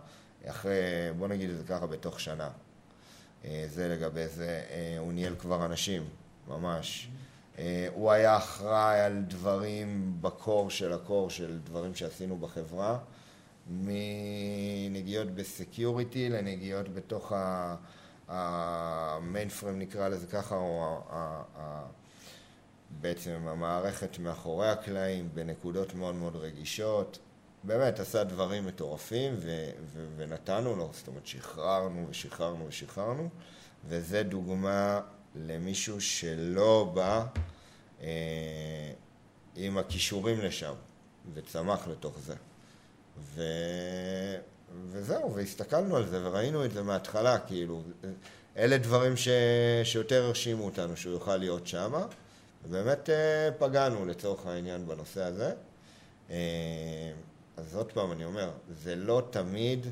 אחרי, 0.45 0.73
בוא 1.17 1.27
נגיד 1.27 1.49
את 1.49 1.57
זה 1.57 1.63
ככה, 1.63 1.87
בתוך 1.87 2.19
שנה. 2.19 2.49
אה, 3.45 3.65
זה 3.67 3.87
לגבי 3.87 4.27
זה, 4.27 4.63
אה, 4.69 4.95
הוא 4.99 5.13
ניהל 5.13 5.35
כבר 5.35 5.65
אנשים, 5.65 6.03
ממש. 6.47 7.09
אה, 7.57 7.87
הוא 7.93 8.11
היה 8.11 8.37
אחראי 8.37 8.99
על 8.99 9.23
דברים 9.27 10.17
בקור 10.21 10.69
של 10.69 10.93
הקור, 10.93 11.29
של 11.29 11.59
דברים 11.63 11.95
שעשינו 11.95 12.37
בחברה, 12.37 12.97
מנגיעות 13.69 15.27
בסקיוריטי 15.27 16.29
לנגיעות 16.29 16.89
בתוך 16.89 17.31
ה... 17.31 17.75
המיינפריים 18.31 19.79
נקרא 19.79 20.07
לזה 20.07 20.27
ככה, 20.27 20.55
או 20.55 21.01
בעצם 22.91 23.47
המערכת 23.47 24.19
מאחורי 24.19 24.69
הקלעים 24.69 25.29
בנקודות 25.33 25.93
מאוד 25.93 26.15
מאוד 26.15 26.35
רגישות. 26.35 27.19
באמת 27.63 27.99
עשה 27.99 28.23
דברים 28.23 28.65
מטורפים 28.65 29.33
ו- 29.37 29.69
ו- 29.93 30.07
ונתנו 30.17 30.75
לו, 30.75 30.89
זאת 30.93 31.07
אומרת 31.07 31.27
שחררנו 31.27 32.07
ושחררנו 32.09 32.67
ושחררנו 32.67 33.29
וזה 33.85 34.23
דוגמה 34.23 35.01
למישהו 35.35 36.01
שלא 36.01 36.91
בא 36.93 37.25
אה, 38.01 38.91
עם 39.55 39.77
הכישורים 39.77 40.39
לשם 40.39 40.73
וצמח 41.33 41.87
לתוך 41.87 42.19
זה. 42.19 42.35
ו... 43.19 43.43
וזהו, 44.91 45.35
והסתכלנו 45.35 45.95
על 45.95 46.07
זה 46.07 46.27
וראינו 46.27 46.65
את 46.65 46.71
זה 46.71 46.83
מההתחלה, 46.83 47.39
כאילו, 47.39 47.81
אלה 48.57 48.77
דברים 48.77 49.17
ש... 49.17 49.27
שיותר 49.83 50.23
הרשימו 50.23 50.65
אותנו 50.65 50.97
שהוא 50.97 51.13
יוכל 51.13 51.37
להיות 51.37 51.67
שם, 51.67 51.93
ובאמת 52.63 53.09
אה, 53.09 53.49
פגענו 53.57 54.05
לצורך 54.05 54.45
העניין 54.45 54.87
בנושא 54.87 55.23
הזה. 55.23 55.53
אה, 56.29 56.35
אז 57.57 57.75
עוד 57.75 57.91
פעם 57.91 58.11
אני 58.11 58.25
אומר, 58.25 58.51
זה 58.83 58.95
לא 58.95 59.21
תמיד 59.29 59.87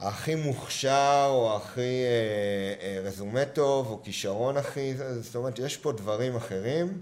הכי 0.00 0.34
מוכשר 0.34 1.26
או 1.30 1.56
הכי 1.56 2.04
אה, 2.80 3.00
רזומה 3.02 3.44
טוב 3.44 3.90
או 3.90 4.02
כישרון 4.02 4.56
הכי, 4.56 4.94
זאת 5.20 5.36
אומרת, 5.36 5.58
יש 5.58 5.76
פה 5.76 5.92
דברים 5.92 6.36
אחרים, 6.36 7.00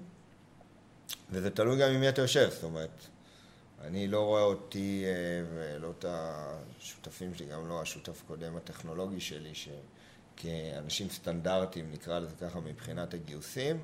וזה 1.31 1.51
תלוי 1.51 1.79
גם 1.79 1.90
עם 1.90 2.01
מי 2.01 2.09
אתה 2.09 2.22
יושב, 2.22 2.48
זאת 2.51 2.64
אומרת, 2.64 3.07
אני 3.85 4.09
לא 4.09 4.20
רואה 4.20 4.42
אותי 4.42 5.05
ולא 5.55 5.92
את 5.98 6.05
השותפים 6.09 7.35
שלי, 7.35 7.46
גם 7.46 7.68
לא 7.68 7.83
השותף 7.83 8.22
הקודם 8.24 8.57
הטכנולוגי 8.57 9.20
שלי, 9.20 9.55
שכאנשים 10.38 11.09
סטנדרטיים, 11.09 11.92
נקרא 11.92 12.18
לזה 12.18 12.35
ככה, 12.40 12.61
מבחינת 12.61 13.14
הגיוסים. 13.14 13.83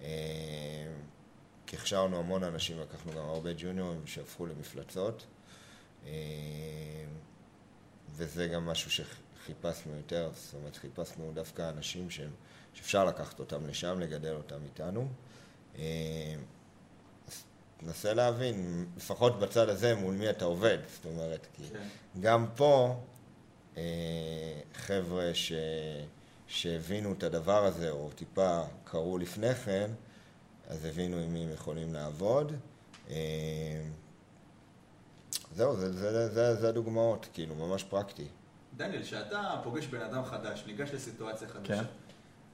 אה, 0.00 0.06
כי 1.66 1.76
הכשרנו 1.76 2.18
המון 2.18 2.44
אנשים, 2.44 2.80
לקחנו 2.80 3.12
גם 3.12 3.24
הרבה 3.24 3.50
ג'וניורים 3.56 4.06
שהפכו 4.06 4.46
למפלצות. 4.46 5.26
אה, 6.06 6.12
וזה 8.10 8.48
גם 8.48 8.66
משהו 8.66 8.90
שחיפשנו 8.90 9.96
יותר, 9.96 10.30
זאת 10.34 10.54
אומרת, 10.54 10.76
חיפשנו 10.76 11.32
דווקא 11.34 11.68
אנשים 11.68 12.10
שהם, 12.10 12.30
שאפשר 12.74 13.04
לקחת 13.04 13.40
אותם 13.40 13.66
לשם, 13.66 13.98
לגדל 14.00 14.34
אותם 14.34 14.58
איתנו. 14.64 15.08
תנסה 17.76 18.14
להבין, 18.14 18.86
לפחות 18.96 19.38
בצד 19.38 19.68
הזה, 19.68 19.94
מול 19.94 20.14
מי 20.14 20.30
אתה 20.30 20.44
עובד. 20.44 20.78
זאת 20.94 21.04
אומרת, 21.04 21.46
כי 21.52 21.62
כן. 21.72 21.88
גם 22.20 22.46
פה, 22.56 22.96
אה, 22.96 23.17
חבר'ה 24.74 25.34
ש... 25.34 25.52
שהבינו 26.48 27.12
את 27.12 27.22
הדבר 27.22 27.64
הזה, 27.64 27.90
או 27.90 28.10
טיפה 28.14 28.62
קראו 28.84 29.18
לפני 29.18 29.54
כן, 29.54 29.90
אז 30.68 30.84
הבינו 30.84 31.16
עם 31.16 31.32
מי 31.32 31.44
הם 31.44 31.52
יכולים 31.52 31.94
לעבוד. 31.94 32.52
אה, 33.10 33.16
זהו, 35.54 35.76
זה, 35.76 35.92
זה, 35.92 36.12
זה, 36.12 36.28
זה, 36.28 36.54
זה 36.54 36.68
הדוגמאות, 36.68 37.28
כאילו, 37.32 37.54
ממש 37.54 37.84
פרקטי. 37.84 38.28
דניאל, 38.76 39.02
כשאתה 39.02 39.60
פוגש 39.64 39.86
בן 39.86 40.00
אדם 40.00 40.24
חדש, 40.24 40.64
ניגש 40.66 40.90
לסיטואציה 40.90 41.48
חדשה, 41.48 41.76
כן. 41.76 41.84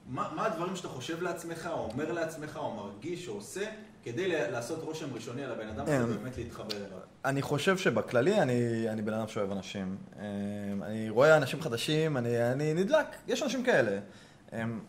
מה, 0.07 0.31
מה 0.35 0.45
הדברים 0.45 0.75
שאתה 0.75 0.87
חושב 0.87 1.21
לעצמך, 1.21 1.69
או 1.71 1.89
אומר 1.91 2.11
לעצמך, 2.11 2.57
או 2.57 2.73
מרגיש, 2.73 3.27
או 3.27 3.33
עושה, 3.33 3.65
כדי 4.05 4.27
לעשות 4.51 4.83
רושם 4.83 5.13
ראשוני 5.13 5.43
על 5.43 5.51
הבן 5.51 5.67
אדם 5.67 5.83
הזה, 5.83 5.97
כן. 5.97 6.03
ובאמת 6.03 6.37
להתחבר 6.37 6.77
אליו? 6.77 6.99
אני 7.25 7.41
חושב 7.41 7.77
שבכללי 7.77 8.41
אני, 8.41 8.89
אני 8.89 9.01
בן 9.01 9.13
אדם 9.13 9.27
שאוהב 9.27 9.51
אנשים. 9.51 9.97
אמ, 10.19 10.83
אני 10.83 11.09
רואה 11.09 11.37
אנשים 11.37 11.61
חדשים, 11.61 12.17
אני, 12.17 12.51
אני 12.51 12.73
נדלק, 12.73 13.05
יש 13.27 13.43
אנשים 13.43 13.63
כאלה. 13.63 13.99
אמ, 14.53 14.79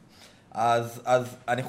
אז, 0.50 1.00
אז 1.04 1.36
אני... 1.48 1.62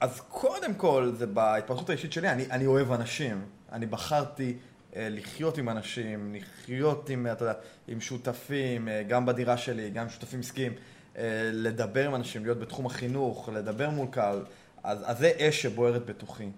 אז 0.00 0.20
קודם 0.28 0.74
כל, 0.74 1.12
זה 1.18 1.26
בהתפרצות 1.26 1.90
האישית 1.90 2.12
שלי, 2.12 2.28
אני, 2.28 2.46
אני 2.50 2.66
אוהב 2.66 2.92
אנשים. 2.92 3.44
אני 3.72 3.86
בחרתי 3.86 4.56
אה, 4.96 5.08
לחיות 5.10 5.58
עם 5.58 5.68
אנשים, 5.68 6.34
לחיות 6.34 7.10
עם, 7.10 7.26
אתה 7.32 7.44
יודע, 7.44 7.54
עם 7.88 8.00
שותפים, 8.00 8.88
אה, 8.88 9.02
גם 9.02 9.26
בדירה 9.26 9.56
שלי, 9.56 9.90
גם 9.90 10.02
עם 10.02 10.08
שותפים 10.08 10.40
עסקיים, 10.40 10.72
אה, 11.16 11.50
לדבר 11.52 12.06
עם 12.06 12.14
אנשים, 12.14 12.44
להיות 12.44 12.58
בתחום 12.58 12.86
החינוך, 12.86 13.48
לדבר 13.54 13.90
מול 13.90 14.06
קהל. 14.10 14.44
אז, 14.86 15.02
אז 15.04 15.18
זה 15.18 15.32
אש 15.38 15.62
שבוערת 15.62 16.06
בתוכי. 16.06 16.50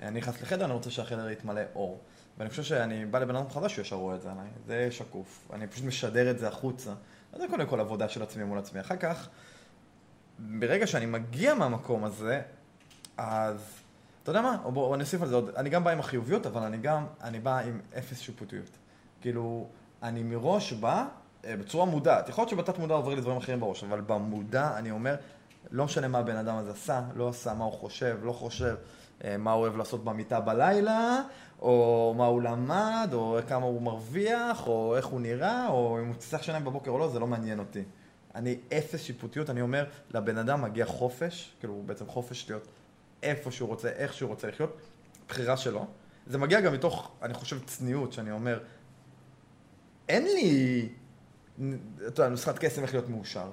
אני 0.00 0.18
נכנס 0.18 0.42
לחדר, 0.42 0.64
אני 0.64 0.72
רוצה 0.72 0.90
שהחדר 0.90 1.30
יתמלא 1.30 1.60
אור. 1.74 2.00
ואני 2.38 2.50
חושב 2.50 2.62
שאני 2.62 3.06
בא 3.06 3.18
לבן 3.18 3.36
אדם 3.36 3.50
חדש, 3.50 3.76
הוא 3.76 3.82
ישר 3.82 3.96
רואה 3.96 4.16
את 4.16 4.22
זה 4.22 4.30
עליי. 4.32 4.46
זה 4.66 4.88
שקוף. 4.90 5.48
אני 5.52 5.66
פשוט 5.66 5.84
משדר 5.84 6.30
את 6.30 6.38
זה 6.38 6.48
החוצה. 6.48 6.90
אז 7.32 7.40
זה 7.40 7.46
קודם 7.50 7.66
כל 7.66 7.80
עבודה 7.80 8.08
של 8.08 8.22
עצמי 8.22 8.44
מול 8.44 8.58
עצמי. 8.58 8.80
אחר 8.80 8.96
כך, 8.96 9.28
ברגע 10.38 10.86
שאני 10.86 11.06
מגיע 11.06 11.54
מהמקום 11.54 12.04
הזה, 12.04 12.40
אז 13.16 13.60
אתה 14.22 14.30
יודע 14.30 14.40
מה? 14.40 14.56
בואו 14.56 14.94
אני 14.94 15.02
אוסיף 15.02 15.22
על 15.22 15.28
זה 15.28 15.34
עוד. 15.34 15.50
אני 15.56 15.70
גם 15.70 15.84
בא 15.84 15.90
עם 15.90 16.00
החיוביות, 16.00 16.46
אבל 16.46 16.62
אני 16.62 16.76
גם, 16.76 17.06
אני 17.22 17.40
בא 17.40 17.58
עם 17.58 17.80
אפס 17.98 18.18
שיפוטיות. 18.20 18.70
כאילו, 19.20 19.68
אני 20.02 20.22
מראש 20.22 20.72
בא 20.72 21.06
אה, 21.44 21.56
בצורה 21.56 21.84
מודעת. 21.84 22.28
יכול 22.28 22.42
להיות 22.42 22.50
שבתת 22.50 22.78
מודע 22.78 22.94
עובר 22.94 23.14
לי 23.14 23.20
דברים 23.20 23.36
אחרים 23.36 23.60
בראש, 23.60 23.84
אבל 23.84 24.00
במודע 24.00 24.78
אני 24.78 24.90
אומר, 24.90 25.16
לא 25.70 25.84
משנה 25.84 26.08
מה 26.08 26.18
הבן 26.18 26.36
אדם 26.36 26.56
הזה 26.56 26.70
עשה, 26.70 27.02
לא 27.14 27.28
עשה, 27.28 27.54
מה 27.54 27.64
הוא 27.64 27.72
חושב, 27.72 28.18
לא 28.22 28.32
חושב, 28.32 28.74
אה, 29.24 29.36
מה 29.36 29.52
הוא 29.52 29.62
אוהב 29.62 29.76
לעשות 29.76 30.04
במיטה 30.04 30.40
בלילה, 30.40 31.22
או 31.58 32.14
מה 32.16 32.26
הוא 32.26 32.42
למד, 32.42 33.08
או 33.12 33.38
כמה 33.48 33.66
הוא 33.66 33.82
מרוויח, 33.82 34.66
או 34.66 34.96
איך 34.96 35.06
הוא 35.06 35.20
נראה, 35.20 35.68
או 35.68 35.98
אם 36.00 36.06
הוא 36.06 36.14
צריך 36.14 36.44
שיניים 36.44 36.64
בבוקר 36.64 36.90
או 36.90 36.98
לא, 36.98 37.08
זה 37.08 37.18
לא 37.18 37.26
מעניין 37.26 37.58
אותי. 37.58 37.82
אני 38.34 38.58
אפס 38.78 39.00
שיפוטיות, 39.00 39.50
אני 39.50 39.60
אומר, 39.60 39.84
לבן 40.10 40.38
אדם 40.38 40.62
מגיע 40.62 40.86
חופש, 40.86 41.54
כאילו 41.60 41.82
בעצם 41.86 42.06
חופש 42.06 42.50
להיות 42.50 42.66
איפה 43.22 43.50
שהוא 43.50 43.68
רוצה, 43.68 43.88
איך 43.88 44.14
שהוא 44.14 44.28
רוצה 44.28 44.48
לחיות, 44.48 44.76
בחירה 45.28 45.56
שלו. 45.56 45.86
זה 46.26 46.38
מגיע 46.38 46.60
גם 46.60 46.72
מתוך, 46.72 47.10
אני 47.22 47.34
חושב, 47.34 47.64
צניעות, 47.64 48.12
שאני 48.12 48.30
אומר, 48.30 48.58
אין 50.08 50.24
לי, 50.24 50.88
אתה 51.96 52.22
יודע, 52.22 52.28
נוסחת 52.28 52.58
קסם 52.58 52.82
איך 52.82 52.92
להיות 52.92 53.08
מאושר. 53.08 53.50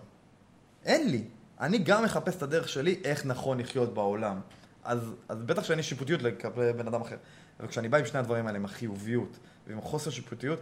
אין 0.85 1.09
לי. 1.09 1.23
אני 1.61 1.77
גם 1.77 2.03
מחפש 2.03 2.35
את 2.35 2.43
הדרך 2.43 2.69
שלי 2.69 3.01
איך 3.03 3.25
נכון 3.25 3.59
לחיות 3.59 3.93
בעולם. 3.93 4.39
אז, 4.83 5.13
אז 5.29 5.43
בטח 5.43 5.63
שאין 5.63 5.77
לי 5.77 5.83
שיפוטיות 5.83 6.21
לגבי 6.21 6.73
בן 6.73 6.87
אדם 6.87 7.01
אחר. 7.01 7.17
אבל 7.59 7.67
כשאני 7.67 7.89
בא 7.89 7.97
עם 7.97 8.05
שני 8.05 8.19
הדברים 8.19 8.47
האלה, 8.47 8.57
עם 8.57 8.65
החיוביות 8.65 9.37
ועם 9.67 9.77
החוסר 9.77 10.09
שיפוטיות, 10.09 10.59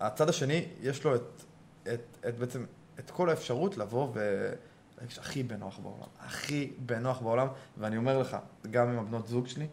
הצד 0.00 0.28
השני, 0.28 0.68
יש 0.80 1.04
לו 1.04 1.14
את, 1.14 1.42
את, 1.82 2.00
את 2.28 2.38
בעצם, 2.38 2.64
את 2.98 3.10
כל 3.10 3.30
האפשרות 3.30 3.76
לבוא 3.76 4.08
ו... 4.14 4.52
להרגיש 4.98 5.18
הכי 5.18 5.42
בנוח 5.42 5.78
בעולם. 5.78 6.08
הכי 6.18 6.72
בנוח 6.78 7.20
בעולם, 7.20 7.48
ואני 7.78 7.96
אומר 7.96 8.18
לך, 8.18 8.36
גם 8.70 8.88
עם 8.88 8.98
הבנות 8.98 9.28
זוג 9.28 9.46
שלי, 9.46 9.66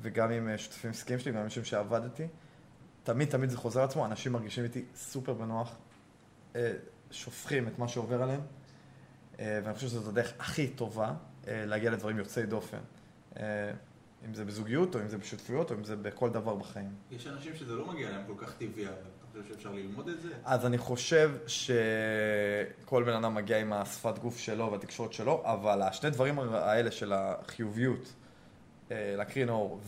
וגם 0.00 0.30
עם 0.30 0.48
אה, 0.48 0.58
שותפים 0.58 0.90
עסקיים 0.90 1.18
שלי, 1.18 1.32
ועם 1.32 1.44
אנשים 1.44 1.64
שעבדתי, 1.64 2.26
תמיד 3.02 3.28
תמיד 3.28 3.50
זה 3.50 3.56
חוזר 3.56 3.80
על 3.80 3.88
עצמו, 3.88 4.06
אנשים 4.06 4.32
מרגישים 4.32 4.64
איתי 4.64 4.84
סופר 4.94 5.32
בנוח, 5.32 5.74
אה, 6.56 6.72
שופכים 7.10 7.68
את 7.68 7.78
מה 7.78 7.88
שעובר 7.88 8.22
עליהם, 8.22 8.40
ואני 9.38 9.74
חושב 9.74 9.88
שזו 9.88 10.10
הדרך 10.10 10.32
הכי 10.38 10.68
טובה 10.68 11.14
אה, 11.48 11.66
להגיע 11.66 11.90
לדברים 11.90 12.18
יוצאי 12.18 12.46
דופן. 12.46 12.78
אה, 13.36 13.72
אם 14.28 14.34
זה 14.34 14.44
בזוגיות, 14.44 14.94
או 14.94 15.00
אם 15.00 15.08
זה 15.08 15.18
בשותפויות, 15.18 15.70
או 15.70 15.76
אם 15.76 15.84
זה 15.84 15.96
בכל 15.96 16.30
דבר 16.30 16.54
בחיים. 16.54 16.94
יש 17.10 17.26
אנשים 17.26 17.56
שזה 17.56 17.74
לא 17.74 17.86
מגיע 17.86 18.10
להם 18.10 18.22
כל 18.26 18.32
כך 18.36 18.54
טבעי, 18.58 18.86
אבל 18.86 18.94
אתה 18.94 19.42
חושב 19.42 19.54
שאפשר 19.54 19.72
ללמוד 19.72 20.08
את 20.08 20.20
זה? 20.20 20.28
אז 20.44 20.66
אני 20.66 20.78
חושב 20.78 21.30
שכל 21.46 23.04
בן 23.04 23.12
אדם 23.12 23.34
מגיע 23.34 23.58
עם 23.58 23.72
השפת 23.72 24.18
גוף 24.18 24.38
שלו 24.38 24.72
והתקשורת 24.72 25.12
שלו, 25.12 25.42
אבל 25.44 25.82
השני 25.82 26.10
דברים 26.10 26.38
האלה 26.38 26.90
של 26.90 27.12
החיוביות, 27.12 28.12
אה, 28.90 29.14
להקרין 29.16 29.48
אור, 29.48 29.80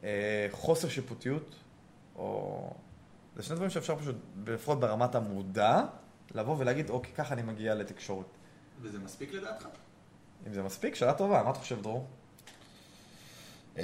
והחוסר 0.00 0.88
שיפוטיות, 0.88 1.54
או... 2.16 2.74
זה 3.36 3.42
שני 3.42 3.56
דברים 3.56 3.70
שאפשר 3.70 3.96
פשוט, 3.96 4.16
לפחות 4.46 4.80
ברמת 4.80 5.14
המודע, 5.14 5.84
לבוא 6.34 6.56
ולהגיד, 6.58 6.90
אוקיי, 6.90 7.12
ככה 7.14 7.34
אני 7.34 7.42
מגיע 7.42 7.74
לתקשורת. 7.74 8.26
וזה 8.82 8.98
מספיק 8.98 9.32
לדעתך? 9.32 9.66
אם 10.46 10.52
זה 10.54 10.62
מספיק, 10.62 10.94
שאלה 10.94 11.14
טובה, 11.14 11.42
מה 11.42 11.50
אתה 11.50 11.58
חושב, 11.58 11.82
דרור? 11.82 12.06
אמ, 13.78 13.82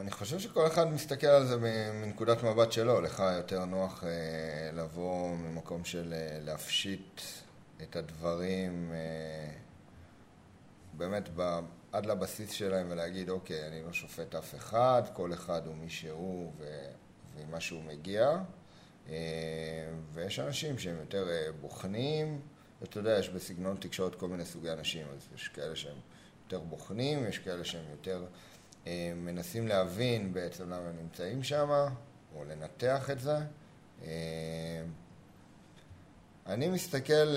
אני 0.00 0.10
חושב 0.10 0.38
שכל 0.38 0.66
אחד 0.66 0.84
מסתכל 0.92 1.26
על 1.26 1.46
זה 1.46 1.56
מנקודת 1.92 2.42
מבט 2.42 2.72
שלו. 2.72 3.00
לך 3.00 3.22
יותר 3.36 3.64
נוח 3.64 4.04
אה, 4.04 4.10
לבוא 4.72 5.36
ממקום 5.36 5.84
של 5.84 6.12
אה, 6.16 6.38
להפשיט 6.40 7.20
את 7.82 7.96
הדברים 7.96 8.92
אה, 8.92 9.52
באמת 10.92 11.28
ב- 11.36 11.60
עד 11.92 12.06
לבסיס 12.06 12.50
שלהם 12.50 12.86
ולהגיד, 12.90 13.28
אוקיי, 13.28 13.66
אני 13.68 13.82
לא 13.82 13.92
שופט 13.92 14.34
אף 14.34 14.54
אחד, 14.54 15.02
כל 15.12 15.32
אחד 15.32 15.66
הוא 15.66 15.74
מי 15.76 15.90
שהוא 15.90 16.52
ו- 16.58 16.90
ועם 17.36 17.50
מה 17.50 17.60
שהוא 17.60 17.82
מגיע. 17.84 18.30
אה, 19.10 19.16
ויש 20.12 20.38
אנשים 20.38 20.78
שהם 20.78 20.96
יותר 21.00 21.28
אה, 21.28 21.52
בוחנים. 21.60 22.40
אתה 22.82 22.98
יודע, 22.98 23.18
יש 23.18 23.28
בסגנון 23.28 23.76
תקשורת 23.76 24.14
כל 24.14 24.28
מיני 24.28 24.44
סוגי 24.44 24.70
אנשים, 24.70 25.06
אז 25.16 25.28
יש 25.34 25.48
כאלה 25.48 25.76
שהם 25.76 25.96
יותר 26.44 26.60
בוחנים, 26.60 27.26
יש 27.28 27.38
כאלה 27.38 27.64
שהם 27.64 27.84
יותר 27.90 28.26
אה, 28.86 29.12
מנסים 29.16 29.68
להבין 29.68 30.32
בעצם 30.32 30.64
למה 30.64 30.88
הם 30.88 30.96
נמצאים 30.96 31.42
שם, 31.42 31.70
או 32.34 32.44
לנתח 32.44 33.10
את 33.10 33.20
זה. 33.20 33.36
אני 36.46 36.68
מסתכל, 36.68 37.36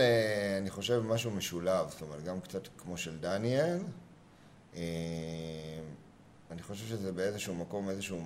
אני 0.62 0.70
חושב, 0.70 1.00
משהו 1.00 1.32
משולב, 1.32 1.90
זאת 1.90 2.02
אומרת, 2.02 2.24
גם 2.24 2.42
קצת 2.42 2.68
כמו 2.78 2.98
של 2.98 3.20
דניאל. 3.20 3.80
אני 6.52 6.62
חושב 6.62 6.86
שזה 6.86 7.12
באיזשהו 7.12 7.56
מקום, 7.56 7.90
איזשהו 7.90 8.22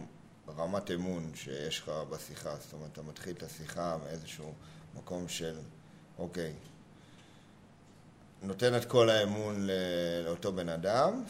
רמת 0.57 0.91
אמון 0.91 1.31
שיש 1.35 1.79
לך 1.79 1.91
בשיחה. 2.09 2.55
זאת 2.55 2.73
אומרת, 2.73 2.89
אתה 2.91 3.01
מתחיל 3.01 3.35
את 3.35 3.43
השיחה 3.43 3.97
מאיזשהו 4.03 4.53
מקום 4.95 5.27
של, 5.27 5.59
אוקיי, 6.17 6.53
נותן 8.41 8.77
את 8.77 8.85
כל 8.85 9.09
האמון 9.09 9.67
לאותו 10.25 10.53
בן 10.53 10.69
אדם, 10.69 11.23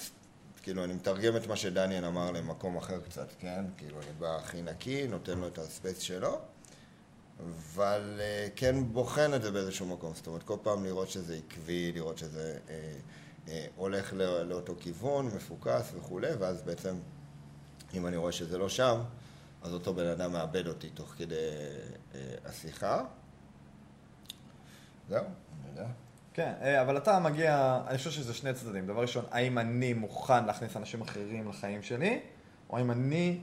כאילו, 0.67 0.83
אני 0.83 0.93
מתרגם 0.93 1.37
את 1.37 1.47
מה 1.47 1.55
שדניאל 1.55 2.05
אמר 2.05 2.31
למקום 2.31 2.77
אחר 2.77 2.99
קצת, 2.99 3.27
כן? 3.39 3.65
כאילו, 3.77 3.97
אני 4.01 4.11
בא 4.19 4.35
הכי 4.35 4.61
נקי, 4.61 5.07
נותן 5.07 5.39
לו 5.39 5.47
את 5.47 5.57
הספייס 5.57 5.99
שלו, 5.99 6.39
אבל 7.39 8.19
אה, 8.19 8.47
כן 8.55 8.75
בוחן 8.91 9.33
את 9.33 9.41
זה 9.41 9.51
באיזשהו 9.51 9.85
מקום. 9.85 10.13
זאת 10.13 10.27
אומרת, 10.27 10.43
כל 10.43 10.57
פעם 10.63 10.83
לראות 10.83 11.09
שזה 11.09 11.35
עקבי, 11.35 11.91
לראות 11.91 12.17
שזה 12.17 12.57
אה, 12.69 12.93
אה, 13.47 13.65
הולך 13.75 14.13
לא, 14.13 14.43
לאותו 14.43 14.75
כיוון, 14.79 15.25
מפוקס 15.25 15.91
וכולי, 15.95 16.33
ואז 16.39 16.61
בעצם, 16.61 16.95
אם 17.93 18.07
אני 18.07 18.17
רואה 18.17 18.31
שזה 18.31 18.57
לא 18.57 18.69
שם, 18.69 18.99
אז 19.63 19.73
אותו 19.73 19.93
בן 19.93 20.07
אדם 20.07 20.31
מאבד 20.31 20.67
אותי 20.67 20.89
תוך 20.89 21.13
כדי 21.17 21.35
אה, 22.15 22.19
השיחה. 22.45 23.03
זהו, 25.09 25.23
אני 25.23 25.69
יודע. 25.69 25.87
כן, 26.33 26.53
אה, 26.61 26.81
אבל 26.81 26.97
אתה 26.97 27.19
מגיע, 27.19 27.81
אני 27.87 27.97
חושב 27.97 28.11
שזה 28.11 28.33
שני 28.33 28.53
צדדים. 28.53 28.87
דבר 28.87 29.01
ראשון, 29.01 29.25
האם 29.31 29.57
אני 29.57 29.93
מוכן 29.93 30.45
להכניס 30.45 30.77
אנשים 30.77 31.01
אחרים 31.01 31.49
לחיים 31.49 31.83
שלי, 31.83 32.19
או 32.69 32.77
האם 32.77 32.91
אני 32.91 33.39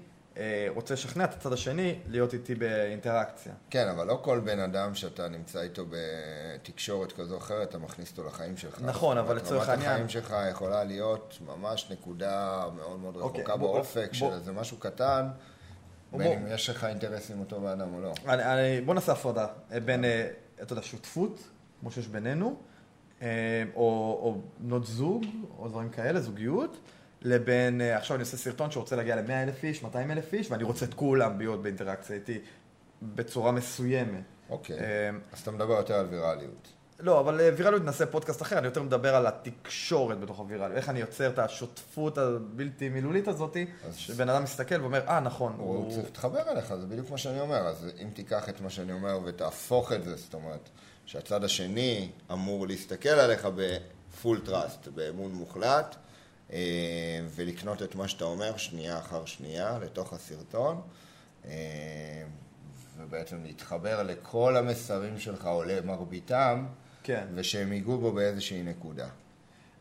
רוצה 0.69 0.95
לשכנע 0.95 1.25
את 1.25 1.35
הצד 1.35 1.53
השני 1.53 1.99
להיות 2.09 2.35
איתי 2.35 2.55
באינטראקציה. 2.55 3.53
כן, 3.71 3.89
אבל 3.89 4.07
לא 4.07 4.21
כל 4.23 4.41
בן 4.41 4.59
אדם 4.61 4.95
שאתה 4.95 5.29
נמצא 5.29 5.61
איתו 5.63 5.85
בתקשורת 5.91 7.13
כזו 7.13 7.35
או 7.35 7.39
אחרת, 7.39 7.69
אתה 7.69 7.79
מכניס 7.79 8.11
אותו 8.11 8.25
לחיים 8.27 8.57
שלך. 8.57 8.81
נכון, 8.83 9.19
אבל 9.19 9.37
לצורך 9.37 9.69
העניין- 9.69 9.89
רמת 9.91 9.95
החיים 9.95 10.09
שלך 10.09 10.35
יכולה 10.51 10.85
להיות 10.85 11.39
ממש 11.47 11.91
נקודה 11.91 12.65
מאוד 12.77 12.99
מאוד 13.01 13.17
אוקיי, 13.17 13.41
רחוקה 13.43 13.57
בוא- 13.57 13.75
באופק 13.75 14.09
בוא- 14.19 14.29
של 14.31 14.35
איזה 14.35 14.53
משהו 14.53 14.77
קטן, 14.77 15.29
בוא- 16.11 16.19
בין 16.19 16.39
אם 16.39 16.47
יש 16.49 16.71
לך 16.71 16.85
אינטרס 16.85 17.31
עם 17.31 17.41
אותו 17.41 17.61
בן 17.61 17.67
אדם 17.67 17.95
או 17.95 18.01
לא. 18.01 18.13
אני, 18.29 18.43
אני, 18.45 18.81
בוא 18.81 18.95
נעשה 18.95 19.13
הפרדה 19.13 19.47
אה, 19.73 19.81
בין, 19.81 20.05
אה, 20.05 20.29
אתה 20.63 20.73
יודע, 20.73 20.83
שותפות, 20.83 21.39
כמו 21.81 21.91
שיש 21.91 22.09
בינינו, 22.09 22.57
אה, 23.23 23.29
או, 23.75 23.81
או 24.23 24.37
בנות 24.59 24.87
זוג, 24.87 25.25
או 25.59 25.69
דברים 25.69 25.89
כאלה, 25.91 26.21
זוגיות, 26.21 26.77
לבין, 27.25 27.81
אה, 27.81 27.97
עכשיו 27.97 28.15
אני 28.17 28.23
עושה 28.23 28.37
סרטון 28.37 28.71
שרוצה 28.71 28.97
להגיע 28.97 29.17
ל-100 29.17 29.33
אלף 29.33 29.65
איש, 29.65 29.83
200 29.83 30.11
אלף 30.11 30.35
איש, 30.35 30.51
ואני 30.51 30.63
רוצה 30.65 30.85
את 30.87 30.95
כולם 30.95 31.39
להיות 31.39 31.63
באינטראקציה 31.63 32.17
איתי 32.17 32.39
בצורה 33.03 33.53
מסוימת. 33.53 34.23
אוקיי, 34.51 34.79
אה, 34.79 35.11
אז 35.33 35.41
אתה 35.41 35.51
מדבר 35.51 35.73
יותר 35.75 35.95
על 35.95 36.07
ויראליות. 36.11 36.69
לא, 37.01 37.21
אבל 37.21 37.41
אה, 37.41 37.51
ויראליות 37.57 37.85
נעשה 37.85 38.07
פודקאסט 38.07 38.43
אחר, 38.43 38.59
אני 38.59 38.67
יותר 38.67 38.83
מדבר 38.83 39.15
על 39.15 39.27
התקשורת 39.27 40.21
בתוך 40.21 40.39
הוויראליות, 40.39 40.77
איך 40.77 40.89
אני 40.89 41.01
יוצר 41.01 41.29
את 41.29 41.39
השותפות 41.39 42.19
הבלתי 42.19 42.89
מילולית 42.89 43.29
הזאתי, 43.29 43.67
אז- 43.89 43.97
שבן 43.97 44.29
אדם 44.29 44.43
מסתכל 44.43 44.81
ואומר, 44.81 45.09
אה, 45.09 45.21
נכון, 45.21 45.55
הוא 45.59 45.77
הוא... 45.77 45.91
צריך 45.91 46.05
להתחבר 46.05 46.51
אליך, 46.51 46.75
זה 46.75 46.87
בדיוק 46.87 47.11
מה 47.11 47.19
שאני 47.19 47.41
אומר. 47.41 47.57
אז 47.57 47.87
אם 48.03 48.09
תיקח 48.15 48.49
את 48.49 48.61
מה 48.61 48.71
שאני 48.71 48.93
אומר 48.93 49.19
ותהפוך 49.25 49.93
את 49.93 50.05
זה, 50.05 50.17
זאת 50.17 50.35
אומרת, 50.35 50.69
שהצד 51.07 51.45
השני 51.45 52.11
אמור 52.33 52.67
להסתכל 52.67 53.09
עליך 53.09 53.49
full 54.23 54.41
trust, 54.45 54.89
באמון 54.89 55.33
מוחלט, 55.33 55.97
ולקנות 57.35 57.83
את 57.83 57.95
מה 57.95 58.09
שאתה 58.09 58.25
אומר 58.25 58.57
שנייה 58.57 58.99
אחר 58.99 59.25
שנייה 59.25 59.79
לתוך 59.83 60.13
הסרטון, 60.13 60.81
אה, 61.45 61.51
ובעצם 62.97 63.37
להתחבר 63.45 64.03
לכל 64.03 64.57
המסרים 64.57 65.19
שלך 65.19 65.47
או 65.47 65.65
למרביתם, 65.65 66.67
כן. 67.03 67.27
ושהם 67.35 67.73
ייגעו 67.73 67.99
בו 67.99 68.13
באיזושהי 68.13 68.63
נקודה. 68.63 69.09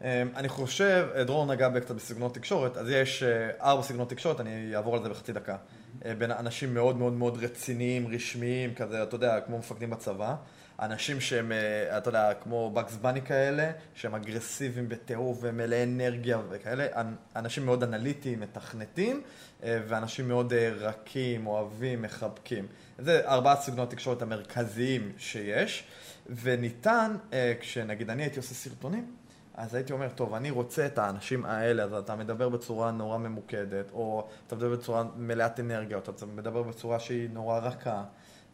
אמ, 0.02 0.08
אני 0.36 0.50
חושב, 0.50 1.08
דרור 1.26 1.46
נגע 1.46 1.70
קצת 1.80 1.96
בסגנון 1.96 2.32
תקשורת, 2.32 2.78
אז 2.78 2.90
יש 2.90 3.24
אה, 3.24 3.50
ארבע 3.62 3.84
סגנון 3.84 4.08
תקשורת, 4.08 4.40
אני 4.40 4.76
אעבור 4.76 4.96
על 4.96 5.04
זה 5.04 5.10
בחצי 5.10 5.34
דקה. 5.34 5.58
אה, 6.06 6.16
בין 6.16 6.32
אנשים 6.32 6.74
מאוד 6.74 6.98
מאוד 6.98 7.14
מאוד 7.14 7.44
רציניים, 7.44 8.08
רשמיים, 8.08 8.76
כזה, 8.76 9.04
אתה 9.04 9.16
יודע, 9.16 9.42
כמו 9.42 9.58
מפקדים 9.58 9.90
בצבא. 9.90 10.36
אנשים 10.80 11.22
שהם, 11.22 11.52
אה, 11.52 11.98
אתה 11.98 12.10
יודע, 12.10 12.34
כמו 12.34 12.72
בקס 12.72 12.96
בני 12.96 13.22
כאלה, 13.22 13.72
שהם 13.94 14.16
אגרסיביים 14.16 14.90
בטירוף 14.90 15.38
ומלאי 15.42 15.84
אנרגיה 15.84 16.40
וכאלה. 16.50 16.88
אנשים 17.36 17.66
מאוד 17.66 17.84
אנליטיים, 17.84 18.40
מתכנתים, 18.40 19.22
ואנשים 19.64 20.28
מאוד 20.28 20.54
רכים, 20.54 21.48
אוהבים, 21.48 22.02
מחבקים. 22.02 22.68
זה 23.00 23.22
ארבעת 23.26 23.62
סגנון 23.62 23.88
התקשורת 23.88 24.22
המרכזיים 24.22 25.12
שיש, 25.18 25.84
וניתן, 26.30 27.16
כשנגיד 27.60 28.10
אני 28.10 28.24
הייתי 28.24 28.38
עושה 28.38 28.54
סרטונים, 28.54 29.16
אז 29.54 29.76
הייתי 29.76 29.94
אומר, 29.94 30.10
טוב, 30.10 30.34
אני 30.34 30.52
רוצה 30.52 30.86
את 30.86 30.98
האנשים 30.98 31.46
האלה, 31.46 31.84
אז 31.84 31.94
אתה 31.94 32.16
מדבר 32.16 32.50
בצורה 32.50 32.92
נורא 32.92 33.18
ממוקדת, 33.18 33.92
או 33.92 34.28
אתה 34.48 34.56
מדבר 34.56 34.70
בצורה 34.70 35.04
מלאת 35.18 35.60
אנרגיה, 35.60 35.98
או 35.98 36.02
אתה 36.02 36.26
מדבר 36.26 36.64
בצורה 36.64 37.00
שהיא 37.00 37.30
נורא 37.30 37.60
רכה, 37.60 38.04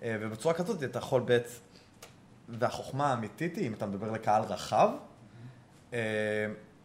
אה, 0.03 0.17
ובצורה 0.19 0.53
כזאת 0.53 0.83
אתה 0.83 0.99
יכול 0.99 1.21
בעצם, 1.21 1.59
והחוכמה 2.59 3.07
האמיתית 3.07 3.55
היא, 3.55 3.67
אם 3.67 3.73
אתה 3.73 3.85
מדבר 3.85 4.11
לקהל 4.11 4.43
רחב, 4.43 4.89
אה, 5.93 5.99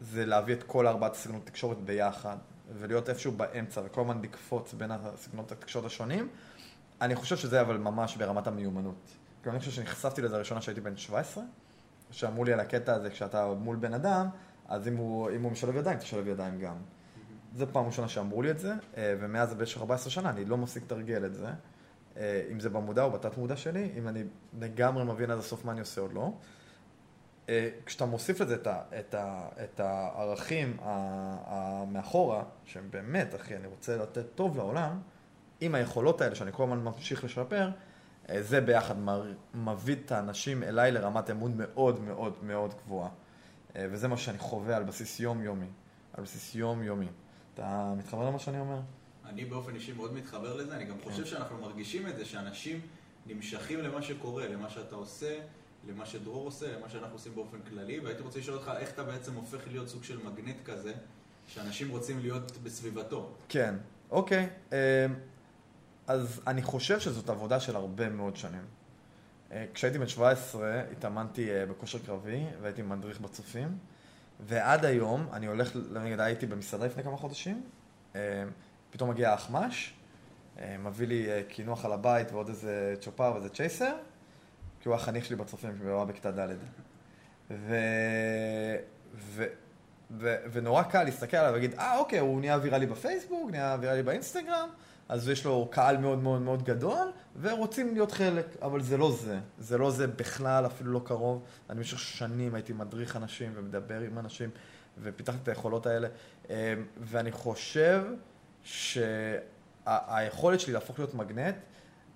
זה 0.01 0.27
להביא 0.27 0.55
את 0.55 0.63
כל 0.63 0.87
ארבעת 0.87 1.15
סגנונות 1.15 1.47
תקשורת 1.47 1.79
ביחד, 1.79 2.37
ולהיות 2.79 3.09
איפשהו 3.09 3.33
באמצע, 3.33 3.81
וכל 3.85 4.01
הזמן 4.01 4.21
לקפוץ 4.23 4.75
בין 4.75 4.91
הסגנונות 4.91 5.53
התקשורת 5.53 5.85
השונים. 5.85 6.29
אני 7.01 7.15
חושב 7.15 7.37
שזה 7.37 7.61
אבל 7.61 7.77
ממש 7.77 8.17
ברמת 8.17 8.47
המיומנות. 8.47 9.11
כי 9.43 9.51
אני 9.51 9.59
חושב 9.59 9.71
שנחשפתי 9.71 10.23
לזה 10.23 10.37
הראשונה 10.37 10.61
שהייתי 10.61 10.81
בן 10.81 10.97
17, 10.97 11.45
שאמרו 12.11 12.45
לי 12.45 12.53
על 12.53 12.61
הקטע 12.61 12.95
הזה, 12.95 13.11
כשאתה 13.11 13.47
מול 13.59 13.77
בן 13.77 13.95
אדם, 13.95 14.27
אז 14.69 14.89
אם 14.89 14.97
הוא, 14.97 15.31
אם 15.31 15.43
הוא 15.43 15.53
משלב 15.53 15.77
ידיים, 15.77 15.99
תשלב 15.99 16.29
ידיים 16.29 16.59
גם. 16.59 16.77
זו 17.55 17.67
פעם 17.73 17.87
ראשונה 17.87 18.09
שאמרו 18.09 18.43
לי 18.43 18.51
את 18.51 18.59
זה, 18.59 18.73
אה, 18.97 19.15
ומאז 19.21 19.55
במשך 19.55 19.81
14 19.81 20.11
שנה 20.11 20.31
אני 20.31 20.45
לא 20.45 20.57
מפסיק 20.57 20.83
לתרגל 20.83 21.27
את 21.27 21.35
זה. 21.35 21.47
אה, 22.17 22.43
אם 22.53 22.61
זה 22.61 22.71
במודע 22.71 23.03
או 23.03 23.11
בתת 23.11 23.39
מודע 23.39 23.57
שלי, 23.57 23.91
אם 23.99 24.09
אני 24.09 24.23
לגמרי 24.61 25.05
מבין 25.05 25.31
עד 25.31 25.39
הסוף 25.39 25.65
מה 25.65 25.73
אני 25.73 25.81
עושה 25.81 26.01
או 26.01 26.09
לא. 26.09 26.33
אה, 27.49 27.71
כשאתה 27.87 28.05
מוסיף 28.05 28.41
לזה 28.41 28.55
את, 28.55 28.67
ה, 28.67 28.83
את, 28.99 29.15
ה, 29.15 29.49
את 29.65 29.81
הערכים 29.81 30.77
מאחורה, 31.93 32.45
שהם 32.65 32.89
באמת, 32.91 33.35
אחי, 33.35 33.57
אני 33.57 33.67
רוצה 33.67 33.97
לתת 33.97 34.25
טוב 34.35 34.57
לעולם, 34.57 35.01
עם 35.61 35.75
היכולות 35.75 36.21
האלה 36.21 36.35
שאני 36.35 36.53
כל 36.53 36.63
הזמן 36.63 36.79
ממשיך 36.79 37.25
לשפר, 37.25 37.71
אה, 38.31 38.43
זה 38.43 38.61
ביחד 38.61 38.95
מביא 39.55 39.97
את 40.05 40.13
האנשים 40.13 40.63
אליי 40.63 40.93
לרמת 40.93 41.31
אמון 41.31 41.53
מאוד 41.57 42.01
מאוד 42.01 42.35
מאוד 42.43 42.75
גבוהה. 42.85 43.09
וזה 43.79 44.09
מה 44.09 44.17
שאני 44.17 44.39
חווה 44.39 44.77
על 44.77 44.85
בסיס 44.85 45.21
יומיומי. 45.21 45.67
על 46.13 46.25
בסיס 46.25 46.55
יומיומי. 46.55 47.09
אתה 47.55 47.93
מתחבר 47.97 48.27
למה 48.27 48.39
שאני 48.39 48.61
אומר? 48.61 48.81
אני 49.29 49.45
באופן 49.45 49.75
אישי 49.75 49.93
מאוד 49.93 50.15
מתחבר 50.15 50.57
לזה, 50.57 50.77
אני 50.77 50.85
גם 50.85 50.97
חושב 51.05 51.23
כן. 51.23 51.29
שאנחנו 51.29 51.59
מרגישים 51.59 52.07
את 52.07 52.17
זה, 52.17 52.25
שאנשים 52.25 52.81
נמשכים 53.27 53.81
למה 53.81 54.03
שקורה, 54.03 54.49
למה 54.49 54.71
שאתה 54.71 54.95
עושה, 54.95 55.39
למה 55.89 56.07
שדרור 56.07 56.45
עושה, 56.45 56.79
למה 56.79 56.89
שאנחנו 56.89 57.15
עושים 57.15 57.35
באופן 57.35 57.59
כללי, 57.69 57.99
והייתי 58.01 58.23
רוצה 58.23 58.39
לשאול 58.39 58.57
אותך 58.57 58.73
איך 58.79 58.91
אתה 58.91 59.05
בעצם 59.05 59.35
הופך 59.35 59.69
להיות 59.69 59.89
סוג 59.89 60.05
של 60.05 60.19
מגנט 60.19 60.57
כזה, 60.65 60.93
שאנשים 61.49 61.91
רוצים 61.91 62.19
להיות 62.19 62.53
בסביבתו. 62.63 63.31
כן, 63.49 63.75
אוקיי. 64.11 64.49
אה, 64.73 65.07
אז 66.07 66.41
אני 66.47 66.63
חושב 66.63 67.01
שזאת 67.01 67.29
עבודה 67.29 67.61
של 67.61 67.77
הרבה 67.77 68.09
מאוד 68.09 68.37
שנים. 68.37 68.63
אה, 69.53 69.65
כשהייתי 69.75 69.99
בן 69.99 70.09
17 70.09 70.83
התאמנתי 70.93 71.51
אה, 71.51 71.67
בכושר 71.67 71.99
קרבי 71.99 72.45
והייתי 72.63 72.83
מדריך 72.83 73.21
בצופים 73.21 73.79
ועד 74.41 74.85
היום 74.85 75.27
אני 75.33 75.47
הולך, 75.47 75.77
נגיד 75.93 76.21
הייתי 76.21 76.47
במסעדה 76.47 76.87
לפני 76.87 77.03
כמה 77.03 77.17
חודשים, 77.17 77.63
אה, 78.17 78.45
פתאום 78.95 79.11
מגיע 79.11 79.31
האחמ"ש, 79.31 79.95
מביא 80.79 81.07
לי 81.07 81.27
קינוח 81.49 81.85
על 81.85 81.93
הבית 81.93 82.33
ועוד 82.33 82.49
איזה 82.49 82.95
צ'ופר 83.01 83.33
ואיזה 83.35 83.49
צ'ייסר, 83.49 83.95
כי 84.81 84.89
הוא 84.89 84.97
החניך 84.97 85.25
שלי 85.25 85.37
בצופים, 85.37 85.77
שהוא 85.79 85.97
היה 85.97 86.05
בכיתה 86.05 86.31
ד'. 86.31 86.49
ו... 87.51 87.77
ו... 89.15 89.45
ו... 90.11 90.35
ונורא 90.53 90.83
קל 90.83 91.05
להסתכל 91.05 91.37
עליו 91.37 91.51
ולהגיד, 91.51 91.75
אה 91.75 91.99
אוקיי, 91.99 92.19
הוא 92.19 92.41
נהיה 92.41 92.59
ויראלי 92.63 92.87
בפייסבוק, 92.87 93.51
נהיה 93.51 93.77
ויראלי 93.81 94.03
באינסטגרם, 94.03 94.69
אז 95.09 95.29
יש 95.29 95.45
לו 95.45 95.69
קהל 95.71 95.97
מאוד 95.97 96.19
מאוד 96.19 96.43
מאוד 96.43 96.63
גדול, 96.63 97.13
ורוצים 97.41 97.95
להיות 97.95 98.13
חלק, 98.13 98.47
אבל 98.63 98.83
זה 98.83 98.97
לא 98.97 99.13
זה. 99.13 99.39
זה 99.59 99.79
לא 99.79 99.91
זה 99.91 100.07
בכלל, 100.07 100.67
אפילו 100.67 100.93
לא 100.93 101.01
קרוב. 101.05 101.43
אני 101.71 101.79
במשך 101.79 101.99
שנים 101.99 102.55
הייתי 102.55 102.73
מדריך 102.73 103.17
אנשים 103.17 103.53
ומדבר 103.55 104.01
עם 104.01 104.19
אנשים, 104.19 104.51
ופיתחתי 105.03 105.39
את 105.43 105.49
היכולות 105.49 105.87
האלה, 105.87 106.09
אמ, 106.51 106.55
ואני 107.01 107.33
חושב 107.33 108.05
שהיכולת 108.65 110.61
שלי 110.61 110.73
להפוך 110.73 110.99
להיות 110.99 111.15
מגנט, 111.15 111.55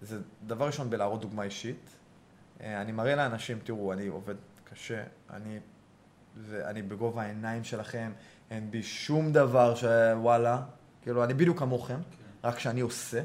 זה 0.03 0.19
דבר 0.47 0.67
ראשון 0.67 0.91
בלהראות 0.91 1.21
דוגמה 1.21 1.43
אישית. 1.43 1.91
אה, 2.61 2.81
אני 2.81 2.93
מראה 2.93 3.17
לאנשים, 3.17 3.59
תראו, 3.65 3.93
אני 3.93 4.07
עובד 4.07 4.35
קשה, 4.65 5.03
אני, 5.31 5.59
ואני 6.37 6.83
בגובה 6.83 7.23
העיניים 7.23 7.65
שלכם, 7.65 8.13
אין 8.51 8.71
בי 8.71 8.83
שום 8.83 9.33
דבר 9.33 9.75
שוואלה, 9.75 10.63
כאילו, 11.03 11.25
אני 11.25 11.35
בדיוק 11.35 11.59
כמוכם. 11.59 11.95
כן. 11.95 12.49
רק 12.49 12.59
שאני 12.59 12.81
עושה, 12.81 13.23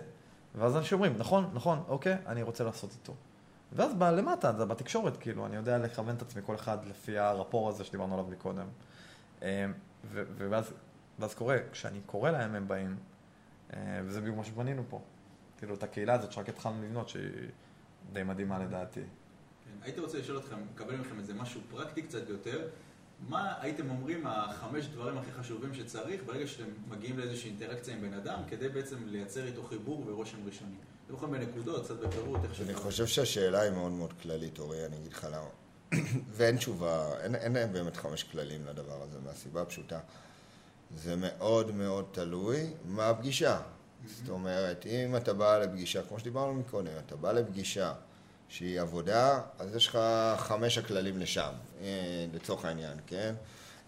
ואז 0.55 0.77
אנשים 0.77 0.97
אומרים, 0.97 1.17
נכון, 1.17 1.49
נכון, 1.53 1.83
אוקיי, 1.87 2.17
אני 2.27 2.41
רוצה 2.41 2.63
לעשות 2.63 2.91
איתו. 2.91 3.13
ואז 3.71 3.93
בא 3.93 4.11
למטה, 4.11 4.53
זה 4.53 4.65
בתקשורת, 4.65 5.17
כאילו, 5.17 5.45
אני 5.45 5.55
יודע 5.55 5.77
לכוון 5.77 6.15
את 6.15 6.21
עצמי 6.21 6.41
כל 6.45 6.55
אחד 6.55 6.77
לפי 6.85 7.17
הרפור 7.17 7.69
הזה 7.69 7.83
שדיברנו 7.83 8.13
עליו 8.13 8.25
מקודם. 8.25 8.67
אמ, 9.41 9.47
ואז, 10.13 10.73
ואז 11.19 11.33
קורה, 11.33 11.57
כשאני 11.71 11.99
קורא 12.05 12.31
להם 12.31 12.55
הם 12.55 12.67
באים, 12.67 12.87
אה, 12.87 12.95
וזה 14.05 14.21
בדיוק 14.21 14.37
מה 14.37 14.43
שבנינו 14.43 14.83
פה. 14.89 15.01
כאילו, 15.57 15.75
את 15.75 15.83
הקהילה 15.83 16.13
הזאת 16.13 16.31
שרק 16.31 16.49
התחלנו 16.49 16.83
לבנות, 16.83 17.09
שהיא 17.09 17.23
די 18.13 18.23
מדהימה 18.23 18.59
לדעתי. 18.59 18.99
כן, 18.99 19.83
הייתי 19.83 19.99
רוצה 19.99 20.19
לשאול 20.19 20.37
אתכם, 20.37 20.55
לקבל 20.73 20.95
מכם 20.95 21.19
איזה 21.19 21.33
משהו 21.33 21.61
פרקטי 21.71 22.01
קצת 22.01 22.29
יותר. 22.29 22.67
מה 23.29 23.53
הייתם 23.61 23.89
אומרים 23.89 24.27
החמש 24.27 24.87
דברים 24.87 25.17
הכי 25.17 25.31
חשובים 25.31 25.73
שצריך 25.73 26.21
ברגע 26.25 26.47
שאתם 26.47 26.69
מגיעים 26.89 27.19
לאיזושהי 27.19 27.49
אינטראקציה 27.49 27.93
עם 27.93 28.01
בן 28.01 28.13
אדם, 28.13 28.39
כדי 28.47 28.69
בעצם 28.69 28.97
לייצר 29.05 29.45
איתו 29.45 29.63
חיבור 29.63 30.03
ורושם 30.07 30.37
ראשוני? 30.45 30.75
אתם 31.05 31.13
יכולים 31.13 31.33
בנקודות, 31.33 31.83
קצת 31.83 31.99
בפירוט, 31.99 32.43
איך 32.43 32.55
שאתה... 32.55 32.69
אני 32.69 32.75
חושב 32.75 33.05
שהשאלה 33.05 33.61
היא 33.61 33.71
מאוד 33.71 33.91
מאוד 33.91 34.13
כללית, 34.21 34.59
אורי, 34.59 34.85
אני 34.85 34.97
אגיד 34.97 35.11
לך 35.11 35.27
למה. 35.31 35.49
ואין 36.35 36.57
תשובה, 36.57 37.19
אין, 37.19 37.35
אין 37.35 37.57
אין 37.57 37.73
באמת 37.73 37.97
חמש 37.97 38.23
כללים 38.23 38.65
לדבר 38.65 39.01
הזה, 39.01 39.19
מהסיבה 39.25 39.61
הפשוטה. 39.61 39.99
זה 40.95 41.15
מאוד 41.15 41.71
מאוד 41.71 42.05
תלוי 42.11 42.73
מה 42.85 43.09
הפגישה. 43.09 43.59
זאת 44.07 44.29
אומרת, 44.29 44.85
אם 44.85 45.15
אתה 45.15 45.33
בא 45.33 45.57
לפגישה, 45.57 46.01
כמו 46.01 46.19
שדיברנו 46.19 46.53
מקודם, 46.53 46.91
אתה 47.05 47.15
בא 47.15 47.31
לפגישה 47.31 47.93
שהיא 48.49 48.81
עבודה, 48.81 49.41
אז 49.59 49.75
יש 49.75 49.87
לך 49.87 49.99
חמש 50.37 50.77
הכללים 50.77 51.19
לשם, 51.19 51.51
אה, 51.81 52.25
לצורך 52.33 52.65
העניין, 52.65 52.97
כן? 53.07 53.35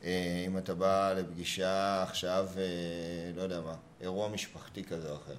אה, 0.03 0.43
אם 0.47 0.57
אתה 0.57 0.73
בא 0.73 1.13
לפגישה 1.13 2.03
עכשיו, 2.03 2.47
אה, 2.57 3.31
לא 3.35 3.41
יודע 3.41 3.61
מה, 3.61 3.75
אירוע 4.01 4.29
משפחתי 4.29 4.83
כזה 4.83 5.09
או 5.09 5.15
אחר. 5.15 5.35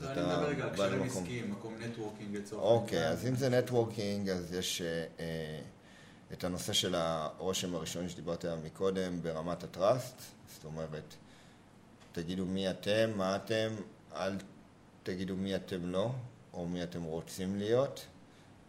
לא, 0.00 0.06
אני 0.06 0.20
מדבר 0.20 0.48
רגע 0.48 0.64
על 0.64 0.70
קשרים 0.70 1.02
עסקיים, 1.02 1.50
מקום 1.50 1.74
networking 1.80 2.36
לצורך 2.36 2.62
העניין. 2.62 2.82
אוקיי, 2.82 3.08
אז 3.08 3.26
אם 3.26 3.34
זה 3.34 3.48
networking, 3.48 4.28
אז 4.28 4.52
יש 4.52 4.82
את 6.32 6.44
הנושא 6.44 6.72
של 6.72 6.94
הרושם 6.94 7.74
הראשוני 7.74 8.08
שדיברת 8.08 8.44
עליו 8.44 8.58
מקודם 8.64 9.22
ברמת 9.22 9.64
הטראסט, 9.64 10.22
זאת 10.54 10.64
אומרת, 10.64 11.14
תגידו 12.12 12.46
מי 12.46 12.70
אתם, 12.70 13.10
מה 13.16 13.36
אתם, 13.36 13.68
אל 14.14 14.36
תגידו 15.02 15.36
מי 15.36 15.56
אתם 15.56 15.86
לא, 15.86 16.10
או 16.52 16.66
מי 16.66 16.82
אתם 16.82 17.02
רוצים 17.02 17.56
להיות. 17.56 18.06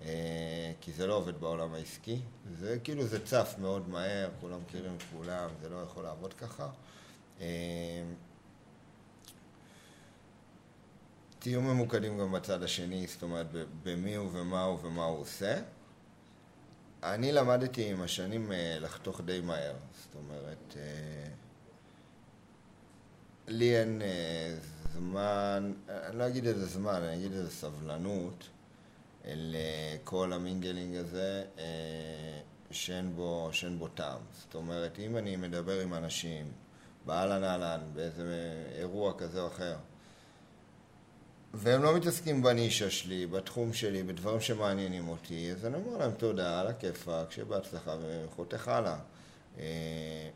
אה, 0.02 0.72
כי 0.82 0.92
זה 0.92 1.08
לא 1.08 1.14
עובד 1.14 1.42
בעולם 1.42 1.74
העסקי. 1.74 2.20
זה 2.60 2.78
כאילו 2.84 3.08
זה 3.08 3.26
צף 3.26 3.56
מאוד 3.60 3.90
מהר, 3.90 4.30
כולם 4.42 4.60
מכירים 4.62 4.96
את 4.98 5.04
כולם, 5.12 5.50
זה 5.62 5.70
לא 5.70 5.76
יכול 5.76 6.04
לעבוד 6.04 6.34
ככה. 6.34 6.70
אה, 7.42 8.04
תהיו 11.40 11.62
ממוקדים 11.62 12.20
גם 12.20 12.32
בצד 12.32 12.64
השני, 12.64 13.08
זאת 13.08 13.24
אומרת, 13.24 13.48
במי 13.84 14.16
הוא 14.16 14.30
ומה 14.34 14.64
הוא 14.64 14.80
ומה 14.84 15.06
הוא 15.06 15.20
עושה. 15.20 15.62
אני 17.04 17.32
למדתי 17.32 17.92
עם 17.92 18.02
השנים 18.02 18.52
אה, 18.52 18.78
לחתוך 18.80 19.22
די 19.22 19.42
מהר, 19.42 19.74
זאת 19.94 20.16
אומרת, 20.16 20.76
לי 23.48 23.78
אין 23.80 24.02
זמן, 24.94 25.74
אני 25.90 26.18
לא 26.18 26.28
אגיד 26.28 26.48
איזה 26.48 26.66
זמן, 26.66 27.02
אני 27.04 27.16
אגיד 27.16 27.32
איזה 27.34 27.52
סבלנות. 27.52 28.50
לכל 29.36 30.34
המינגלינג 30.34 30.96
הזה, 30.96 31.44
אה, 31.58 32.40
שאין 32.72 33.16
בו, 33.16 33.50
שאין 33.52 33.80
בו 33.80 33.88
טעם. 33.88 34.22
זאת 34.34 34.56
אומרת, 34.56 35.00
אם 35.00 35.18
אני 35.18 35.36
מדבר 35.36 35.80
עם 35.80 35.94
אנשים 35.94 36.52
באהלן 37.06 37.44
אהלן, 37.44 37.82
באיזה 37.94 38.54
אירוע 38.76 39.14
כזה 39.18 39.42
או 39.42 39.48
אחר, 39.48 39.76
והם 41.60 41.84
לא 41.84 41.96
מתעסקים 41.96 42.44
בנישה 42.44 42.90
שלי, 42.90 43.28
בתחום 43.28 43.74
שלי, 43.74 44.04
בדברים 44.04 44.42
שמעניינים 44.42 45.08
אותי, 45.08 45.52
אז 45.52 45.66
אני 45.66 45.76
אומר 45.76 45.98
להם 45.98 46.12
תודה, 46.12 46.60
על 46.60 46.68
הכיפאק, 46.68 47.32
שבהצלחה, 47.32 47.96
וחותך 48.02 48.68
הלאה. 48.68 48.98
אה, 49.60 50.30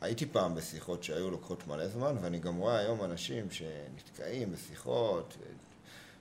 הייתי 0.00 0.26
פעם 0.26 0.54
בשיחות 0.54 1.04
שהיו 1.04 1.30
לוקחות 1.30 1.66
מלא 1.66 1.88
זמן, 1.88 2.16
ואני 2.20 2.38
גם 2.38 2.56
רואה 2.56 2.78
היום 2.78 3.04
אנשים 3.04 3.50
שנתקעים 3.50 4.52
בשיחות, 4.52 5.36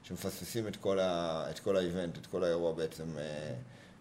שמפספסים 0.04 0.68
את 0.68 0.76
כל, 0.76 1.00
ה, 1.00 1.46
את 1.50 1.60
כל 1.60 1.78
האיבנט, 1.78 2.18
את 2.18 2.26
כל 2.26 2.44
האירוע 2.44 2.74
בעצם, 2.74 3.18
אה, 3.18 3.54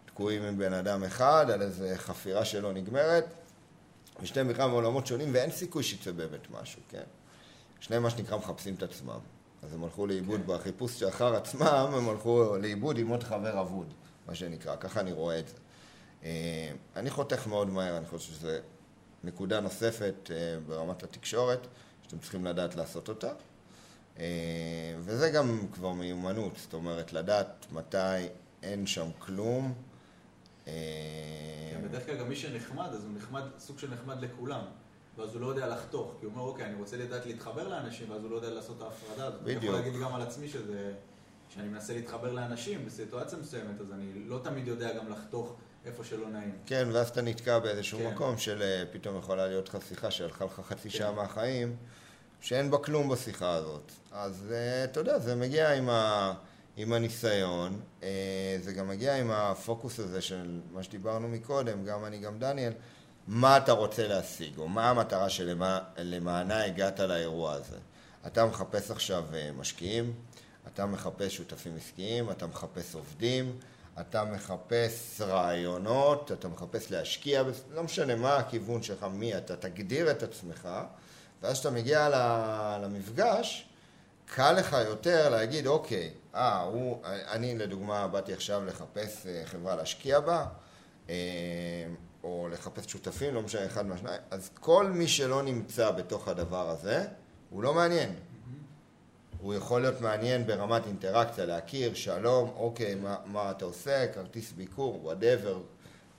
תקועים 0.07 0.43
עם 0.43 0.59
בן 0.59 0.73
אדם 0.73 1.05
אחד 1.05 1.47
על 1.51 1.63
איזה 1.63 1.95
חפירה 1.97 2.45
שלא 2.45 2.73
נגמרת, 2.73 3.25
ושניהם 4.23 4.49
בכלל 4.49 4.69
מעולמות 4.69 5.07
שונים, 5.07 5.29
ואין 5.33 5.51
סיכוי 5.51 5.83
שיצא 5.83 6.13
באמת 6.13 6.51
משהו, 6.51 6.83
כן? 6.89 7.05
שניהם 7.81 8.03
מה 8.03 8.11
שנקרא 8.11 8.37
מחפשים 8.37 8.75
את 8.75 8.83
עצמם. 8.83 9.19
אז 9.63 9.75
הם 9.75 9.85
הלכו 9.85 10.07
לאיבוד 10.07 10.41
כן. 10.41 10.47
בחיפוש 10.47 11.01
שאחר 11.01 11.37
עצמם, 11.37 11.91
הם 11.95 12.09
הלכו 12.09 12.57
לאיבוד 12.61 12.99
עם 12.99 13.09
עוד 13.09 13.23
חבר 13.23 13.61
אבוד, 13.61 13.95
מה 14.27 14.35
שנקרא, 14.35 14.77
ככה 14.77 15.01
אני 15.01 15.13
רואה 15.13 15.39
את 15.39 15.49
זה. 15.49 15.55
אה, 16.25 16.71
אני 16.97 17.11
חותך 17.11 17.47
מאוד 17.47 17.69
מהר, 17.71 17.97
אני 17.97 18.07
חושב 18.07 18.33
שזה 18.33 18.61
נקודה 19.25 19.61
נוספת 19.61 20.31
אה, 20.31 20.61
ברמת 20.67 21.03
התקשורת, 21.03 21.67
שאתם 22.03 22.19
צריכים 22.19 22.45
לדעת 22.45 22.77
לעשות 22.77 23.09
אותה. 23.09 23.33
אה, 24.19 24.25
וזה 24.99 25.31
גם 25.31 25.67
כבר 25.73 25.93
מיומנות, 25.93 26.53
זאת 26.57 26.75
אומרת, 26.75 27.13
לדעת 27.13 27.67
מתי 27.73 28.27
אין 28.63 28.87
שם 28.87 29.09
כלום. 29.19 29.75
כן, 30.65 30.71
בדרך 31.85 32.07
כלל 32.07 32.17
גם 32.17 32.29
מי 32.29 32.37
שנחמד, 32.37 32.89
אז 32.93 33.05
הוא 33.05 33.13
נחמד, 33.17 33.43
סוג 33.59 33.79
של 33.79 33.91
נחמד 33.91 34.21
לכולם. 34.21 34.61
ואז 35.19 35.35
הוא 35.35 35.41
לא 35.41 35.47
יודע 35.47 35.66
לחתוך, 35.66 36.14
כי 36.21 36.27
הוא 36.27 36.33
אומר, 36.33 36.43
אוקיי, 36.43 36.64
אני 36.66 36.75
רוצה 36.75 36.97
לדעת 36.97 37.27
להתחבר 37.27 37.69
לאנשים, 37.69 38.11
ואז 38.11 38.23
הוא 38.23 38.31
לא 38.31 38.37
יודע 38.37 38.51
לעשות 38.51 38.77
את 38.77 38.83
ההפרדה 38.83 39.27
הזאת. 39.27 39.43
בדיוק. 39.43 39.59
אני 39.59 39.66
יכול 39.66 39.81
להגיד 39.81 40.01
גם 40.01 40.14
על 40.14 40.23
עצמי 40.23 40.49
שזה, 40.49 40.93
שאני 41.49 41.69
מנסה 41.69 41.95
להתחבר 41.95 42.33
לאנשים 42.33 42.87
בסיטואציה 42.87 43.39
מסוימת, 43.39 43.81
אז 43.81 43.93
אני 43.93 44.12
לא 44.27 44.41
תמיד 44.45 44.69
יודע 44.69 44.99
גם 44.99 45.11
לחתוך 45.11 45.55
איפה 45.85 46.05
שלא 46.05 46.29
נעים. 46.29 46.59
כן, 46.66 46.89
ואז 46.93 47.09
אתה 47.09 47.23
נתקע 47.23 47.59
באיזשהו 47.59 47.99
כן. 47.99 48.07
מקום 48.07 48.39
של 48.39 48.62
אה, 48.62 48.85
פתאום 48.93 49.19
יכולה 49.19 49.47
להיות 49.47 49.69
לך 49.69 49.79
שיחה 49.89 50.11
שהלכה 50.11 50.45
לך 50.45 50.61
חצי 50.64 50.91
כן. 50.91 50.99
שעה 50.99 51.12
מהחיים, 51.12 51.77
שאין 52.41 52.71
בה 52.71 52.79
כלום 52.79 53.09
בשיחה 53.09 53.55
הזאת. 53.55 53.93
אז 54.12 54.53
אה, 54.53 54.85
אתה 54.85 55.01
יודע, 55.01 55.19
זה 55.19 55.35
מגיע 55.35 55.73
עם, 55.75 55.89
ה, 55.89 56.35
עם 56.77 56.93
הניסיון, 56.93 57.81
אה, 58.03 58.59
זה 58.61 58.73
גם 58.73 58.89
מגיע 58.89 59.16
עם 59.16 59.31
הפוקוס 59.31 60.01
הזה 60.01 60.21
של 60.21 60.61
מה 60.73 60.83
שדיברנו 60.83 61.29
מקודם, 61.29 61.85
גם 61.85 62.05
אני, 62.05 62.19
גם 62.19 62.39
דניאל. 62.39 62.73
מה 63.29 63.57
אתה 63.57 63.72
רוצה 63.72 64.09
להשיג, 64.09 64.59
או 64.59 64.68
מה 64.68 64.91
המטרה 64.91 65.31
שלמענה 65.31 66.64
הגעת 66.64 67.01
לאירוע 67.01 67.53
הזה. 67.53 67.76
אתה 68.26 68.47
מחפש 68.47 68.91
עכשיו 68.91 69.24
אה, 69.35 69.51
משקיעים, 69.59 70.12
אתה 70.72 70.87
מחפש 70.87 71.37
שותפים 71.37 71.76
עסקיים, 71.76 72.31
אתה 72.31 72.47
מחפש 72.47 72.95
עובדים, 72.95 73.59
אתה 74.01 74.24
מחפש 74.24 75.20
רעיונות, 75.20 76.33
אתה 76.33 76.49
מחפש 76.49 76.91
להשקיע, 76.91 77.43
לא 77.70 77.83
משנה 77.83 78.14
מה 78.14 78.37
הכיוון 78.37 78.83
שלך, 78.83 79.07
מי 79.12 79.37
אתה, 79.37 79.57
תגדיר 79.57 80.11
את 80.11 80.22
עצמך, 80.22 80.68
ואז 81.43 81.55
כשאתה 81.55 81.70
מגיע 81.70 82.09
למפגש, 82.83 83.68
קל 84.26 84.53
לך 84.53 84.76
יותר 84.87 85.29
להגיד, 85.29 85.66
אוקיי, 85.66 86.11
אה, 86.35 86.61
הוא, 86.61 87.03
אני 87.05 87.59
לדוגמה 87.59 88.09
באתי 88.09 88.33
עכשיו 88.33 88.64
לחפש 88.64 89.26
אה, 89.26 89.43
חברה 89.45 89.76
להשקיע 89.76 90.20
בה, 90.20 90.47
אה, 91.09 91.14
או 92.25 92.49
לחפש 92.53 92.91
שותפים, 92.91 93.35
לא 93.35 93.43
משנה 93.43 93.66
אחד 93.66 93.87
מהשניים, 93.87 94.21
אז 94.31 94.51
כל 94.61 94.87
מי 94.87 95.09
שלא 95.09 95.43
נמצא 95.43 95.91
בתוך 95.91 96.29
הדבר 96.29 96.71
הזה, 96.71 97.07
הוא 97.51 97.62
לא 97.62 97.75
מעניין. 97.75 98.14
הוא 99.41 99.55
יכול 99.55 99.81
להיות 99.81 100.01
מעניין 100.01 100.47
ברמת 100.47 100.87
אינטראקציה, 100.87 101.47
להכיר, 101.47 101.95
שלום, 101.95 102.51
אוקיי, 102.57 102.95
מה, 102.95 103.16
מה 103.27 103.51
אתה 103.51 103.64
עושה, 103.64 104.12
כרטיס 104.12 104.53
ביקור, 104.53 105.05
וואטאבר, 105.05 105.61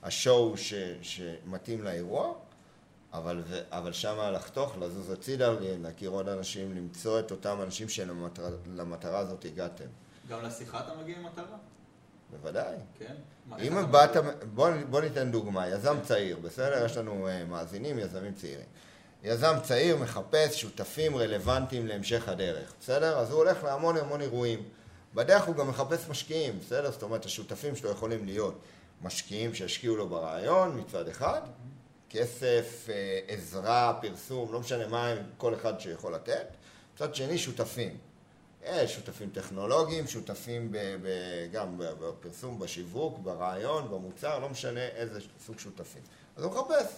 השואו 0.02 0.56
ש, 0.56 0.74
שמתאים 1.02 1.84
לאירוע, 1.84 2.34
אבל, 3.12 3.42
אבל 3.70 3.92
שמה 3.92 4.30
לחתוך, 4.30 4.78
לזוז 4.80 5.10
הצידה, 5.10 5.54
להכיר 5.60 6.10
עוד 6.10 6.28
אנשים, 6.28 6.76
למצוא 6.76 7.20
את 7.20 7.30
אותם 7.30 7.58
אנשים 7.62 7.88
שלמטרה 7.88 9.18
הזאת 9.18 9.44
הגעתם. 9.44 9.84
גם 10.28 10.42
לשיחה 10.42 10.80
אתה 10.80 10.94
מגיע 11.02 11.16
עם 11.16 11.26
מטרה? 11.26 11.56
בוודאי. 12.30 12.76
כן? 12.98 13.14
אם 13.58 13.90
באת, 13.90 14.16
בוא, 14.54 14.70
בוא 14.90 15.00
ניתן 15.00 15.30
דוגמה, 15.30 15.68
יזם 15.68 15.96
צעיר, 16.02 16.36
בסדר? 16.42 16.84
יש 16.86 16.96
לנו 16.96 17.28
uh, 17.28 17.50
מאזינים, 17.50 17.98
יזמים 17.98 18.32
צעירים. 18.34 18.66
יזם 19.22 19.56
צעיר 19.62 19.96
מחפש 19.96 20.60
שותפים 20.60 21.16
רלוונטיים 21.16 21.86
להמשך 21.86 22.28
הדרך, 22.28 22.72
בסדר? 22.80 23.18
אז 23.18 23.30
הוא 23.30 23.38
הולך 23.38 23.64
להמון 23.64 23.96
המון 23.96 24.20
אירועים. 24.20 24.62
בדרך 25.14 25.44
הוא 25.44 25.56
גם 25.56 25.68
מחפש 25.68 26.08
משקיעים, 26.08 26.58
בסדר? 26.58 26.90
זאת 26.90 27.02
אומרת, 27.02 27.24
השותפים 27.24 27.76
שלו 27.76 27.90
יכולים 27.90 28.26
להיות 28.26 28.58
משקיעים 29.02 29.54
שישקיעו 29.54 29.96
לו 29.96 30.08
ברעיון 30.08 30.80
מצד 30.80 31.08
אחד, 31.08 31.40
כסף, 32.10 32.86
אה, 32.88 33.20
עזרה, 33.28 33.98
פרסום, 34.02 34.52
לא 34.52 34.60
משנה 34.60 34.86
מה 34.86 35.14
כל 35.36 35.54
אחד 35.54 35.80
שיכול 35.80 36.14
לתת. 36.14 36.46
מצד 36.94 37.14
שני, 37.14 37.38
שותפים. 37.38 37.96
יש 38.72 38.94
שותפים 38.94 39.30
טכנולוגיים, 39.30 40.06
שותפים 40.06 40.72
ב, 40.72 40.76
ב, 40.76 41.08
גם 41.52 41.78
בפרסום, 41.78 42.58
בשיווק, 42.58 43.18
ברעיון, 43.18 43.90
במוצר, 43.90 44.38
לא 44.38 44.48
משנה 44.48 44.80
איזה 44.80 45.20
סוג 45.46 45.58
שותפים. 45.58 46.02
אז 46.36 46.44
הוא 46.44 46.52
מחפש. 46.52 46.94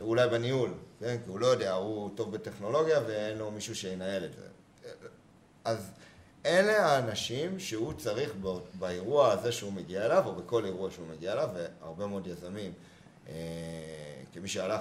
אולי 0.00 0.28
בניהול, 0.28 0.74
כן? 1.00 1.16
כי 1.24 1.30
הוא 1.30 1.40
לא 1.40 1.46
יודע, 1.46 1.72
הוא 1.72 2.10
טוב 2.14 2.32
בטכנולוגיה 2.32 3.00
ואין 3.06 3.38
לו 3.38 3.50
מישהו 3.50 3.74
שינהל 3.74 4.24
את 4.24 4.32
זה. 4.32 4.46
אז 5.64 5.90
אלה 6.46 6.86
האנשים 6.86 7.58
שהוא 7.58 7.92
צריך 7.92 8.32
באירוע 8.78 9.32
הזה 9.32 9.52
שהוא 9.52 9.72
מגיע 9.72 10.06
אליו, 10.06 10.26
או 10.26 10.34
בכל 10.34 10.64
אירוע 10.64 10.90
שהוא 10.90 11.06
מגיע 11.06 11.32
אליו, 11.32 11.50
והרבה 11.54 12.06
מאוד 12.06 12.26
יזמים, 12.26 12.72
אה, 13.28 13.34
כמי 14.32 14.48
שהלך 14.48 14.80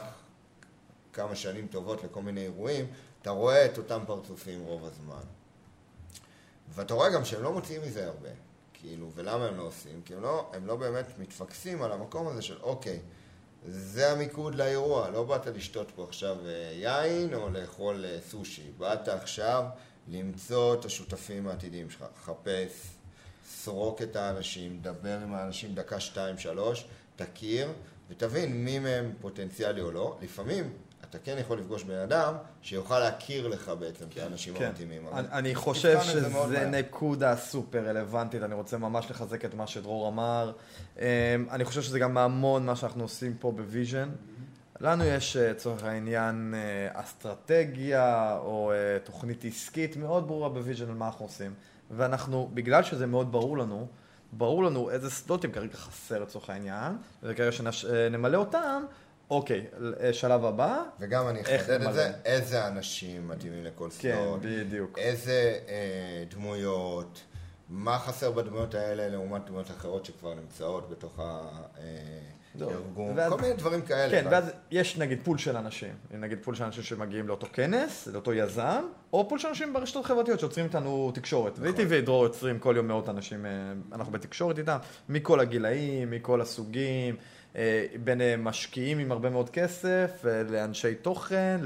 כמה 1.13 1.35
שנים 1.35 1.67
טובות 1.67 2.03
לכל 2.03 2.21
מיני 2.21 2.41
אירועים, 2.41 2.87
אתה 3.21 3.29
רואה 3.29 3.65
את 3.65 3.77
אותם 3.77 4.03
פרצופים 4.07 4.61
רוב 4.61 4.85
הזמן. 4.85 5.23
ואתה 6.75 6.93
רואה 6.93 7.09
גם 7.09 7.25
שהם 7.25 7.43
לא 7.43 7.53
מוציאים 7.53 7.81
מזה 7.81 8.07
הרבה. 8.07 8.29
כאילו, 8.73 9.11
ולמה 9.15 9.45
הם 9.45 9.57
לא 9.57 9.63
עושים? 9.63 10.01
כי 10.05 10.13
הם 10.13 10.21
לא, 10.21 10.51
הם 10.53 10.65
לא 10.65 10.75
באמת 10.75 11.19
מתפקסים 11.19 11.81
על 11.83 11.91
המקום 11.91 12.27
הזה 12.27 12.41
של 12.41 12.57
אוקיי, 12.61 12.99
זה 13.67 14.11
המיקוד 14.11 14.55
לאירוע, 14.55 15.09
לא 15.09 15.23
באת 15.23 15.47
לשתות 15.47 15.91
פה 15.95 16.03
עכשיו 16.03 16.37
אה, 16.45 16.71
יין 16.75 17.33
או 17.33 17.49
לאכול 17.49 18.05
אה, 18.05 18.17
סושי, 18.29 18.71
באת 18.77 19.07
עכשיו 19.07 19.63
למצוא 20.07 20.73
את 20.73 20.85
השותפים 20.85 21.47
העתידיים 21.47 21.89
שלך, 21.89 22.05
חפש, 22.23 22.71
סרוק 23.49 24.01
את 24.01 24.15
האנשים, 24.15 24.79
דבר 24.81 25.19
עם 25.23 25.33
האנשים 25.33 25.75
דקה, 25.75 25.99
שתיים, 25.99 26.37
שלוש, 26.37 26.85
תכיר 27.15 27.69
ותבין 28.09 28.65
מי 28.65 28.79
מהם 28.79 29.13
פוטנציאלי 29.21 29.81
או 29.81 29.91
לא. 29.91 30.17
לפעמים 30.21 30.73
אתה 31.15 31.21
כן 31.23 31.35
יכול 31.39 31.59
לפגוש 31.59 31.83
בן 31.83 31.99
אדם 31.99 32.33
שיוכל 32.61 32.99
להכיר 32.99 33.47
לך 33.47 33.71
בעצם 33.79 34.05
כן, 34.09 34.21
את 34.21 34.25
האנשים 34.25 34.53
כן. 34.53 34.65
המתאימים. 34.65 35.07
אני, 35.13 35.55
חושב 35.55 36.01
שזה 36.01 36.65
נקודה 36.65 37.35
סופר 37.35 37.87
רלוונטית, 37.87 38.43
אני 38.43 38.55
רוצה 38.55 38.77
ממש 38.77 39.11
לחזק 39.11 39.45
את 39.45 39.53
מה 39.53 39.67
שדרור 39.67 40.07
אמר. 40.07 40.51
אמ, 40.99 41.03
אני 41.51 41.65
חושב 41.65 41.81
שזה 41.81 41.99
גם 41.99 42.17
המון 42.17 42.65
מה 42.65 42.75
שאנחנו 42.75 43.03
עושים 43.03 43.33
פה 43.39 43.51
בוויז'ן. 43.51 44.09
לנו 44.81 45.03
יש 45.03 45.35
לצורך 45.37 45.83
אה, 45.83 45.89
העניין 45.89 46.53
אה, 46.57 47.01
אסטרטגיה 47.01 48.37
או 48.37 48.71
אה, 48.71 48.97
תוכנית 49.03 49.45
עסקית 49.45 49.97
מאוד 49.97 50.27
ברורה 50.27 50.49
בוויז'ן 50.49 50.89
על 50.89 50.95
מה 50.95 51.05
אנחנו 51.05 51.25
עושים. 51.25 51.53
ואנחנו, 51.91 52.49
בגלל 52.53 52.83
שזה 52.83 53.05
מאוד 53.05 53.31
ברור 53.31 53.57
לנו, 53.57 53.87
ברור 54.31 54.63
לנו 54.63 54.89
איזה 54.89 55.09
slotים 55.09 55.51
כרגע 55.51 55.77
חסר 55.77 56.19
לצורך 56.19 56.49
העניין, 56.49 56.97
וכרגע 57.23 57.51
שנמלא 57.51 58.37
אותם, 58.37 58.83
אוקיי, 59.29 59.65
שלב 60.11 60.45
הבא. 60.45 60.83
וגם 60.99 61.27
אני 61.27 61.41
אחדד 61.41 61.81
את 61.81 61.93
זה, 61.93 62.11
איזה 62.25 62.67
אנשים 62.67 63.27
מתאימים 63.27 63.63
לכל 63.63 63.89
slot. 63.89 64.41
כן, 64.41 64.49
בדיוק. 64.49 64.97
איזה 64.97 65.59
אה, 65.67 66.23
דמויות, 66.29 67.21
מה 67.69 67.99
חסר 67.99 68.31
בדמויות 68.31 68.75
האלה 68.75 69.09
לעומת 69.09 69.45
דמויות 69.45 69.71
אחרות 69.71 70.05
שכבר 70.05 70.33
נמצאות 70.33 70.89
בתוך 70.89 71.19
הארגון, 71.19 73.13
ואז, 73.15 73.31
כל 73.31 73.41
מיני 73.41 73.53
דברים 73.53 73.81
כאלה. 73.81 74.11
כן, 74.11 74.27
ואז 74.31 74.51
יש 74.71 74.97
נגיד 74.97 75.19
pool 75.23 75.37
של 75.37 75.57
אנשים, 75.57 75.93
נגיד 76.11 76.37
pool 76.41 76.55
של 76.55 76.63
אנשים 76.63 76.83
שמגיעים 76.83 77.27
לאותו 77.27 77.47
כנס, 77.53 78.07
לאותו 78.07 78.33
יזם, 78.33 78.83
או 79.13 79.29
pool 79.29 79.39
של 79.39 79.47
אנשים 79.47 79.73
ברשתות 79.73 80.05
חברתיות 80.05 80.39
שיוצרים 80.39 80.65
איתנו 80.65 81.11
תקשורת. 81.13 81.59
נכון. 81.59 81.85
ודרור 81.89 82.23
יוצרים 82.23 82.59
כל 82.59 82.73
יום 82.77 82.87
מאות 82.87 83.09
אנשים, 83.09 83.45
אה, 83.45 83.51
אנחנו 83.91 84.11
בתקשורת 84.11 84.59
איתם, 84.59 84.77
מכל 85.09 85.39
הגילאים, 85.39 86.11
מכל 86.11 86.41
הסוגים. 86.41 87.15
אה, 87.55 87.85
בין 88.03 88.21
אה, 88.21 88.35
משקיעים 88.37 88.99
עם 88.99 89.11
הרבה 89.11 89.29
מאוד 89.29 89.49
כסף, 89.49 90.25
אה, 90.25 90.43
לאנשי 90.43 90.95
תוכן, 90.95 91.61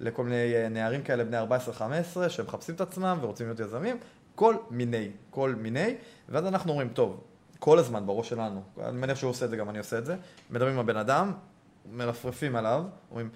לכל 0.00 0.24
מיני 0.24 0.68
נערים 0.70 1.02
כאלה, 1.02 1.24
בני 1.24 1.36
14-15, 1.40 2.28
שמחפשים 2.28 2.74
את 2.74 2.80
עצמם 2.80 3.18
ורוצים 3.20 3.46
להיות 3.46 3.60
יזמים, 3.60 3.98
כל 4.34 4.56
מיני, 4.70 5.10
כל 5.30 5.54
מיני, 5.54 5.94
ואז 6.28 6.46
אנחנו 6.46 6.70
אומרים, 6.70 6.88
טוב, 6.88 7.24
כל 7.58 7.78
הזמן 7.78 8.06
בראש 8.06 8.28
שלנו, 8.28 8.62
אני 8.82 8.96
מניח 8.96 9.18
שהוא 9.18 9.30
עושה 9.30 9.44
את 9.44 9.50
זה, 9.50 9.56
גם 9.56 9.70
אני 9.70 9.78
עושה 9.78 9.98
את 9.98 10.06
זה, 10.06 10.16
מדברים 10.50 10.72
עם 10.72 10.78
הבן 10.78 10.96
אדם, 10.96 11.32
מרפרפים 11.92 12.56
עליו, 12.56 12.84
אומרים, 13.10 13.30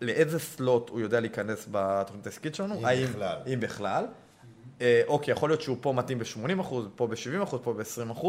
לאיזה 0.00 0.38
סלוט 0.38 0.88
הוא 0.88 1.00
יודע 1.00 1.20
להיכנס 1.20 1.68
בתוכנית 1.70 2.26
העסקית 2.26 2.54
שלנו, 2.54 2.74
אם 2.74 2.84
האם, 2.84 3.06
בכלל. 3.06 3.38
אם 3.52 3.60
בכלל. 3.60 4.06
אה, 4.80 5.02
אוקיי, 5.06 5.32
יכול 5.32 5.50
להיות 5.50 5.62
שהוא 5.62 5.76
פה 5.80 5.92
מתאים 5.92 6.18
ב-80%, 6.18 6.74
פה 6.96 7.06
ב-70%, 7.06 7.56
פה 7.62 7.72
ב-20%, 7.72 8.26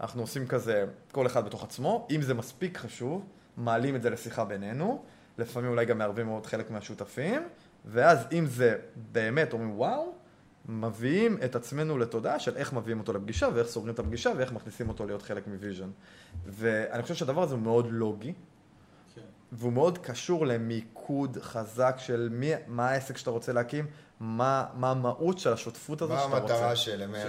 אנחנו 0.00 0.20
עושים 0.20 0.46
כזה, 0.46 0.84
כל 1.12 1.26
אחד 1.26 1.44
בתוך 1.44 1.64
עצמו, 1.64 2.06
אם 2.10 2.22
זה 2.22 2.34
מספיק 2.34 2.78
חשוב, 2.78 3.24
מעלים 3.56 3.96
את 3.96 4.02
זה 4.02 4.10
לשיחה 4.10 4.44
בינינו, 4.44 5.02
לפעמים 5.38 5.70
אולי 5.70 5.86
גם 5.86 5.98
מערבים 5.98 6.26
מאוד 6.26 6.46
חלק 6.46 6.70
מהשותפים, 6.70 7.42
ואז 7.84 8.26
אם 8.32 8.46
זה 8.46 8.76
באמת 9.12 9.52
אומרים 9.52 9.78
וואו, 9.78 10.12
מביאים 10.68 11.36
את 11.44 11.56
עצמנו 11.56 11.98
לתודעה 11.98 12.38
של 12.38 12.56
איך 12.56 12.72
מביאים 12.72 13.00
אותו 13.00 13.12
לפגישה 13.12 13.48
ואיך 13.54 13.68
סוגרים 13.68 13.94
את 13.94 13.98
הפגישה 13.98 14.32
ואיך 14.36 14.52
מכניסים 14.52 14.88
אותו 14.88 15.06
להיות 15.06 15.22
חלק 15.22 15.46
מוויז'ן. 15.46 15.90
ואני 16.46 17.02
חושב 17.02 17.14
שהדבר 17.14 17.42
הזה 17.42 17.54
הוא 17.54 17.62
מאוד 17.62 17.86
לוגי, 17.90 18.32
כן. 19.14 19.20
והוא 19.52 19.72
מאוד 19.72 19.98
קשור 19.98 20.46
למיקוד 20.46 21.38
חזק 21.40 21.96
של 21.98 22.28
מי, 22.32 22.50
מה 22.66 22.88
העסק 22.88 23.16
שאתה 23.16 23.30
רוצה 23.30 23.52
להקים, 23.52 23.86
מה, 24.24 24.64
מה 24.74 24.90
המהות 24.90 25.38
של 25.38 25.52
השותפות 25.52 26.02
הזאת 26.02 26.16
מה 26.16 26.22
שאתה 26.22 26.38
רוצה. 26.38 26.54
המטרה 26.54 26.76
שלמענה 26.76 27.22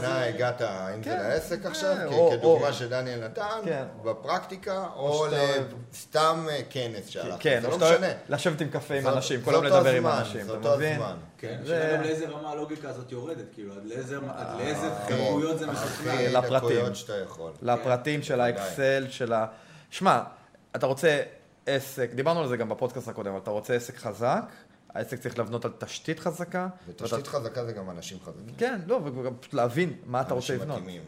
שאלה 0.00 0.24
הגעת, 0.28 0.62
אם 0.62 1.02
זה 1.02 1.10
כן. 1.10 1.16
לעסק 1.22 1.64
אה, 1.64 1.70
עכשיו, 1.70 1.96
כדוגמה 2.30 2.68
או- 2.68 2.72
שדניאל 2.72 3.24
נתן, 3.24 3.42
כן. 3.64 3.84
בפרקטיקה, 4.04 4.86
או 4.96 5.08
או 5.08 5.30
שאתה- 5.30 5.62
סתם 5.94 6.46
אה, 6.50 6.60
כנס 6.70 7.08
שהלכת, 7.08 7.36
כן, 7.40 7.58
זה 7.62 7.68
לא 7.68 7.74
שאתה 7.74 7.92
משנה. 7.92 8.06
לשבת 8.28 8.60
עם 8.60 8.68
קפה 8.68 8.94
עם 8.94 9.02
זאת- 9.02 9.12
אנשים, 9.12 9.40
כל 9.42 9.50
זה 9.50 9.56
היום 9.56 9.66
לדבר 9.66 9.90
עם 9.92 10.06
אנשים, 10.06 10.46
זה 10.46 10.56
אתה 10.60 10.74
מבין? 10.76 11.00
כן, 11.38 11.58
זה- 11.64 11.76
השאלה 11.78 11.96
גם 11.96 12.02
לאיזה 12.02 12.28
רמה 12.28 12.50
הלוגיקה 12.50 12.88
הזאת 12.88 13.12
יורדת, 13.12 13.44
כאילו, 13.54 13.74
עד 13.74 13.84
לאיזה 13.86 14.18
הכי- 14.26 15.12
חירויות 15.14 15.58
זה. 15.58 15.66
הכי 15.70 16.28
לפרטים. 16.28 16.78
דקויות. 17.24 17.58
לפרטים 17.62 18.22
של 18.22 18.34
בוודאי. 18.36 18.52
האקסל, 18.52 19.06
של 19.10 19.32
ה... 19.32 19.46
שמע, 19.90 20.20
אתה 20.76 20.86
רוצה 20.86 21.22
עסק, 21.66 22.10
דיברנו 22.14 22.40
על 22.40 22.48
זה 22.48 22.56
גם 22.56 22.68
בפודקאסט 22.68 23.08
הקודם, 23.08 23.30
אבל 23.30 23.40
אתה 23.42 23.50
רוצה 23.50 23.74
עסק 23.74 23.96
חזק, 23.96 24.42
העסק 24.96 25.20
צריך 25.20 25.38
לבנות 25.38 25.64
על 25.64 25.72
תשתית 25.78 26.18
חזקה. 26.20 26.68
ותשתית 26.88 27.12
ואתה- 27.12 27.30
חזקה 27.30 27.64
זה 27.64 27.72
גם 27.72 27.90
אנשים 27.90 28.18
חזקים. 28.24 28.54
כן, 28.58 28.80
לא, 28.86 29.00
וגם 29.04 29.36
פשוט 29.40 29.54
להבין 29.54 29.96
מה 30.04 30.20
אתה 30.20 30.34
רוצה 30.34 30.52
אנשים 30.52 30.60
לבנות. 30.68 30.78
מתאימים. 30.82 31.02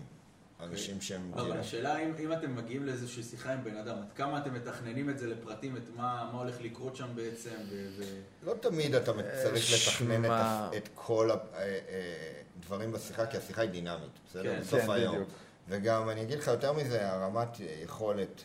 אנשים 0.63 1.01
שהם... 1.01 1.31
אבל 1.35 1.43
כאילו- 1.43 1.55
השאלה 1.61 1.99
אם, 1.99 2.13
אם 2.19 2.33
אתם 2.33 2.57
מגיעים 2.57 2.85
לאיזושהי 2.87 3.23
שיחה 3.23 3.53
עם 3.53 3.65
בן 3.65 3.77
אדם, 3.77 3.97
עד 3.99 4.13
כמה 4.17 4.39
אתם 4.39 4.55
מתכננים 4.55 5.11
את 5.11 5.19
זה 5.19 5.27
לפרטים, 5.27 5.77
את 5.77 5.83
מה, 5.97 6.31
מה 6.33 6.39
הולך 6.39 6.55
לקרות 6.61 6.97
שם 6.97 7.09
בעצם, 7.15 7.51
ו... 7.71 8.03
לא 8.47 8.55
תמיד 8.61 8.95
אתה 8.95 9.13
צריך 9.43 9.65
לתכנן 9.89 10.25
את 10.25 10.31
את 10.77 10.89
כל 10.95 11.31
הדברים 12.59 12.93
בשיחה, 12.93 13.27
כי 13.27 13.37
השיחה 13.37 13.63
היא 13.63 13.71
דינמית, 13.71 14.11
בסדר? 14.31 14.43
כן, 14.43 14.61
בסוף 14.61 14.81
כן, 14.81 14.91
היום. 14.91 15.15
בדיוק. 15.15 15.29
וגם 15.69 16.11
אני 16.11 16.23
אגיד 16.23 16.39
לך 16.39 16.47
יותר 16.47 16.73
מזה, 16.73 17.13
הרמת 17.13 17.49
יכולת 17.85 18.43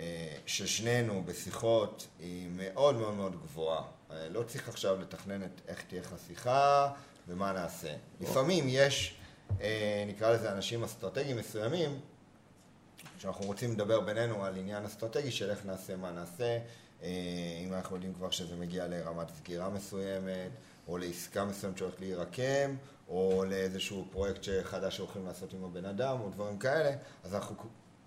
אה, 0.00 0.36
של 0.46 0.66
שנינו 0.66 1.22
בשיחות 1.24 2.06
היא 2.18 2.48
מאוד 2.56 2.96
מאוד 2.96 3.14
מאוד 3.14 3.42
גבוהה. 3.42 3.82
אה, 4.10 4.28
לא 4.28 4.42
צריך 4.42 4.68
עכשיו 4.68 5.00
לתכנן 5.00 5.42
את 5.42 5.60
איך 5.68 5.82
תהיה 5.82 6.00
לך 6.00 6.14
שיחה 6.26 6.92
ומה 7.28 7.52
נעשה. 7.52 7.94
לפעמים 8.20 8.64
יש, 8.68 9.16
אה, 9.60 10.04
נקרא 10.06 10.32
לזה 10.32 10.52
אנשים 10.52 10.84
אסטרטגיים 10.84 11.36
מסוימים, 11.36 12.00
שאנחנו 13.18 13.44
רוצים 13.44 13.72
לדבר 13.72 14.00
בינינו 14.00 14.44
על 14.44 14.56
עניין 14.56 14.84
אסטרטגי 14.84 15.30
של 15.30 15.50
איך 15.50 15.66
נעשה, 15.66 15.96
מה 15.96 16.10
נעשה, 16.10 16.58
אם 17.64 17.74
אנחנו 17.74 17.96
יודעים 17.96 18.14
כבר 18.14 18.30
שזה 18.30 18.56
מגיע 18.56 18.86
לרמת 18.86 19.26
סגירה 19.38 19.68
מסוימת, 19.68 20.50
או 20.88 20.98
לעסקה 20.98 21.44
מסוימת 21.44 21.78
שהולכת 21.78 22.00
להירקם, 22.00 22.76
או 23.08 23.44
לאיזשהו 23.48 24.04
פרויקט 24.10 24.48
חדש 24.62 24.96
שהולכים 24.96 25.26
לעשות 25.26 25.52
עם 25.52 25.64
הבן 25.64 25.84
אדם, 25.84 26.20
או 26.20 26.30
דברים 26.30 26.58
כאלה, 26.58 26.90
אז 27.24 27.34
אנחנו, 27.34 27.56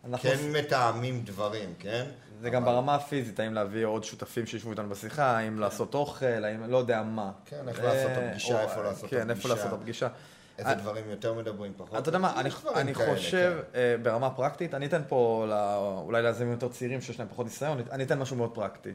אנחנו 0.05 0.29
כן 0.29 0.37
מתאמים 0.59 1.21
דברים, 1.25 1.73
כן? 1.79 2.05
זה 2.41 2.49
גם 2.49 2.63
אבל- 2.63 2.71
ברמה 2.71 2.95
הפיזית, 2.95 3.39
האם 3.39 3.53
להביא 3.53 3.85
עוד 3.85 4.03
שותפים 4.03 4.45
שישבו 4.45 4.71
איתנו 4.71 4.89
בשיחה, 4.89 5.37
האם 5.37 5.59
לעשות 5.59 5.93
אוכל, 5.93 6.25
האם 6.25 6.69
לא 6.71 6.77
יודע 6.77 7.03
מה. 7.03 7.31
כן, 7.45 7.67
איך 7.67 7.79
אה, 7.79 7.85
לעשות 7.85 8.11
את 8.11 8.17
הפגישה, 8.17 8.53
או- 8.53 8.59
איפה 8.69 8.81
לעשות 8.83 9.05
את 9.05 9.09
כן, 9.09 9.29
איפה 9.29 9.31
הפגישה. 9.31 9.47
לעשות 9.55 9.67
את 9.67 9.79
הפגישה. 9.79 10.07
איזה 10.57 10.69
אה, 10.69 10.75
דברים 10.75 11.09
יותר 11.09 11.33
מדברים, 11.33 11.73
פחות. 11.77 11.97
אתה 12.01 12.09
יודע 12.09 12.19
מה, 12.19 12.39
אני, 12.39 12.49
אני 12.75 12.93
כאלה, 12.95 13.15
חושב, 13.15 13.59
כן. 13.73 13.79
אה, 13.79 13.95
ברמה 14.03 14.29
פרקטית, 14.29 14.73
אני 14.73 14.85
אתן 14.85 15.01
פה, 15.07 15.45
לא, 15.49 15.99
אולי 16.05 16.21
ליזמים 16.21 16.51
יותר 16.51 16.67
צעירים 16.67 17.01
שיש 17.01 17.19
להם 17.19 17.27
פחות 17.27 17.45
ניסיון, 17.45 17.81
אני 17.91 18.03
אתן 18.03 18.19
משהו 18.19 18.35
מאוד 18.35 18.51
פרקטי. 18.53 18.89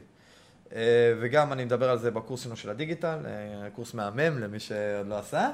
אה, 0.73 0.79
וגם 1.21 1.53
אני 1.53 1.65
מדבר 1.65 1.89
על 1.89 1.97
זה 1.99 2.11
בקורס 2.11 2.41
שלנו 2.43 2.55
של 2.55 2.69
הדיגיטל, 2.69 3.19
קורס 3.75 3.93
מהמם 3.93 4.39
למי 4.39 4.59
שעוד 4.59 5.07
לא 5.07 5.17
עשה, 5.19 5.49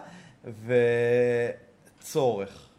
וצורך. 1.99 2.69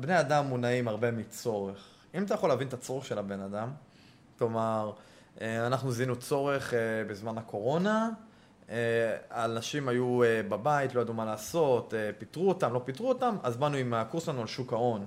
בני 0.00 0.20
אדם 0.20 0.46
מונעים 0.46 0.88
הרבה 0.88 1.10
מצורך. 1.10 1.86
אם 2.14 2.24
אתה 2.24 2.34
יכול 2.34 2.48
להבין 2.48 2.68
את 2.68 2.72
הצורך 2.72 3.04
של 3.04 3.18
הבן 3.18 3.40
אדם, 3.40 3.70
כלומר, 4.38 4.92
אה, 5.40 5.66
אנחנו 5.66 5.92
זיהינו 5.92 6.16
צורך 6.16 6.74
אה, 6.74 6.78
בזמן 7.08 7.38
הקורונה, 7.38 8.10
אה, 8.70 9.16
אנשים 9.30 9.88
היו 9.88 10.20
בבית, 10.48 10.94
לא 10.94 11.00
ידעו 11.00 11.14
מה 11.14 11.24
לעשות, 11.24 11.94
פיטרו 12.18 12.48
אותם, 12.48 12.72
לא 12.72 12.82
פיטרו 12.84 13.08
אותם, 13.08 13.36
אז 13.42 13.56
באנו 13.56 13.76
עם 13.76 13.94
הקורס 13.94 14.24
שלנו 14.24 14.40
על 14.40 14.46
שוק 14.46 14.72
ההון, 14.72 15.06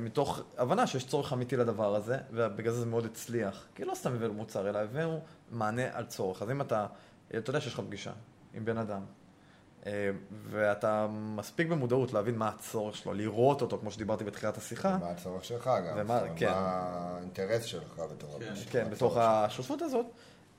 מתוך 0.00 0.40
הבנה 0.58 0.86
שיש 0.86 1.06
צורך 1.06 1.32
אמיתי 1.32 1.56
לדבר 1.56 1.94
הזה, 1.94 2.18
ובגלל 2.32 2.72
זה 2.72 2.80
זה 2.80 2.86
מאוד 2.86 3.04
הצליח. 3.04 3.66
כי 3.74 3.84
לא 3.84 3.94
סתם 3.94 4.14
הבאנו 4.14 4.34
מוצר, 4.34 4.68
אלא 4.68 4.78
הבאנו 4.78 5.20
מענה 5.50 5.82
על 5.92 6.04
צורך. 6.04 6.42
אז 6.42 6.50
אם 6.50 6.60
אתה, 6.60 6.86
אתה 7.36 7.50
יודע 7.50 7.60
שיש 7.60 7.74
לך 7.74 7.80
פגישה 7.80 8.12
עם 8.54 8.64
בן 8.64 8.78
אדם, 8.78 9.00
ואתה 10.50 11.06
מספיק 11.10 11.68
במודעות 11.68 12.12
להבין 12.12 12.38
מה 12.38 12.48
הצורך 12.48 12.96
שלו, 12.96 13.12
לראות 13.14 13.62
אותו, 13.62 13.78
כמו 13.78 13.90
שדיברתי 13.90 14.24
בתחילת 14.24 14.56
השיחה, 14.56 14.98
מה 14.98 15.08
הצורך 15.10 15.44
שלך 15.44 15.70
גם, 15.88 15.94
ומה- 15.96 16.20
כן. 16.36 16.50
מה 16.50 16.56
האינטרס 17.16 17.64
שלך 17.64 17.98
בתור 18.12 18.38
כן. 18.38 18.46
הבן 18.46 18.56
שלך, 18.56 18.72
כן, 18.72 18.90
בתוך 18.90 19.16
השותפות 19.16 19.82
הזאת, 19.82 20.06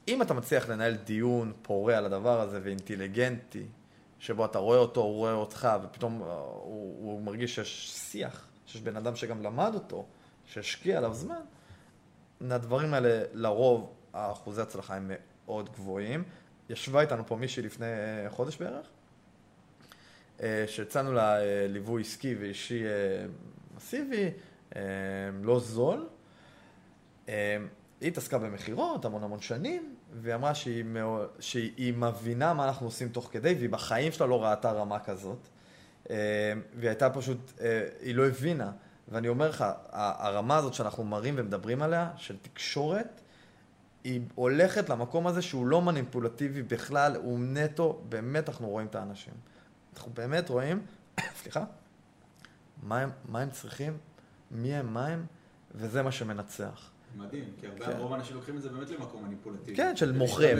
אם 0.07 0.21
אתה 0.21 0.33
מצליח 0.33 0.69
לנהל 0.69 0.95
דיון 0.95 1.53
פורה 1.61 1.97
על 1.97 2.05
הדבר 2.05 2.41
הזה 2.41 2.59
ואינטליגנטי, 2.63 3.65
שבו 4.19 4.45
אתה 4.45 4.59
רואה 4.59 4.77
אותו, 4.77 5.01
הוא 5.01 5.15
רואה 5.15 5.33
אותך, 5.33 5.69
ופתאום 5.83 6.21
אה, 6.23 6.27
הוא, 6.37 7.11
הוא 7.11 7.21
מרגיש 7.21 7.55
שיש 7.55 7.89
שיח, 7.97 8.47
שיש 8.65 8.81
בן 8.81 8.95
אדם 8.95 9.15
שגם 9.15 9.43
למד 9.43 9.71
אותו, 9.73 10.05
שהשקיע 10.45 10.97
עליו 10.97 11.13
זמן, 11.13 11.41
הדברים 12.51 12.93
האלה, 12.93 13.23
לרוב, 13.33 13.93
האחוזי 14.13 14.61
הצלחה 14.61 14.95
הם 14.95 15.11
מאוד 15.47 15.69
גבוהים. 15.69 16.23
ישבה 16.69 17.01
איתנו 17.01 17.23
פה 17.27 17.35
מישהי 17.35 17.63
לפני 17.63 17.85
אה, 17.85 18.29
חודש 18.29 18.57
בערך, 18.57 18.85
אה, 18.85 18.98
שהצענו 20.67 21.13
לה 21.13 21.41
אה, 21.41 21.65
ליווי 21.69 22.01
עסקי 22.01 22.35
ואישי 22.35 22.85
אה, 22.85 22.89
מסיבי, 23.77 24.29
אה, 24.75 24.81
לא 25.41 25.59
זול. 25.59 26.07
אה, 27.29 27.57
היא 28.01 28.07
התעסקה 28.07 28.37
במכירות 28.37 29.05
המון 29.05 29.23
המון 29.23 29.39
שנים, 29.39 29.95
והיא 30.21 30.35
אמרה 30.35 30.55
שהיא, 30.55 30.85
שהיא 31.39 31.93
מבינה 31.93 32.53
מה 32.53 32.67
אנחנו 32.67 32.87
עושים 32.87 33.09
תוך 33.09 33.29
כדי, 33.31 33.53
והיא 33.53 33.69
בחיים 33.69 34.11
שלה 34.11 34.27
לא 34.27 34.43
ראתה 34.43 34.71
רמה 34.71 34.99
כזאת. 34.99 35.47
אה, 36.09 36.15
והיא 36.75 36.89
הייתה 36.89 37.09
פשוט, 37.09 37.51
אה, 37.61 37.87
היא 38.01 38.15
לא 38.15 38.27
הבינה. 38.27 38.71
ואני 39.07 39.27
אומר 39.27 39.49
לך, 39.49 39.65
הרמה 39.91 40.57
הזאת 40.57 40.73
שאנחנו 40.73 41.03
מראים 41.03 41.33
ומדברים 41.37 41.81
עליה, 41.81 42.11
של 42.17 42.37
תקשורת, 42.37 43.21
היא 44.03 44.21
הולכת 44.35 44.89
למקום 44.89 45.27
הזה 45.27 45.41
שהוא 45.41 45.67
לא 45.67 45.81
מניפולטיבי 45.81 46.63
בכלל, 46.63 47.15
הוא 47.15 47.39
נטו, 47.39 48.01
באמת 48.09 48.49
אנחנו 48.49 48.69
רואים 48.69 48.87
את 48.87 48.95
האנשים. 48.95 49.33
אנחנו 49.93 50.11
באמת 50.13 50.49
רואים, 50.49 50.85
סליחה, 51.41 51.63
מה 52.83 52.99
הם, 52.99 53.09
מה 53.25 53.39
הם 53.39 53.49
צריכים, 53.49 53.97
מי 54.51 54.73
הם, 54.73 54.93
מה 54.93 55.07
הם, 55.07 55.25
וזה 55.75 56.03
מה 56.03 56.11
שמנצח. 56.11 56.91
מדהים, 57.17 57.43
כי 57.59 57.67
הרבה, 57.67 57.85
כן. 57.85 57.97
רוב 57.97 58.13
האנשים 58.13 58.35
לוקחים 58.35 58.57
את 58.57 58.61
זה 58.61 58.69
באמת 58.69 58.89
למקום 58.89 59.23
מניפולטיבי. 59.25 59.75
כן, 59.77 59.95
של 59.95 60.11
מוכרים. 60.11 60.57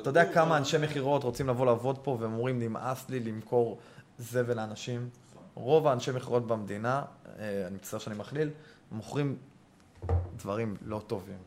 אתה 0.00 0.10
יודע 0.10 0.32
כמה 0.32 0.44
אבל- 0.44 0.56
אנשי 0.56 0.76
מכירות 0.78 1.24
רוצים 1.24 1.48
לבוא 1.48 1.66
לעבוד 1.66 1.98
פה 1.98 2.16
והם 2.20 2.32
אומרים, 2.32 2.58
נמאס 2.58 3.08
לי 3.10 3.20
למכור 3.20 3.78
זבל 4.18 4.56
לאנשים? 4.56 5.08
רוב 5.54 5.86
האנשי 5.86 6.10
מכירות 6.12 6.46
במדינה, 6.46 7.02
אה, 7.38 7.66
אני 7.66 7.74
מצטער 7.76 8.00
שאני 8.00 8.16
מכליל, 8.16 8.50
מוכרים 8.92 9.36
דברים 10.36 10.76
לא 10.84 11.02
טובים. 11.06 11.38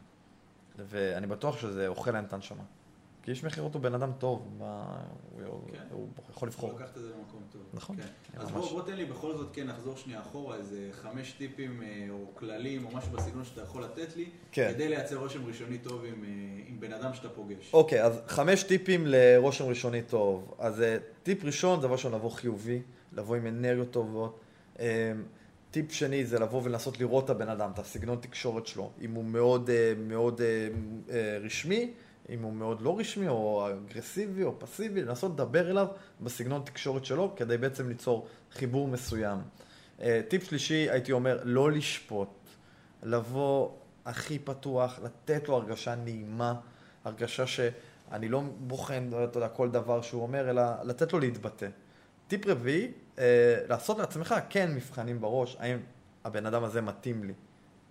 ואני 0.90 1.28
בטוח 1.28 1.58
שזה 1.58 1.88
אוכל 1.88 2.12
להם 2.12 2.24
את 2.26 2.34
הנשמה. 2.34 2.64
כי 3.24 3.32
איש 3.32 3.44
מכירות 3.44 3.74
הוא 3.74 3.82
בן 3.82 3.94
אדם 3.94 4.12
טוב, 4.18 4.48
מה- 4.60 4.98
הוא 5.36 5.62
כן. 5.72 5.78
הוא 5.92 6.08
יכול 6.30 6.48
לבחור. 6.48 6.74
לקחת 6.76 6.98
את 6.98 7.02
זה 7.02 7.08
למקום 7.18 7.42
טוב. 7.52 7.62
נכון. 7.74 7.96
כן. 7.96 8.02
ממש. 8.38 8.46
אז 8.46 8.52
בוא, 8.52 8.70
בוא 8.70 8.82
תן 8.82 8.94
לי 8.96 9.06
בכל 9.06 9.34
זאת, 9.38 9.48
כן, 9.54 9.68
נחזור 9.68 9.98
שנייה 9.98 10.22
אחורה, 10.22 10.56
איזה 10.58 10.90
חמש 10.92 11.32
טיפים 11.32 11.82
אה, 11.84 12.08
או 12.10 12.26
כללים 12.36 12.86
או 12.86 12.92
משהו 12.98 13.12
בסגנון 13.12 13.46
שאתה 13.46 13.62
יכול 13.62 13.84
לתת 13.84 14.16
לי, 14.16 14.30
כן. 14.52 14.72
כדי 14.74 14.88
לייצר 14.90 15.16
רושם 15.16 15.46
ראשוני 15.46 15.78
טוב 15.78 16.06
עם, 16.06 16.24
אה, 16.24 16.30
עם 16.68 16.80
בן 16.80 16.94
אדם 16.94 17.14
שאתה 17.14 17.30
פוגש. 17.30 17.74
אוקיי, 17.74 18.04
אז 18.04 18.22
חמש 18.28 18.64
טיפים 18.64 19.04
לרושם 19.08 19.66
ראשוני 19.66 20.02
טוב. 20.02 20.54
אז 20.60 20.82
אה, 20.82 20.98
טיפ 21.24 21.44
ראשון, 21.46 21.82
דבר 21.82 21.92
ראשון, 21.92 22.14
לבוא 22.14 22.30
חיובי, 22.32 22.82
לבוא 23.14 23.36
עם 23.36 23.48
אנרגיות 23.48 23.92
טובות. 23.92 24.40
טיפ 25.72 25.92
שני 25.92 26.26
זה 26.26 26.40
לבוא 26.40 26.62
ולנסות 26.64 27.00
לראות 27.00 27.26
את 27.26 27.30
הבן 27.30 27.50
אדם, 27.50 27.72
את 27.74 27.80
הסגנון 27.80 28.18
תקשורת 28.22 28.68
שלו. 28.68 28.90
אם 29.02 29.14
הוא 29.14 29.26
מאוד, 29.26 29.70
מאוד 29.98 30.42
רשמי, 31.42 31.92
אם 32.30 32.44
הוא 32.44 32.54
מאוד 32.54 32.82
לא 32.82 33.00
רשמי, 33.00 33.28
או 33.28 33.68
אגרסיבי, 33.70 34.44
או 34.44 34.60
פסיבי, 34.60 35.02
לנסות 35.04 35.32
לדבר 35.32 35.72
אליו 35.72 35.88
בסגנון 36.22 36.62
תקשורת 36.66 37.06
שלו, 37.06 37.34
כדי 37.36 37.58
בעצם 37.58 37.90
ליצור 37.90 38.28
חיבור 38.52 38.88
מסוים. 38.88 39.38
אה, 40.02 40.22
טיפ 40.28 40.44
שלישי, 40.44 40.90
הייתי 40.90 41.12
אומר, 41.12 41.40
לא 41.44 41.72
לשפוט. 41.72 42.30
לבוא 43.04 43.70
הכי 44.06 44.40
פתוח, 44.40 45.00
לתת 45.04 45.50
לו 45.50 45.56
הרגשה 45.56 45.96
נעימה, 45.96 46.54
הרגשה 47.04 47.48
שאני 47.48 48.30
לא 48.30 48.44
בוחן, 48.60 49.10
אתה 49.24 49.38
יודע, 49.38 49.50
כל 49.50 49.72
דבר 49.72 50.02
שהוא 50.02 50.22
אומר, 50.22 50.50
אלא 50.50 50.64
לתת 50.84 51.14
לו 51.14 51.20
להתבטא. 51.20 51.68
טיפ 52.28 52.48
רביעי, 52.48 52.92
אה, 53.20 53.58
לעשות 53.70 54.00
לעצמך 54.00 54.36
כן 54.50 54.76
מבחנים 54.76 55.22
בראש, 55.22 55.58
האם 55.60 55.78
הבן 56.24 56.46
אדם 56.46 56.64
הזה 56.64 56.82
מתאים 56.82 57.24
לי 57.24 57.34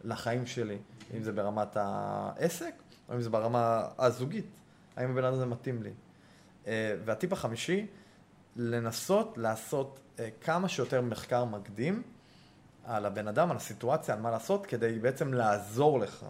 לחיים 0.05 0.47
שלי, 0.47 0.79
אם 1.17 1.23
זה 1.23 1.33
ברמת 1.33 1.77
העסק, 1.77 2.75
או 3.09 3.15
אם 3.15 3.21
זה 3.21 3.31
ברמה 3.31 3.89
הזוגית, 3.99 4.47
האם 4.97 5.11
הבן 5.11 5.25
אדם 5.25 5.35
הזה 5.35 5.47
מתאים 5.47 5.83
לי. 5.83 5.93
אה, 6.67 6.97
והטיפ 7.05 7.33
החמישי, 7.33 7.87
לנסות 8.57 9.39
לעשות 9.39 10.01
אה, 10.19 10.29
כמה 10.41 10.69
שיותר 10.69 11.01
מחקר 11.01 11.45
מקדים 11.45 12.03
על 12.85 13.07
הבן 13.07 13.29
אדם, 13.29 13.51
על 13.51 13.57
הסיטואציה, 13.57 14.15
על 14.15 14.21
מה 14.21 14.31
לעשות, 14.31 14.67
כדי 14.67 14.99
בעצם 14.99 15.33
לעזור 15.35 16.01
לך, 16.01 16.27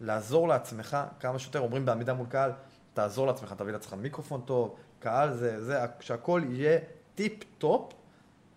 לעזור 0.00 0.48
לעצמך 0.48 0.96
כמה 1.20 1.38
שיותר, 1.38 1.60
אומרים 1.60 1.86
בעמידה 1.86 2.14
מול 2.14 2.26
קהל, 2.26 2.52
תעזור 2.94 3.26
לעצמך, 3.26 3.54
תביא 3.58 3.72
לעצמך 3.72 3.92
מיקרופון 3.92 4.40
טוב, 4.40 4.76
קהל 5.00 5.34
זה, 5.34 5.64
זה, 5.64 5.78
שהכל 6.00 6.42
יהיה 6.48 6.78
טיפ 7.14 7.44
טופ, 7.58 7.92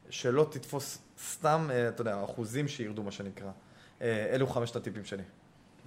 שלא 0.09 0.47
תתפוס 0.51 0.99
סתם, 1.19 1.67
אה, 1.71 1.89
אתה 1.89 2.01
יודע, 2.01 2.23
אחוזים 2.23 2.67
שירדו, 2.67 3.03
מה 3.03 3.11
שנקרא. 3.11 3.51
אלו 4.01 4.47
חמשת 4.47 4.75
הטיפים 4.75 5.05
שלי. 5.05 5.23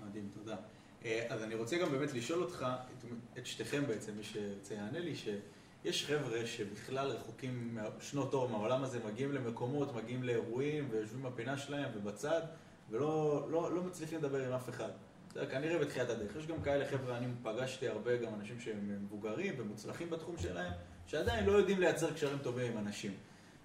מדהים, 0.08 0.28
תודה. 0.34 0.56
אה, 1.04 1.26
אז 1.28 1.42
אני 1.42 1.54
רוצה 1.54 1.78
גם 1.78 1.92
באמת 1.92 2.12
לשאול 2.12 2.42
אותך, 2.42 2.66
את, 2.98 3.04
את 3.38 3.46
שתיכם 3.46 3.86
בעצם, 3.86 4.12
מי 4.16 4.24
שירצה 4.24 4.74
יענה 4.74 4.98
לי, 4.98 5.14
שיש 5.16 6.06
חבר'ה 6.06 6.46
שבכלל 6.46 7.06
רחוקים 7.06 7.78
שנות 8.00 8.34
אור 8.34 8.48
מהעולם 8.48 8.84
הזה, 8.84 8.98
מגיעים 9.06 9.32
למקומות, 9.32 9.94
מגיעים 9.94 10.22
לאירועים, 10.22 10.88
ויושבים 10.90 11.22
בפינה 11.22 11.58
שלהם 11.58 11.90
ובצד, 11.96 12.42
ולא 12.90 13.46
לא, 13.50 13.74
לא 13.74 13.82
מצליחים 13.82 14.18
לדבר 14.18 14.46
עם 14.46 14.52
אף 14.52 14.68
אחד. 14.68 14.90
יודע, 15.36 15.50
כנראה 15.50 15.78
בתחילת 15.78 16.10
הדרך. 16.10 16.36
יש 16.36 16.46
גם 16.46 16.62
כאלה 16.62 16.86
חבר'ה, 16.88 17.18
אני 17.18 17.26
פגשתי 17.42 17.88
הרבה 17.88 18.16
גם 18.16 18.34
אנשים 18.34 18.60
שהם 18.60 19.04
מבוגרים 19.04 19.54
ומוצלחים 19.58 20.10
בתחום 20.10 20.36
שלהם, 20.38 20.72
שעדיין 21.06 21.44
לא 21.44 21.52
יודעים 21.52 21.80
לייצר 21.80 22.12
קשרים 22.12 22.38
טובים 22.38 22.72
עם 22.72 22.78
אנשים. 22.78 23.14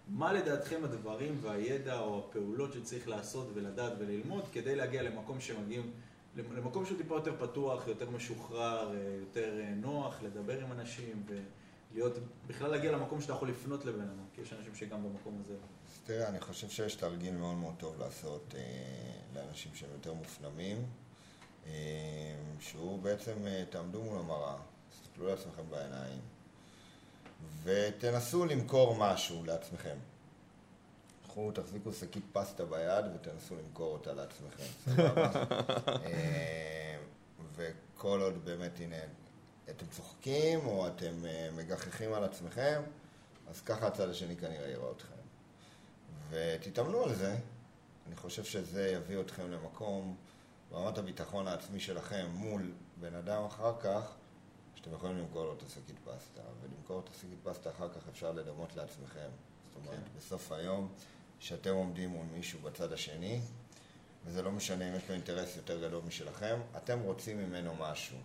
מה 0.07 0.33
לדעתכם 0.33 0.83
הדברים 0.83 1.37
והידע 1.41 1.99
או 1.99 2.19
הפעולות 2.19 2.73
שצריך 2.73 3.07
לעשות 3.07 3.51
ולדעת 3.53 3.93
וללמוד 3.99 4.43
כדי 4.51 4.75
להגיע 4.75 5.01
למקום 5.01 5.39
שמגיעים, 5.39 5.91
למקום 6.51 6.85
שהוא 6.85 6.97
טיפה 6.97 7.15
יותר 7.15 7.35
פתוח, 7.39 7.87
יותר 7.87 8.09
משוחרר, 8.09 8.91
אה, 8.95 9.15
יותר 9.19 9.59
אה, 9.59 9.73
נוח, 9.75 10.21
לדבר 10.21 10.61
עם 10.61 10.71
אנשים 10.71 11.23
ולהיות, 11.91 12.13
בכלל 12.47 12.71
להגיע 12.71 12.91
למקום 12.91 13.21
שאתה 13.21 13.33
יכול 13.33 13.49
לפנות 13.49 13.85
לבן 13.85 14.01
אדם, 14.01 14.25
כי 14.33 14.41
יש 14.41 14.53
אנשים 14.53 14.75
שגם 14.75 15.03
במקום 15.03 15.41
הזה. 15.45 15.53
אז 15.53 15.99
תראה, 16.05 16.27
אני 16.27 16.39
חושב 16.39 16.69
שיש 16.69 16.95
תרגיל 16.95 17.35
מאוד 17.35 17.55
מאוד 17.55 17.73
טוב 17.77 17.99
לעשות 17.99 18.55
אה, 18.57 18.61
לאנשים 19.35 19.71
שהם 19.75 19.89
יותר 19.93 20.13
מופנמים, 20.13 20.85
אה, 21.67 21.71
שהוא 22.59 22.99
בעצם, 22.99 23.47
אה, 23.47 23.63
תעמדו 23.69 24.03
מול 24.03 24.19
המראה, 24.19 24.55
תסתכלו 24.91 25.27
לעצמכם 25.27 25.63
בעיניים. 25.69 26.19
ותנסו 27.63 28.45
למכור 28.45 28.95
משהו 28.99 29.43
לעצמכם. 29.45 29.97
קחו, 31.29 31.51
תחזיקו 31.51 31.93
שקית 31.93 32.23
פסטה 32.31 32.65
ביד 32.65 33.05
ותנסו 33.15 33.55
למכור 33.55 33.93
אותה 33.93 34.13
לעצמכם, 34.13 34.63
סבבה? 34.85 35.31
אה, 36.05 36.97
וכל 37.55 38.21
עוד 38.21 38.45
באמת, 38.45 38.79
הנה, 38.79 38.95
אתם 39.69 39.85
צוחקים 39.85 40.65
או 40.65 40.87
אתם 40.87 41.25
אה, 41.25 41.49
מגחכים 41.55 42.13
על 42.13 42.23
עצמכם, 42.23 42.81
אז 43.49 43.61
ככה 43.61 43.87
הצד 43.87 44.09
השני 44.09 44.35
כנראה 44.35 44.69
יראה 44.69 44.91
אתכם. 44.91 45.15
ותתאמנו 46.29 47.03
על 47.03 47.15
זה, 47.15 47.35
אני 48.07 48.15
חושב 48.15 48.43
שזה 48.43 48.87
יביא 48.87 49.19
אתכם 49.21 49.51
למקום, 49.51 50.15
ברמת 50.71 50.97
הביטחון 50.97 51.47
העצמי 51.47 51.79
שלכם 51.79 52.27
מול 52.33 52.71
בן 52.99 53.15
אדם 53.15 53.43
אחר 53.43 53.73
כך, 53.79 54.15
שאתם 54.75 54.93
יכולים 54.93 55.17
למכור 55.17 55.45
לו 55.45 55.53
את 55.53 55.63
השקית 55.63 55.99
פסטה, 56.03 56.41
ולמכור 56.61 56.99
את 56.99 57.09
השקית 57.09 57.39
פסטה 57.43 57.69
אחר 57.69 57.89
כך 57.89 58.07
אפשר 58.09 58.31
לדמות 58.31 58.75
לעצמכם. 58.75 59.29
זאת 59.67 59.75
אומרת, 59.75 59.99
כן. 59.99 60.17
בסוף 60.17 60.51
היום, 60.51 60.91
שאתם 61.39 61.73
עומדים 61.73 62.09
מול 62.09 62.25
מישהו 62.33 62.59
בצד 62.59 62.93
השני, 62.93 63.41
וזה 64.25 64.41
לא 64.41 64.51
משנה 64.51 64.89
אם 64.89 64.95
יש 64.95 65.09
לו 65.09 65.15
אינטרס 65.15 65.55
יותר 65.57 65.87
גדול 65.87 66.01
משלכם, 66.07 66.59
אתם 66.77 66.99
רוצים 66.99 67.37
ממנו 67.37 67.75
משהו. 67.79 68.17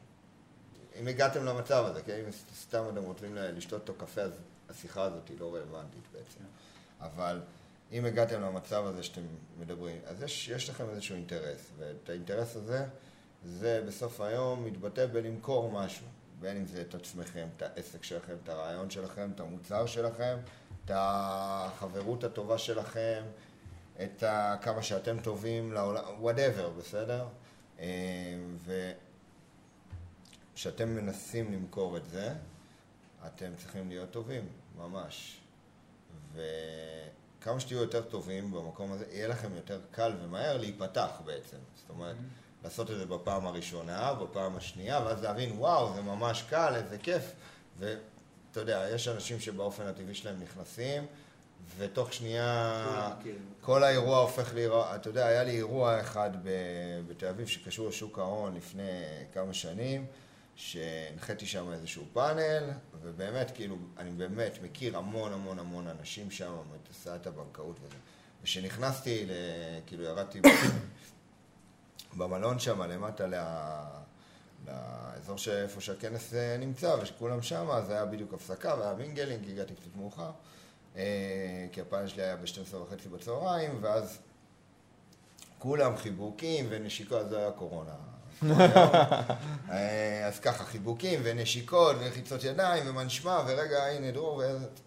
אם 1.00 1.08
הגעתם 1.08 1.44
למצב 1.44 1.84
הזה, 1.86 2.02
כן? 2.02 2.22
אם 2.24 2.30
סתם 2.54 2.84
אתם 2.92 3.02
רוצים 3.02 3.34
לשתות 3.34 3.88
אותו 3.88 4.04
קפה, 4.06 4.20
אז 4.20 4.32
השיחה 4.68 5.02
הזאת 5.02 5.28
היא 5.28 5.40
לא 5.40 5.54
רלוונטית 5.54 6.02
בעצם. 6.12 6.44
אבל 7.00 7.40
אם 7.92 8.04
הגעתם 8.04 8.40
למצב 8.40 8.86
הזה 8.86 9.02
שאתם 9.02 9.22
מדברים, 9.60 10.00
אז 10.06 10.22
יש, 10.22 10.48
יש 10.48 10.70
לכם 10.70 10.90
איזשהו 10.90 11.16
אינטרס, 11.16 11.70
ואת 11.78 12.10
האינטרס 12.10 12.56
הזה, 12.56 12.86
זה 13.44 13.82
בסוף 13.86 14.20
היום 14.20 14.64
מתבטא 14.64 15.06
בלמכור 15.06 15.70
משהו. 15.70 16.06
בין 16.40 16.56
אם 16.56 16.66
זה 16.66 16.80
את 16.80 16.94
עצמכם, 16.94 17.48
את 17.56 17.62
העסק 17.62 18.04
שלכם, 18.04 18.34
את 18.44 18.48
הרעיון 18.48 18.90
שלכם, 18.90 19.30
את 19.34 19.40
המוצר 19.40 19.86
שלכם, 19.86 20.36
את 20.84 20.90
החברות 20.94 22.24
הטובה 22.24 22.58
שלכם, 22.58 23.22
את 24.02 24.22
ה... 24.22 24.56
כמה 24.62 24.82
שאתם 24.82 25.20
טובים 25.20 25.72
לעולם, 25.72 26.04
whatever, 26.18 26.70
בסדר? 26.70 27.26
אה, 27.78 27.86
וכשאתם 30.52 30.88
מנסים 30.88 31.52
למכור 31.52 31.96
את 31.96 32.04
זה, 32.04 32.34
אתם 33.26 33.52
צריכים 33.56 33.88
להיות 33.88 34.10
טובים, 34.10 34.48
ממש. 34.76 35.40
וכמה 36.32 37.60
שתהיו 37.60 37.78
יותר 37.78 38.02
טובים 38.02 38.50
במקום 38.50 38.92
הזה, 38.92 39.04
יהיה 39.12 39.28
לכם 39.28 39.54
יותר 39.56 39.80
קל 39.90 40.12
ומהר 40.22 40.58
להיפתח 40.58 41.10
בעצם. 41.24 41.58
זאת 41.76 41.90
אומרת... 41.90 42.16
Mm-hmm. 42.16 42.44
לעשות 42.64 42.90
את 42.90 42.96
זה 42.96 43.06
בפעם 43.06 43.46
הראשונה, 43.46 44.14
בפעם 44.14 44.56
השנייה, 44.56 45.00
ואז 45.04 45.22
להבין, 45.22 45.52
וואו, 45.58 45.94
זה 45.94 46.02
ממש 46.02 46.42
קל, 46.42 46.72
איזה 46.74 46.98
כיף. 46.98 47.32
ואתה 48.54 48.62
יודע, 48.62 48.86
יש 48.94 49.08
אנשים 49.08 49.40
שבאופן 49.40 49.86
הטבעי 49.86 50.14
שלהם 50.14 50.40
נכנסים, 50.40 51.06
ותוך 51.78 52.12
שנייה 52.12 53.14
כל 53.60 53.84
האירוע 53.84 54.18
הופך 54.18 54.54
לאירוע, 54.54 54.96
אתה 54.96 55.08
יודע, 55.08 55.26
היה 55.26 55.44
לי 55.44 55.50
אירוע 55.56 56.00
אחד 56.00 56.30
בתל 57.08 57.26
אביב 57.26 57.46
שקשור 57.46 57.88
לשוק 57.88 58.18
ההון 58.18 58.54
לפני 58.54 59.02
כמה 59.32 59.54
שנים, 59.54 60.06
שהנחיתי 60.56 61.46
שם 61.46 61.72
איזשהו 61.72 62.04
פאנל, 62.12 62.70
ובאמת, 63.02 63.50
כאילו, 63.54 63.76
אני 63.98 64.10
באמת 64.10 64.58
מכיר 64.62 64.96
המון 64.96 65.32
המון 65.32 65.58
המון 65.58 65.88
אנשים 65.88 66.30
שם, 66.30 66.52
מתעשיית 66.74 67.26
הבנקאות 67.26 67.76
וזה. 67.82 67.96
וכשנכנסתי, 68.42 69.26
כאילו 69.86 70.04
ירדתי 70.04 70.40
במלון 72.18 72.58
שם, 72.58 72.82
למטה 72.82 73.26
לה... 73.26 74.03
לאזור 74.66 75.38
שאיפה 75.38 75.80
שהכנס 75.80 76.34
אה, 76.34 76.56
נמצא, 76.56 76.96
ושכולם 77.02 77.42
שם, 77.42 77.70
אז 77.70 77.90
היה 77.90 78.04
בדיוק 78.04 78.34
הפסקה 78.34 78.74
והיה 78.78 78.94
mingling, 78.94 79.50
הגעתי 79.50 79.74
קצת 79.74 79.96
מאוחר, 79.96 80.30
אה, 80.96 81.66
כי 81.72 81.80
הפאנל 81.80 82.08
שלי 82.08 82.22
היה 82.22 82.36
ב-12 82.36 82.76
וחצי 82.76 83.08
בצהריים, 83.08 83.78
ואז 83.80 84.18
כולם 85.58 85.96
חיבוקים 85.96 86.66
ונשיקות, 86.68 87.30
זה 87.30 87.38
היה 87.38 87.50
קורונה. 87.50 87.92
אה, 89.70 90.26
אז 90.26 90.40
ככה, 90.40 90.64
חיבוקים 90.64 91.20
ונשיקות 91.24 91.96
ולחיצות 92.00 92.44
ידיים 92.44 92.88
ומנשמה, 92.88 93.44
ורגע, 93.46 93.84
הנה 93.84 94.10
דרור, 94.10 94.42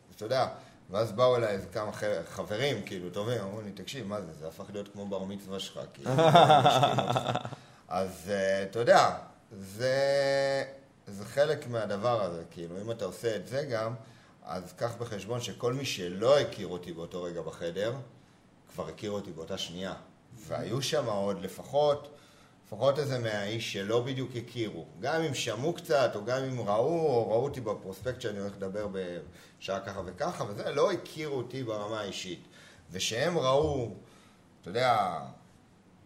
ואתה 0.10 0.26
יודע, 0.26 0.48
ואז 0.90 1.12
באו 1.12 1.36
אליי 1.36 1.50
איזה 1.50 1.68
כמה 1.68 1.92
חברים, 2.26 2.82
כאילו, 2.86 3.10
טובים, 3.10 3.42
אמרו 3.42 3.62
לי, 3.62 3.72
תקשיב, 3.72 4.08
מה 4.08 4.22
זה, 4.22 4.34
זה 4.40 4.48
הפך 4.48 4.64
להיות 4.74 4.88
כמו 4.94 5.08
בר 5.08 5.24
מצווה 5.24 5.60
שלך, 5.60 5.80
כאילו, 5.94 6.12
אז 7.88 8.32
אתה 8.70 8.80
יודע, 8.80 9.16
זה, 9.52 10.64
זה 11.08 11.26
חלק 11.26 11.68
מהדבר 11.68 12.24
הזה, 12.24 12.44
כאילו, 12.52 12.82
אם 12.82 12.92
אתה 12.92 13.06
עושה 13.06 13.36
את 13.36 13.48
זה 13.48 13.64
גם, 13.72 13.94
אז 14.46 14.74
קח 14.74 14.96
בחשבון 14.96 15.42
שכל 15.42 15.74
מי 15.74 15.86
שלא 15.86 16.40
הכיר 16.40 16.68
אותי 16.68 16.94
באותו 16.94 17.24
רגע 17.24 17.42
בחדר, 17.42 17.96
כבר 18.74 18.88
הכיר 18.88 19.12
אותי 19.12 19.32
באותה 19.32 19.58
שנייה. 19.58 19.94
והיו 20.48 20.82
שם 20.82 21.06
עוד 21.06 21.42
לפחות 21.42 22.18
לפחות 22.68 23.00
איזה 23.00 23.20
מהאיש 23.20 23.74
שלא 23.74 24.02
בדיוק 24.02 24.32
הכירו. 24.36 24.86
גם 25.00 25.22
אם 25.22 25.34
שמעו 25.34 25.74
קצת, 25.74 26.12
או 26.16 26.26
גם 26.26 26.44
אם 26.44 26.60
ראו, 26.60 27.08
או 27.08 27.30
ראו 27.30 27.44
אותי 27.44 27.62
בפרוספקט 27.62 28.22
שאני 28.22 28.40
הולך 28.40 28.54
לדבר 28.58 28.88
בשעה 28.92 29.80
ככה 29.80 30.02
וככה, 30.06 30.44
וזה, 30.44 30.72
לא 30.72 30.92
הכירו 30.92 31.38
אותי 31.38 31.64
ברמה 31.64 32.00
האישית. 32.00 32.44
ושהם 32.92 33.38
ראו, 33.38 33.92
אתה 34.62 34.70
יודע, 34.70 35.20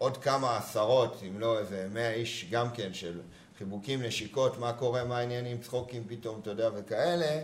עוד 0.01 0.17
כמה 0.17 0.57
עשרות, 0.57 1.21
אם 1.27 1.39
לא 1.39 1.59
איזה 1.59 1.87
מאה 1.93 2.13
איש 2.13 2.47
גם 2.51 2.71
כן, 2.71 2.93
של 2.93 3.21
חיבוקים, 3.57 4.03
נשיקות, 4.03 4.57
מה 4.57 4.73
קורה, 4.73 5.03
מה 5.03 5.17
העניינים, 5.17 5.61
צחוקים 5.61 6.03
פתאום, 6.07 6.39
אתה 6.39 6.49
יודע, 6.49 6.69
וכאלה, 6.75 7.41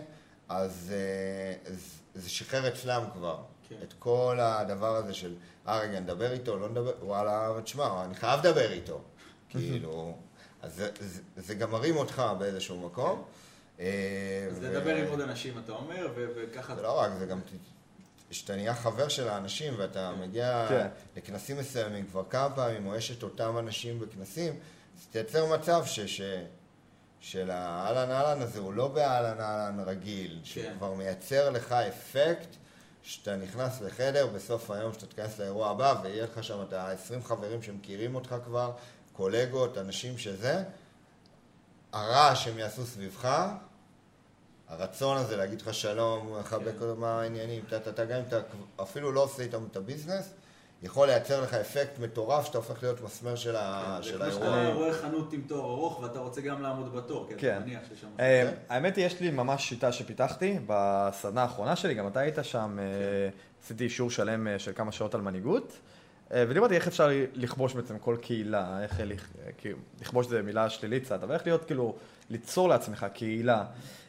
אז 0.48 0.94
אה, 0.94 1.72
זה 2.14 2.30
שחרר 2.30 2.68
אצלם 2.68 3.04
כבר. 3.12 3.38
כן. 3.68 3.76
את 3.82 3.94
כל 3.98 4.38
הדבר 4.40 4.96
הזה 4.96 5.14
של, 5.14 5.34
אה 5.68 5.80
רגע, 5.80 6.00
נדבר 6.00 6.32
איתו, 6.32 6.58
לא 6.58 6.68
נדבר, 6.68 6.92
וואלה, 7.02 7.52
תשמע, 7.64 8.04
אני 8.04 8.14
חייב 8.14 8.46
לדבר 8.46 8.72
איתו. 8.72 9.00
כאילו, 9.50 10.16
אז 10.62 10.74
זה, 10.74 10.90
זה, 11.00 11.22
זה 11.36 11.54
גם 11.54 11.70
מרים 11.70 11.96
אותך 11.96 12.22
באיזשהו 12.38 12.80
מקום. 12.86 13.22
אה, 13.80 14.46
אז. 14.50 14.62
לדבר 14.62 14.96
עם 14.96 15.06
עוד 15.06 15.20
אנשים, 15.20 15.58
אתה 15.64 15.72
אומר, 15.72 16.08
וככה... 16.16 16.74
זה 16.74 16.82
לא 16.82 17.00
רק, 17.00 17.10
זה 17.18 17.26
גם 17.26 17.40
שאתה 18.30 18.56
נהיה 18.56 18.74
חבר 18.74 19.08
של 19.08 19.28
האנשים 19.28 19.74
ואתה 19.76 20.12
מגיע 20.20 20.66
כן. 20.68 20.86
לכנסים 21.16 21.58
מסוימים 21.58 22.06
כבר 22.06 22.22
כמה 22.30 22.50
פעמים, 22.50 22.86
או 22.86 22.96
יש 22.96 23.10
את 23.10 23.22
אותם 23.22 23.58
אנשים 23.58 24.00
בכנסים, 24.00 24.58
אז 24.98 25.06
תייצר 25.12 25.46
מצב 25.46 25.82
ש... 25.86 26.00
ש... 26.00 26.20
של 27.20 27.50
האהלן 27.50 28.10
אהלן 28.10 28.42
הזה 28.42 28.58
הוא 28.58 28.72
לא 28.72 28.88
באהלן 28.88 29.40
אהלן 29.40 29.80
רגיל, 29.80 30.40
שהוא 30.44 30.64
כן. 30.64 30.74
כבר 30.78 30.94
מייצר 30.94 31.50
לך 31.50 31.72
אפקט 31.72 32.48
שאתה 33.02 33.36
נכנס 33.36 33.80
לחדר, 33.80 34.26
בסוף 34.26 34.70
היום 34.70 34.92
שאתה 34.92 35.06
תיכנס 35.06 35.38
לאירוע 35.38 35.70
הבא 35.70 35.94
ויהיה 36.02 36.24
לך 36.24 36.44
שם 36.44 36.62
את 36.68 36.72
ה-20 36.72 37.24
חברים 37.24 37.62
שמכירים 37.62 38.14
אותך 38.14 38.34
כבר, 38.44 38.72
קולגות, 39.12 39.78
אנשים 39.78 40.18
שזה, 40.18 40.62
הרעש 41.92 42.44
שהם 42.44 42.58
יעשו 42.58 42.86
סביבך, 42.86 43.48
הרצון 44.68 45.16
הזה 45.16 45.36
להגיד 45.36 45.60
לך 45.60 45.74
שלום, 45.74 46.38
לחבק 46.40 46.64
כן. 46.64 46.84
אותו 46.84 47.00
מה 47.00 47.20
העניינים, 47.20 47.62
אתה, 47.68 47.76
אתה, 47.76 47.90
אתה, 47.90 48.04
גם 48.04 48.18
אם 48.18 48.24
אתה 48.28 48.40
אפילו 48.82 49.12
לא 49.12 49.22
עושה 49.22 49.42
איתם 49.42 49.64
את 49.70 49.76
הביזנס, 49.76 50.34
יכול 50.82 51.06
לייצר 51.06 51.42
לך 51.42 51.54
אפקט 51.54 51.98
מטורף 51.98 52.46
שאתה 52.46 52.58
הופך 52.58 52.82
להיות 52.82 53.00
מסמר 53.00 53.36
של, 53.36 53.56
ה, 53.56 53.98
זה 54.02 54.08
של 54.08 54.16
כמו 54.16 54.24
האירוע. 54.24 54.32
שאתה 54.32 54.74
רואה 54.74 54.92
חנות 54.92 55.32
עם 55.32 55.42
תור 55.46 55.70
ארוך 55.70 56.00
ואתה 56.00 56.18
רוצה 56.18 56.40
גם 56.40 56.62
לעמוד 56.62 56.94
בתור, 56.94 57.26
כי 57.28 57.34
כן. 57.34 57.56
אתה 57.56 57.64
מניח 57.64 57.80
ששם... 57.94 58.06
אה, 58.20 58.50
האמת 58.68 58.96
היא, 58.96 59.06
יש 59.06 59.20
לי 59.20 59.30
ממש 59.30 59.68
שיטה 59.68 59.92
שפיתחתי 59.92 60.58
בסדנה 60.66 61.42
האחרונה 61.42 61.76
שלי, 61.76 61.94
גם 61.94 62.08
אתה 62.08 62.20
היית 62.20 62.38
שם, 62.42 62.78
אה, 62.78 62.84
עשיתי 63.64 63.84
אישור 63.84 64.10
שלם 64.10 64.48
אה, 64.48 64.58
של 64.58 64.72
כמה 64.74 64.92
שעות 64.92 65.14
על 65.14 65.20
מנהיגות, 65.20 65.72
אה, 66.32 66.44
ודיברתי 66.48 66.74
איך 66.74 66.86
אפשר 66.86 67.08
לכבוש 67.34 67.74
בעצם 67.74 67.98
כל 67.98 68.16
קהילה, 68.20 68.82
איך 68.82 69.00
לכ- 69.04 69.28
כי 69.58 69.68
לכבוש 70.00 70.26
זה 70.26 70.42
מילה 70.42 70.70
שלילית 70.70 71.04
קצת, 71.04 71.22
אבל 71.22 71.34
איך 71.34 71.46
להיות 71.46 71.64
כאילו, 71.64 71.94
ליצור 72.30 72.68
לעצמך 72.68 73.06
קהילה. 73.14 73.64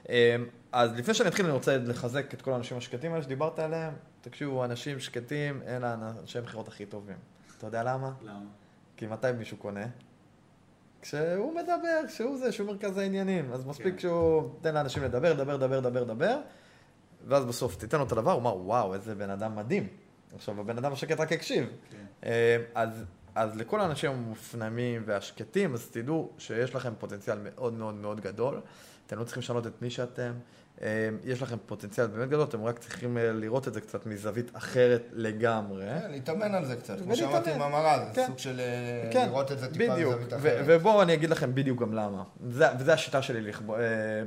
אה, 0.10 0.36
אז 0.72 0.92
לפני 0.98 1.14
שאני 1.14 1.30
אתחיל 1.30 1.46
אני 1.46 1.54
רוצה 1.54 1.78
לחזק 1.78 2.34
את 2.34 2.42
כל 2.42 2.52
האנשים 2.54 2.78
השקטים 2.78 3.12
האלה 3.12 3.24
שדיברת 3.24 3.60
עליהם, 3.60 3.94
תקשיבו, 4.22 4.66
אנשים 4.66 5.00
שקטים, 5.00 5.62
הם 5.66 5.84
האנשי 5.84 6.38
המכירות 6.40 6.68
הכי 6.68 6.86
טובים. 6.86 7.18
אתה 7.58 7.68
יודע 7.68 7.84
למה? 7.84 8.12
למה? 8.22 8.40
כי 8.98 9.08
מתי 9.08 9.28
מישהו 9.38 9.58
קונה? 9.58 9.86
כשהוא 11.02 11.56
מדבר, 11.56 12.08
כשהוא 12.08 12.38
זה, 12.38 12.52
שהוא 12.52 12.68
מרכז 12.68 12.98
העניינים. 12.98 13.54
אז 13.54 13.66
מספיק 13.66 13.94
כן. 13.94 14.00
שהוא 14.00 14.50
תן 14.62 14.74
לאנשים 14.74 15.04
לדבר, 15.04 15.34
לדבר, 15.34 15.56
לדבר, 15.56 15.80
לדבר, 15.80 16.04
לדבר, 16.04 16.38
ואז 17.28 17.46
בסוף 17.46 17.76
תיתן 17.76 17.98
לו 17.98 18.04
את 18.04 18.12
הדבר, 18.12 18.32
הוא 18.32 18.42
אמר, 18.42 18.58
וואו, 18.58 18.94
איזה 18.94 19.16
בן 19.16 19.30
אדם 19.30 19.56
מדהים. 19.56 19.88
עכשיו, 20.36 20.60
הבן 20.60 20.78
אדם 20.78 20.94
השקט 20.94 21.20
רק 21.20 21.32
הקשיב. 21.32 21.66
כן. 21.92 21.98
אה, 22.24 22.58
אז, 22.76 23.06
אז 23.36 23.56
לכל 23.56 23.82
האנשים 23.82 24.12
המופנמים 24.12 25.04
והשקטים, 25.06 25.74
אז 25.74 25.88
תדעו 25.88 26.30
שיש 26.38 26.76
לכם 26.76 26.94
פוטנציאל 27.00 27.38
מאוד 27.44 27.74
מאוד 27.74 27.96
מאוד 27.96 28.22
גדול. 28.22 28.62
אתם 29.08 29.20
לא 29.20 29.24
צריכים 29.24 29.42
לשנות 29.42 29.68
את 29.68 29.82
מי 29.82 29.90
שאתם. 29.90 30.32
אה, 30.82 31.10
יש 31.24 31.42
לכם 31.42 31.56
פוטנציאל 31.66 32.08
באמת 32.08 32.30
גדול, 32.30 32.44
אתם 32.44 32.64
רק 32.64 32.80
צריכים 32.80 33.18
אה, 33.18 33.32
לראות 33.32 33.68
את 33.68 33.74
זה 33.74 33.82
קצת 33.82 34.06
מזווית 34.06 34.52
אחרת 34.54 35.02
לגמרי. 35.14 35.86
כן, 35.86 36.12
להתאמן 36.12 36.56
על 36.56 36.66
זה 36.66 36.76
קצת, 36.76 37.00
כמו. 37.00 37.16
שאמרתי 37.16 37.52
עם 37.52 37.62
המראה, 37.62 38.06
זה 38.06 38.12
כן. 38.16 38.28
סוג 38.28 38.38
של 38.38 38.62
כן, 39.12 39.28
לראות 39.28 39.52
את 39.52 39.60
זה 39.60 39.74
טיפה 39.74 39.94
בדיוק. 39.94 40.14
מזווית 40.14 40.34
אחרת. 40.34 40.64
ובואו 40.68 41.02
אני 41.02 41.14
אגיד 41.14 41.30
לכם 41.30 41.56
בדיוק 41.56 41.82
גם 41.82 41.94
למה. 41.94 42.24
זה, 42.50 42.66
וזו 42.80 42.92
השיטה 42.92 43.22
שלי 43.22 43.42
לכב... 43.42 43.64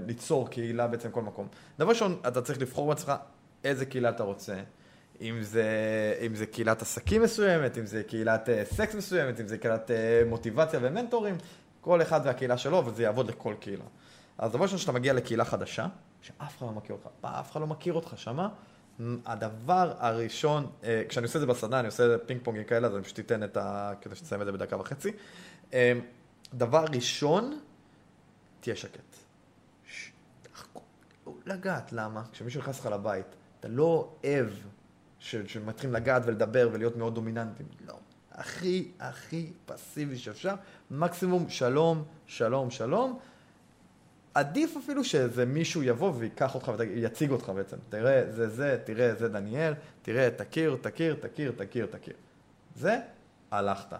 ליצור 0.06 0.48
קהילה 0.50 0.86
בעצם 0.86 1.10
כל 1.10 1.22
מקום. 1.22 1.48
דבר 1.78 1.88
ראשון, 1.88 2.20
אתה 2.28 2.42
צריך 2.42 2.60
לבחור 2.60 2.88
בעצמך 2.88 3.12
איזה 3.64 3.86
קהילה 3.86 4.08
אתה 4.08 4.22
רוצה. 4.22 4.54
אם 5.22 5.42
זה, 5.42 5.64
אם 6.26 6.34
זה 6.34 6.46
קהילת 6.46 6.82
עסקים 6.82 7.22
מסוימת, 7.22 7.78
אם 7.78 7.86
זה 7.86 8.02
קהילת 8.02 8.48
אה, 8.48 8.64
סקס 8.64 8.94
מסוימת, 8.94 9.40
אם 9.40 9.48
זה 9.48 9.58
קהילת 9.58 9.90
אה, 9.90 10.22
מוטיבציה 10.28 10.80
ומנטורים, 10.82 11.36
כל 11.80 12.02
אחד 12.02 12.20
והקהילה 12.24 12.58
שלו, 12.58 12.86
וזה 12.86 13.02
יעבוד 13.02 13.28
לכל 13.28 13.54
קהילה. 13.60 13.84
אז 14.38 14.52
דבר 14.52 14.62
ראשון, 14.62 14.78
כשאתה 14.78 14.92
מגיע 14.92 15.12
לקהילה 15.12 15.44
חדשה, 15.44 15.86
שאף 16.20 16.58
אחד 16.58 16.66
לא 16.66 16.72
מכיר 16.72 16.96
אותך, 16.96 17.08
אף 17.22 17.52
אחד 17.52 17.60
לא 17.60 17.66
מכיר 17.66 17.94
אותך 17.94 18.12
שמה, 18.16 18.48
הדבר 19.26 19.92
הראשון, 19.98 20.66
אה, 20.84 21.02
כשאני 21.08 21.24
עושה 21.26 21.36
את 21.36 21.40
זה 21.40 21.46
בסדנה, 21.46 21.78
אני 21.80 21.86
עושה 21.86 22.18
פינג 22.18 22.40
פונגים 22.44 22.64
כאלה, 22.64 22.88
אז 22.88 22.94
אני 22.94 23.02
פשוט 23.02 23.18
אתן 23.18 23.42
את 23.42 23.56
ה... 23.56 23.92
כדי 24.00 24.14
שתסיים 24.14 24.40
את 24.40 24.46
זה 24.46 24.52
בדקה 24.52 24.76
וחצי. 24.80 25.12
אה, 25.74 25.92
דבר 26.54 26.84
ראשון, 26.94 27.60
תהיה 28.60 28.76
שקט. 28.76 29.16
ש- 29.86 30.12
לגעת, 31.46 31.92
למה? 31.92 32.22
כשמישהו 32.32 32.60
נכנס 32.60 32.80
לך 32.80 32.86
לבית, 32.86 33.26
אתה 33.60 33.68
לא 33.68 34.08
אוהב 34.24 34.48
ש- 35.22 35.36
שמתחילים 35.46 35.94
לגעת 35.94 36.22
ולדבר 36.26 36.68
ולהיות 36.72 36.96
מאוד 36.96 37.14
דומיננטיים. 37.14 37.68
לא. 37.86 37.94
הכי, 38.32 38.90
הכי 39.00 39.52
פסיבי 39.66 40.18
שאפשר, 40.18 40.54
מקסימום 40.90 41.48
שלום, 41.48 42.04
שלום, 42.26 42.70
שלום. 42.70 43.18
עדיף 44.34 44.76
אפילו 44.76 45.04
שאיזה 45.04 45.44
מישהו 45.44 45.82
יבוא 45.82 46.12
ויקח 46.18 46.54
אותך 46.54 46.72
ויציג 46.78 47.30
אותך 47.30 47.48
בעצם. 47.48 47.76
תראה, 47.88 48.30
זה 48.30 48.48
זה, 48.48 48.78
תראה, 48.84 49.14
זה 49.14 49.28
דניאל, 49.28 49.74
תראה, 50.02 50.28
תכיר, 50.36 50.76
תכיר, 50.80 51.16
תכיר, 51.20 51.52
תכיר, 51.56 51.86
תכיר. 51.86 52.14
זה, 52.76 52.98
הלכת. 53.50 53.96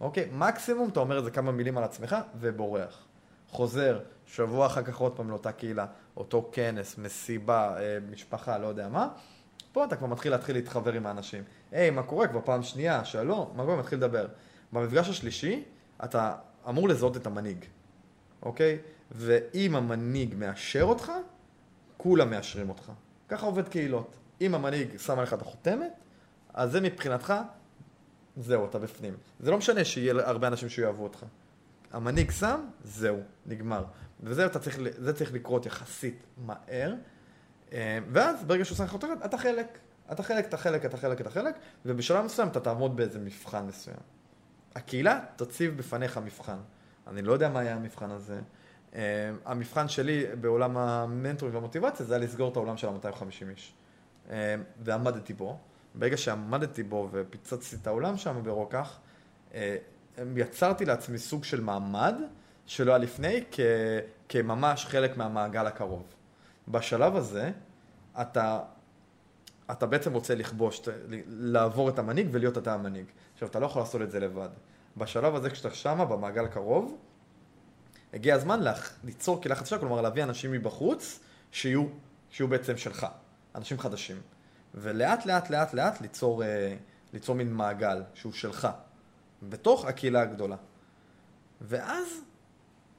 אוקיי? 0.00 0.28
מקסימום 0.32 0.88
אתה 0.88 1.00
אומר 1.00 1.18
איזה 1.18 1.30
כמה 1.30 1.52
מילים 1.52 1.78
על 1.78 1.84
עצמך 1.84 2.16
ובורח. 2.40 3.04
חוזר, 3.48 4.00
שבוע 4.26 4.66
אחר 4.66 4.82
כך 4.82 4.96
עוד 4.96 5.16
פעם 5.16 5.30
לאותה 5.30 5.52
קהילה, 5.52 5.86
אותו 6.16 6.50
כנס, 6.52 6.98
מסיבה, 6.98 7.80
אה, 7.80 7.98
משפחה, 8.10 8.58
לא 8.58 8.66
יודע 8.66 8.88
מה. 8.88 9.08
פה 9.72 9.84
אתה 9.84 9.96
כבר 9.96 10.06
מתחיל 10.06 10.32
להתחיל 10.32 10.56
להתחבר 10.56 10.92
עם 10.92 11.06
האנשים. 11.06 11.44
היי, 11.72 11.90
מה 11.90 12.02
קורה? 12.02 12.28
כבר 12.28 12.40
פעם 12.44 12.62
שנייה, 12.62 13.04
שלום, 13.04 13.52
מה 13.56 13.64
קורה? 13.64 13.76
מתחיל 13.76 13.98
לדבר. 13.98 14.26
במפגש 14.72 15.08
השלישי, 15.08 15.64
אתה 16.04 16.34
אמור 16.68 16.88
לזהות 16.88 17.16
את 17.16 17.26
המנהיג, 17.26 17.64
אוקיי? 18.42 18.78
ואם 19.10 19.76
המנהיג 19.76 20.34
מאשר 20.38 20.82
אותך, 20.82 21.12
כולם 21.96 22.30
מאשרים 22.30 22.68
אותך. 22.68 22.92
ככה 23.28 23.46
עובד 23.46 23.68
קהילות. 23.68 24.16
אם 24.40 24.54
המנהיג 24.54 24.96
שם 24.98 25.18
עליך 25.18 25.34
את 25.34 25.42
החותמת, 25.42 25.92
אז 26.54 26.72
זה 26.72 26.80
מבחינתך, 26.80 27.34
זהו, 28.36 28.64
אתה 28.64 28.78
בפנים. 28.78 29.14
זה 29.40 29.50
לא 29.50 29.58
משנה 29.58 29.84
שיהיה 29.84 30.14
הרבה 30.28 30.46
אנשים 30.46 30.68
שיאהבו 30.68 31.02
אותך. 31.02 31.24
המנהיג 31.92 32.30
שם, 32.30 32.60
זהו, 32.84 33.18
נגמר. 33.46 33.84
וזה 34.22 34.48
צריך, 34.48 34.78
צריך 35.14 35.32
לקרות 35.32 35.66
יחסית 35.66 36.22
מהר. 36.46 36.94
אה, 37.72 37.98
ואז 38.12 38.44
ברגע 38.44 38.64
שהוא 38.64 38.76
שם 38.76 38.84
לך 38.84 38.90
חותמת, 38.90 39.24
אתה 39.24 39.38
חלק. 39.38 39.78
אתה 40.12 40.22
חלק, 40.22 40.46
אתה 40.46 40.56
חלק, 40.56 40.84
אתה 40.84 40.96
חלק, 40.96 41.20
אתה 41.20 41.30
חלק, 41.30 41.54
ובשלב 41.86 42.24
מסוים 42.24 42.48
אתה 42.48 42.60
תעמוד 42.60 42.96
באיזה 42.96 43.18
מבחן 43.18 43.66
מסוים. 43.66 43.96
הקהילה 44.74 45.20
תציב 45.36 45.76
בפניך 45.78 46.18
מבחן. 46.18 46.56
אני 47.06 47.22
לא 47.22 47.32
יודע 47.32 47.48
מה 47.48 47.60
היה 47.60 47.74
המבחן 47.74 48.10
הזה. 48.10 48.40
Uh, 48.92 48.96
המבחן 49.44 49.88
שלי 49.88 50.24
בעולם 50.40 50.76
המנטורים 50.76 51.54
והמוטיבציה 51.54 52.06
זה 52.06 52.14
היה 52.14 52.24
לסגור 52.24 52.52
את 52.52 52.56
העולם 52.56 52.76
של 52.76 52.88
ה-250 52.88 53.50
איש. 53.50 53.72
Uh, 54.26 54.30
ועמדתי 54.84 55.34
בו. 55.34 55.58
ברגע 55.94 56.16
שעמדתי 56.16 56.82
בו 56.82 57.08
ופיצצתי 57.12 57.76
את 57.76 57.86
העולם 57.86 58.16
שם 58.16 58.40
ברוקח, 58.42 58.98
יצרתי 60.36 60.84
לעצמי 60.84 61.18
סוג 61.18 61.44
של 61.44 61.60
מעמד 61.60 62.14
שלא 62.66 62.90
היה 62.92 62.98
לפני, 62.98 63.44
כ- 63.50 63.60
כממש 64.28 64.86
חלק 64.86 65.16
מהמעגל 65.16 65.66
הקרוב. 65.66 66.02
בשלב 66.70 67.16
הזה, 67.16 67.50
אתה, 68.20 68.60
אתה 69.70 69.86
בעצם 69.86 70.12
רוצה 70.12 70.34
לכבוש, 70.34 70.80
לעבור 71.26 71.88
את 71.88 71.98
המנהיג 71.98 72.28
ולהיות 72.30 72.58
אתה 72.58 72.74
המנהיג. 72.74 73.06
עכשיו, 73.34 73.48
אתה 73.48 73.58
לא 73.58 73.66
יכול 73.66 73.82
לעשות 73.82 74.02
את 74.02 74.10
זה 74.10 74.20
לבד. 74.20 74.48
בשלב 74.96 75.34
הזה, 75.34 75.50
כשאתה 75.50 75.70
שמה, 75.70 76.04
במעגל 76.04 76.44
הקרוב, 76.44 76.96
הגיע 78.12 78.34
הזמן 78.34 78.60
להכ- 78.62 78.92
ליצור 79.04 79.40
קהילה 79.40 79.54
חדשה, 79.54 79.78
כלומר 79.78 80.00
להביא 80.00 80.22
אנשים 80.22 80.52
מבחוץ 80.52 81.20
שיהיו, 81.52 81.86
שיהיו 82.30 82.48
בעצם 82.48 82.76
שלך, 82.76 83.06
אנשים 83.54 83.78
חדשים. 83.78 84.20
ולאט 84.74 85.26
לאט 85.26 85.50
לאט 85.50 85.74
לאט 85.74 86.00
ליצור, 86.00 86.44
אה, 86.44 86.76
ליצור 87.12 87.34
מין 87.36 87.52
מעגל 87.52 88.02
שהוא 88.14 88.32
שלך, 88.32 88.68
בתוך 89.42 89.84
הקהילה 89.84 90.20
הגדולה. 90.22 90.56
ואז, 91.60 92.06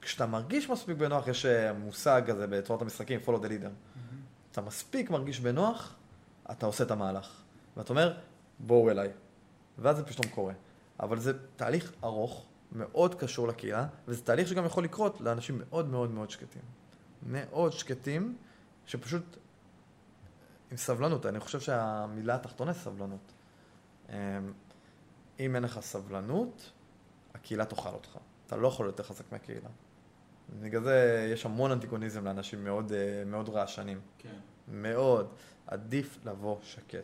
כשאתה 0.02 0.26
מרגיש 0.26 0.70
מספיק 0.70 0.96
בנוח, 0.96 1.28
יש 1.28 1.46
אה, 1.46 1.72
מושג 1.72 2.22
כזה 2.26 2.46
בצורת 2.46 2.82
המשחקים, 2.82 3.20
follow 3.26 3.38
the 3.42 3.46
leader. 3.46 3.70
אתה 4.52 4.60
מספיק 4.60 5.10
מרגיש 5.10 5.40
בנוח, 5.40 5.94
אתה 6.50 6.66
עושה 6.66 6.84
את 6.84 6.90
המהלך. 6.90 7.42
ואתה 7.76 7.90
אומר, 7.90 8.18
בואו 8.58 8.90
אליי. 8.90 9.08
ואז 9.78 9.96
זה 9.96 10.04
פתאום 10.04 10.26
קורה. 10.34 10.54
אבל 11.00 11.18
זה 11.18 11.32
תהליך 11.56 11.92
ארוך, 12.04 12.46
מאוד 12.72 13.14
קשור 13.14 13.48
לקהילה, 13.48 13.86
וזה 14.08 14.24
תהליך 14.24 14.48
שגם 14.48 14.64
יכול 14.64 14.84
לקרות 14.84 15.20
לאנשים 15.20 15.58
מאוד 15.58 15.88
מאוד 15.88 16.10
מאוד 16.10 16.30
שקטים. 16.30 16.62
מאוד 17.26 17.72
שקטים, 17.72 18.36
שפשוט 18.86 19.36
עם 20.70 20.76
סבלנות. 20.76 21.26
אני 21.26 21.40
חושב 21.40 21.60
שהמילה 21.60 22.34
התחתונה 22.34 22.72
זה 22.72 22.80
סבלנות. 22.80 23.32
אמ, 24.08 24.14
אם 25.40 25.54
אין 25.54 25.62
לך 25.62 25.80
סבלנות, 25.80 26.70
הקהילה 27.34 27.64
תאכל 27.64 27.88
אותך. 27.88 28.18
אתה 28.46 28.56
לא 28.56 28.68
יכול 28.68 28.86
להיות 28.86 28.98
יותר 28.98 29.08
חזק 29.14 29.32
מהקהילה. 29.32 29.68
בגלל 30.60 30.82
זה 30.82 31.28
יש 31.32 31.46
המון 31.46 31.72
אנטגוניזם 31.72 32.24
לאנשים 32.24 32.64
מאוד, 32.64 32.92
אה, 32.92 33.24
מאוד 33.26 33.48
רעשנים. 33.48 34.00
כן. 34.18 34.28
מאוד. 34.68 35.28
עדיף 35.66 36.18
לבוא 36.24 36.56
שקט. 36.62 36.98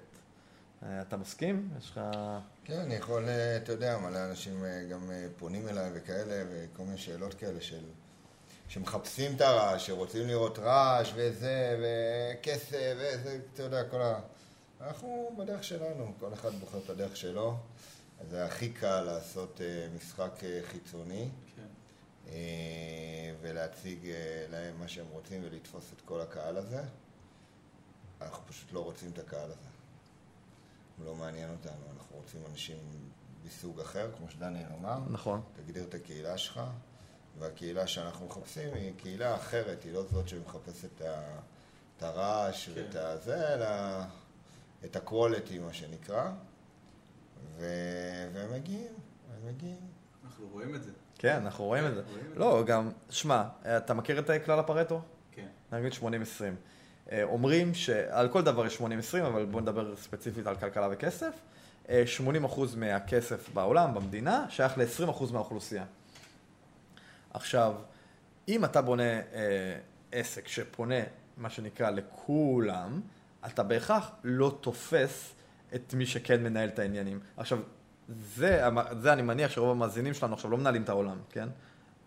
אה, 0.83 1.01
אתה 1.01 1.17
מסכים? 1.17 1.71
יש 1.79 1.91
לך... 1.91 2.01
כן, 2.65 2.79
אני 2.79 2.95
יכול, 2.95 3.29
אה, 3.29 3.57
אתה 3.57 3.73
יודע, 3.73 3.99
מלא 3.99 4.25
אנשים 4.25 4.65
גם 4.91 5.11
פונים 5.37 5.69
אליי 5.69 5.91
וכאלה, 5.95 6.45
וכל 6.51 6.83
מיני 6.83 6.99
שאלות 6.99 7.35
כאלה 7.35 7.61
של... 7.61 7.85
שמחפשים 8.69 9.37
את 9.37 9.41
הרעש, 9.41 9.87
שרוצים 9.87 10.27
לראות 10.27 10.59
רעש 10.59 11.13
וזה, 11.15 11.79
וכסף 11.83 12.77
וזה, 12.97 13.39
אתה 13.55 13.63
יודע, 13.63 13.85
כל 13.85 14.01
אנחנו 14.81 15.31
בדרך 15.39 15.65
שלנו, 15.65 16.13
כל 16.21 16.33
אחד 16.33 16.51
בוחר 16.53 16.79
את 16.85 16.91
הדרך 16.91 17.17
שלו. 17.17 17.57
זה 18.31 18.45
הכי 18.45 18.69
קל 18.69 19.03
לעשות 19.03 19.61
משחק 19.97 20.33
חיצוני 20.71 21.29
ולהציג 23.41 24.07
אה, 24.07 24.47
להם 24.51 24.79
מה 24.81 24.89
שהם 24.89 25.07
רוצים 25.13 25.41
ולתפוס 25.45 25.93
את 25.97 26.01
כל 26.05 26.21
הקהל 26.21 26.57
הזה. 26.57 26.83
אנחנו 28.21 28.47
פשוט 28.47 28.73
לא 28.73 28.85
רוצים 28.85 29.11
את 29.11 29.19
הקהל 29.19 29.51
הזה. 29.51 29.69
הוא 30.99 31.07
לא 31.07 31.15
מעניין 31.15 31.51
אותנו, 31.51 31.83
אנחנו 31.97 32.17
רוצים 32.17 32.41
אנשים 32.51 32.77
מסוג 33.47 33.81
אחר, 33.81 34.11
כמו 34.17 34.31
שדניאל 34.31 34.69
אמר. 34.81 34.99
נכון. 35.11 35.43
תגדיר 35.57 35.85
את 35.85 35.95
הקהילה 35.95 36.39
שלך, 36.39 36.61
והקהילה 37.39 37.87
שאנחנו 37.87 38.27
מחפשים 38.27 38.75
היא 38.75 38.93
קהילה 38.97 39.35
אחרת, 39.37 39.83
היא 39.85 39.93
לא 39.93 40.03
זאת 40.03 40.29
שמחפשת 40.29 40.85
את 40.97 41.01
ה- 41.01 41.39
את 41.97 42.03
הרעש 42.03 42.69
כן. 42.69 42.73
ואת 42.75 42.95
הזה, 42.95 43.55
אלא 43.55 43.67
את 44.85 44.97
ה-quality, 44.97 45.59
מה 45.61 45.73
שנקרא. 45.73 46.31
ו- 47.57 48.29
והם 48.35 48.53
מגיעים, 48.53 48.93
הם 49.35 49.47
מגיעים. 49.55 49.81
אנחנו 50.25 50.49
רואים 50.49 50.75
את 50.75 50.83
זה. 50.83 50.91
כן, 51.19 51.41
אנחנו 51.45 51.65
רואים 51.65 51.87
את 51.87 51.95
זה. 51.95 52.03
זה. 52.03 52.39
לא, 52.39 52.63
גם, 52.67 52.91
שמע, 53.11 53.45
אתה 53.63 53.95
מכיר 53.95 54.19
את 54.19 54.31
כלל 54.45 54.59
הפרטו? 54.59 55.01
כן. 55.33 55.47
נגיד 55.73 55.93
80-20. 55.93 56.05
אה, 57.13 57.23
אומרים 57.23 57.75
שעל 57.75 58.29
כל 58.29 58.43
דבר 58.43 58.67
יש 58.67 58.77
80-20, 58.77 58.83
אבל 59.27 59.45
בואו 59.45 59.63
נדבר 59.63 59.97
ספציפית 59.97 60.47
על 60.47 60.57
כלכלה 60.57 60.89
וכסף. 60.91 61.33
אה, 61.89 62.05
80% 62.47 62.61
מהכסף 62.77 63.49
בעולם, 63.55 63.95
במדינה, 63.95 64.47
שייך 64.49 64.79
ל-20% 64.79 65.33
מהאוכלוסייה. 65.33 65.85
עכשיו, 67.31 67.75
אם 68.49 68.65
אתה 68.65 68.83
בונה 68.83 69.13
אה, 69.13 69.79
עסק 70.13 70.49
שפונה, 70.49 71.01
מה 71.37 71.51
שנקרא, 71.51 71.91
לכולם, 71.91 73.01
אתה 73.47 73.63
בהכרח 73.63 74.11
לא 74.25 74.59
תופס 74.61 75.35
את 75.75 75.95
מי 75.95 76.07
שכן 76.07 76.43
מנהל 76.43 76.69
את 76.69 76.79
העניינים. 76.79 77.21
עכשיו, 77.37 77.59
זה, 78.09 78.63
זה 79.01 79.13
אני 79.13 79.23
מניח 79.23 79.51
שרוב 79.51 79.71
המאזינים 79.71 80.15
שלנו 80.15 80.35
עכשיו 80.35 80.51
לא 80.51 80.59
מנהלים 80.59 80.83
את 80.83 80.89
העולם, 80.89 81.19
כן? 81.31 81.49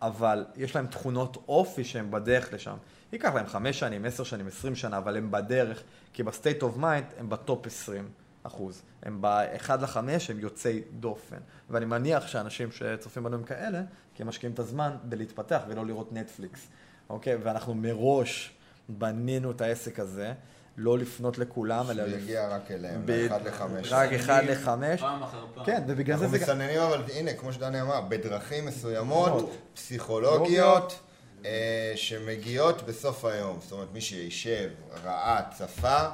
אבל 0.02 0.45
יש 0.56 0.76
להם 0.76 0.88
תכונות 0.88 1.38
אופי 1.47 1.84
שהם 1.84 2.12
בדרך 2.12 2.54
לשם. 2.54 2.76
ייקח 3.14 3.34
להם 3.36 3.45
חמש 3.45 3.80
שנים, 3.80 4.06
עשר 4.06 4.24
שנים, 4.24 4.47
עשרים 4.47 4.76
שנה, 4.76 4.97
אבל 4.97 5.18
הם 5.18 5.32
בדרך, 5.32 5.84
כי 6.14 6.24
ב 6.24 6.30
state 6.30 6.64
of 6.64 6.78
mind 6.78 7.05
הם 7.18 7.30
ב 7.30 7.39
top 7.39 7.66
עשרים 7.66 8.10
אחוז. 8.43 8.82
הם 9.04 9.22
באחד 9.22 9.82
לחמש, 9.82 10.30
הם 10.30 10.39
יוצאי 10.39 10.82
דופן. 10.99 11.38
ואני 11.70 11.86
מניח 11.86 12.28
שאנשים 12.28 12.72
שצופים 12.72 13.24
בנו 13.24 13.36
הם 13.36 13.43
כאלה, 13.43 13.82
כי 14.16 14.24
הם 14.24 14.30
משקיעים 14.30 14.54
את 14.54 14.60
הזמן 14.60 14.91
בלהתפתח 15.04 15.62
ולא 15.68 15.86
לראות 15.86 16.14
נטפליקס, 16.14 16.68
אוקיי? 17.10 17.36
ואנחנו 17.36 17.74
מראש 17.74 18.54
בנינו 18.89 19.52
את 19.52 19.62
העסק 19.62 19.99
הזה, 19.99 20.34
לא 20.78 20.97
לפנות 20.97 21.38
לכולם, 21.38 21.89
אלא... 21.89 22.03
שהוא 22.07 22.17
יגיע 22.17 22.47
רק 22.47 22.72
אליהם, 22.72 23.01
ב- 23.05 23.11
אחד 23.11 23.47
לחמש. 23.47 23.88
רק 23.91 24.13
אחד 24.13 24.43
לחמש. 24.45 24.99
פעם 24.99 25.24
אחר 25.24 25.45
פעם. 25.53 25.65
כן, 25.65 25.84
ובגלל 25.88 26.17
זה 26.17 26.26
אנחנו 26.26 26.38
מסננים, 26.38 26.80
אבל 26.80 27.03
הנה, 27.13 27.34
כמו 27.34 27.53
שדני 27.53 27.82
אמר, 27.82 28.01
בדרכים 28.01 28.65
מסוימות. 28.65 29.51
פסיכולוגיות, 29.74 30.99
אה, 31.45 31.93
שמגיעות 31.95 32.82
בסוף 32.82 33.26
היום. 33.26 33.59
זאת 33.61 33.72
אומרת, 33.72 33.88
מי 33.93 34.01
שישב, 34.01 34.69
ראה, 35.03 35.41
צפה, 35.57 36.07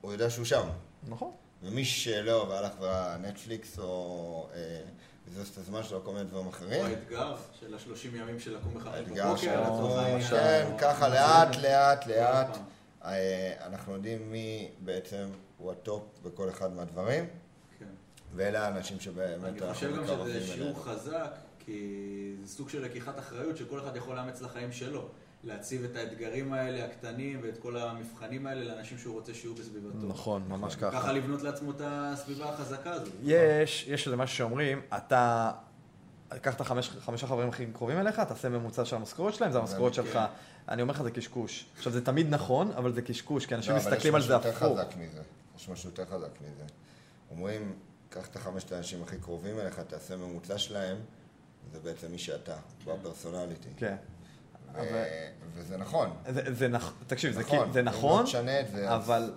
הוא 0.00 0.12
יודע 0.12 0.30
שהוא 0.30 0.44
שם. 0.44 0.66
נכון. 1.08 1.30
ומי 1.62 1.84
שלא, 1.84 2.46
והלך 2.50 2.72
וראה 2.80 3.16
נטפליקס, 3.16 3.78
או 3.78 4.46
אה, 4.54 4.80
בזבז 5.26 5.48
את 5.48 5.58
הזמן 5.58 5.82
שלו, 5.82 6.04
כל 6.04 6.12
מיני 6.12 6.24
דברים 6.24 6.46
או 6.46 6.50
אחרים, 6.50 6.84
האתגר 6.84 7.34
של 7.60 7.74
השלושים 7.74 8.16
ימים 8.16 8.40
של 8.40 8.56
לקום 8.56 8.82
האתגר 8.86 9.24
בבוקר, 9.26 9.40
שלנו, 9.42 9.62
לצורך 9.62 9.98
העניין. 10.02 10.22
כן, 10.30 10.66
או- 10.72 10.78
ככה 10.78 11.06
או- 11.06 11.12
לאט, 11.12 11.56
לאט, 11.56 12.06
לאט. 12.06 12.56
אה, 12.56 12.62
אנחנו 13.60 13.92
יודעים 13.92 14.32
מי 14.32 14.68
בעצם 14.80 15.26
הוא 15.58 15.72
ה 15.72 15.80
top 15.80 16.02
בכל 16.22 16.50
אחד 16.50 16.72
מהדברים, 16.72 17.24
כן. 17.78 17.84
ואלה 18.34 18.66
האנשים 18.66 19.00
שבאמת 19.00 19.62
אני 19.62 19.72
חושב 19.72 19.96
גם 19.96 20.04
שזה. 20.06 20.46
שיעור 20.46 20.84
חזק, 20.84 21.34
כי 21.58 22.36
זה 22.42 22.48
סוג 22.48 22.68
של 22.68 22.84
לקיחת 22.84 23.18
אחריות 23.18 23.56
שכל 23.56 23.80
אחד 23.80 23.96
יכול 23.96 24.16
לאמץ 24.16 24.42
לחיים 24.42 24.72
שלו. 24.72 25.08
להציב 25.46 25.84
את 25.84 25.96
האתגרים 25.96 26.52
האלה, 26.52 26.84
הקטנים, 26.84 27.40
ואת 27.42 27.58
כל 27.58 27.76
המבחנים 27.76 28.46
האלה 28.46 28.64
לאנשים 28.64 28.98
שהוא 28.98 29.14
רוצה 29.14 29.34
שיהיו 29.34 29.54
בסביבתו. 29.54 30.06
נכון, 30.06 30.42
ממש 30.48 30.76
ככה 30.76 30.90
ככה. 30.90 31.12
לבנות 31.12 31.42
לעצמו 31.42 31.70
את 31.70 31.80
הסביבה 31.84 32.48
החזקה 32.48 32.92
הזאת. 32.92 33.12
יש, 33.22 33.86
יש 33.88 34.06
איזה 34.06 34.16
משהו 34.16 34.36
שאומרים, 34.36 34.80
אתה, 34.96 35.52
קח 36.40 36.54
את 36.54 36.60
החמש, 36.60 36.90
חמישה 36.90 37.26
חברים 37.26 37.48
הכי 37.48 37.66
קרובים 37.66 37.98
אליך, 37.98 38.20
תעשה 38.20 38.48
ממוצע 38.48 38.84
של 38.84 38.96
המשכורת 38.96 39.34
שלהם, 39.34 39.52
זה 39.52 39.58
המשכורת 39.58 39.96
כן. 39.96 40.02
שלך. 40.02 40.18
אני 40.68 40.82
אומר 40.82 40.94
לך, 40.94 41.02
זה 41.02 41.10
קשקוש. 41.10 41.66
עכשיו, 41.76 41.92
זה 41.92 42.04
תמיד 42.04 42.34
נכון, 42.34 42.70
אבל 42.76 42.92
זה 42.92 43.02
קשקוש, 43.02 43.46
כי 43.46 43.54
אנשים 43.54 43.72
לא, 43.72 43.78
אבל 43.80 43.90
מסתכלים 43.92 44.14
על 44.14 44.20
זה 44.22 44.26
יש 44.34 44.40
משהו 44.40 44.50
הפוך. 44.50 44.62
יותר 44.62 44.82
חזק 44.84 44.96
מזה. 44.96 45.22
יש 45.56 45.68
משהו 45.68 45.88
יותר 45.90 46.04
חזק 46.04 46.40
מזה. 46.40 46.64
אומרים, 47.30 47.72
קח 48.08 48.26
את 48.26 48.36
החמשת 48.36 48.72
האנשים 48.72 49.02
הכי 49.02 49.16
קרובים 49.18 49.58
אליך, 49.60 49.80
תעשה 49.80 50.16
ממוצע 50.16 50.58
שלהם, 50.58 50.96
זה 51.72 51.78
בעצם 51.80 52.10
מי 52.10 52.18
שאתה, 52.18 52.54
בפרסונליטי. 52.86 53.68
כן. 53.76 53.96
ו- 54.74 54.78
אבל- 54.80 55.04
וזה 55.54 55.76
נכון. 55.76 56.10
זה, 56.28 56.54
זה 56.54 56.68
נכון, 56.68 56.92
תקשיב, 57.06 57.32
זה, 57.32 57.40
נכון. 57.40 57.72
זה 57.72 57.80
אם 57.80 57.84
נכון, 57.84 58.22
לא 58.22 58.26
תשנה 58.26 58.60
את 58.60 58.68
זה, 58.70 58.90
אז- 58.90 59.04
אבל 59.04 59.32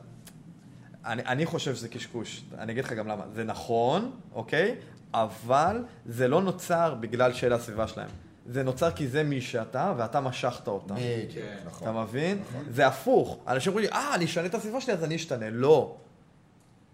אני, 1.06 1.22
אני 1.26 1.46
חושב 1.46 1.76
שזה 1.76 1.90
קשקוש. 1.90 2.44
אני 2.58 2.72
אגיד 2.72 2.84
לך 2.86 2.94
גם 2.94 3.08
למה. 3.08 3.24
זה 3.34 3.44
נכון, 3.44 4.12
אוקיי? 4.34 4.76
אבל 5.14 5.84
זה 6.06 6.28
לא 6.28 6.42
נוצר 6.42 6.96
בגלל 7.00 7.34
שאלה 7.34 7.56
הסביבה 7.56 7.88
שלהם. 7.88 8.10
זה 8.48 8.64
נוצר 8.64 8.92
כי 8.92 9.08
זה 9.08 9.24
מי 9.24 9.42
שאתה, 9.42 9.94
ואתה 9.98 10.22
משכת 10.22 10.68
אותם. 10.68 10.96
בדיוק, 10.96 11.32
כן. 11.34 11.58
נכון. 11.66 11.88
אתה 11.90 12.02
מבין? 12.02 12.44
זה 12.70 12.88
הפוך. 12.88 13.38
אנשים 13.48 13.72
אומרים 13.74 13.90
לי, 13.90 13.96
אה, 13.96 14.16
אני 14.16 14.26
אשנה 14.26 14.46
את 14.46 14.56
הסביבה 14.56 14.82
שלי, 14.82 14.94
אז 14.94 15.04
אני 15.04 15.16
אשתנה. 15.16 15.50
לא. 15.50 15.96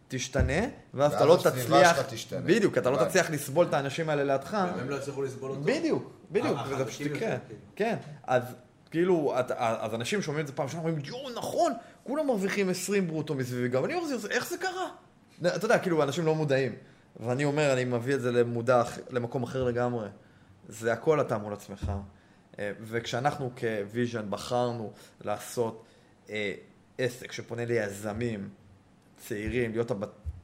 תשתנה, 0.07 0.53
ואז 0.61 0.67
ואז 0.93 1.13
אתה 1.13 1.25
לא 1.25 1.35
הסביבה 1.35 1.63
תצליח... 1.63 1.97
שלך 1.97 2.05
תשתנה. 2.13 2.41
בדיוק, 2.41 2.77
אתה 2.77 2.89
לא. 2.89 3.05
תצליח 3.05 3.29
לסבול 3.31 3.65
את 3.65 3.73
האנשים 3.73 4.09
האלה 4.09 4.23
לידך. 4.23 4.57
והם 4.77 4.89
לא 4.89 4.95
יצליחו 4.95 5.21
לסבול 5.21 5.51
אותו. 5.51 5.61
בדיוק, 5.63 6.11
בדיוק, 6.31 6.57
אה, 6.57 6.63
וזה 6.69 6.85
פשוט 6.85 7.01
יקרה. 7.01 7.19
כאילו. 7.19 7.59
כן, 7.75 7.95
אז 8.23 8.43
כאילו, 8.91 9.33
אז 9.57 9.93
אנשים 9.93 10.21
שומעים 10.21 10.41
את 10.43 10.47
זה 10.47 10.53
פעם 10.53 10.65
ראשונה, 10.65 10.83
אומרים, 10.83 10.99
יואו, 11.05 11.29
נכון, 11.35 11.73
כולם 12.03 12.27
מרוויחים 12.27 12.69
20 12.69 13.07
ברוטו 13.07 13.35
מסביבי 13.35 13.67
גם. 13.69 13.85
אני 13.85 13.93
אומר, 13.95 14.17
"זה- 14.17 14.27
איך 14.31 14.49
זה 14.49 14.57
קרה? 14.57 14.87
אתה 15.55 15.65
יודע, 15.65 15.79
כאילו, 15.79 16.03
אנשים 16.03 16.25
לא 16.25 16.35
מודעים. 16.35 16.71
ואני 17.19 17.45
אומר, 17.45 17.73
אני 17.73 17.85
מביא 17.85 18.15
את 18.15 18.21
זה 18.21 18.31
למודע, 18.31 18.83
למקום 19.09 19.43
אחר 19.43 19.63
לגמרי. 19.63 20.07
זה 20.69 20.93
הכל 20.93 21.21
אתה 21.21 21.37
מול 21.37 21.53
עצמך. 21.53 21.91
אה, 22.59 22.71
וכשאנחנו 22.81 23.51
כוויז'ן 23.59 24.25
בחרנו 24.29 24.91
לעשות 25.21 25.83
אה, 26.29 26.53
עסק 26.97 27.31
שפונה 27.31 27.65
ליזמים 27.65 28.49
צעירים, 29.17 29.71
להיות 29.71 29.91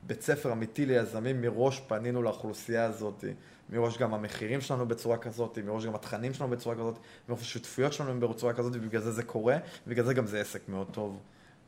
בית 0.04 0.22
ספר 0.22 0.52
אמיתי 0.52 0.86
ליזמים, 0.86 1.42
מראש 1.42 1.80
פנינו 1.88 2.24
לאוכלוסייה 2.24 2.86
הזאת, 2.86 3.24
מראש 3.70 3.98
גם 3.98 4.14
המחירים 4.14 4.62
שלנו 4.62 4.88
בצורה 4.88 5.18
כזאת, 5.18 5.58
מראש 5.58 5.86
גם 5.86 5.96
התכנים 5.96 6.34
שלנו 6.34 6.50
בצורה 6.50 6.76
כזאת, 6.76 6.98
מראש 7.30 7.42
השותפויות 7.42 7.94
שלנו 7.94 8.30
בצורה 8.30 8.54
כזאת, 8.54 8.74
ובגלל 8.76 9.02
זה 9.02 9.12
זה 9.12 9.24
קורה, 9.24 9.58
ובגלל 9.88 10.06
זה 10.06 10.14
גם 10.14 10.28
זה 10.28 10.42
עסק 10.42 10.70
מאוד 10.70 10.88
טוב. 10.92 11.20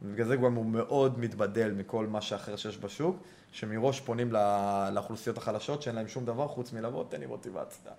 ובגלל 0.02 0.28
זה 0.28 0.36
גם 0.36 0.54
הוא 0.54 0.66
מאוד 0.66 1.20
מתבדל 1.20 1.72
מכל 1.72 2.08
מה 2.08 2.22
שאחר 2.22 2.56
שיש 2.56 2.78
בשוק, 2.78 3.18
שמראש 3.52 4.00
פונים 4.02 4.32
לא- 4.32 4.90
לאוכלוסיות 4.90 5.38
החלשות 5.38 5.82
שאין 5.82 5.96
להם 5.96 6.08
שום 6.08 6.26
דבר 6.26 6.48
חוץ 6.48 6.74
מלבוא, 6.74 7.04
תן 7.10 7.20
לי 7.20 7.26
מוטיבציה. 7.26 7.92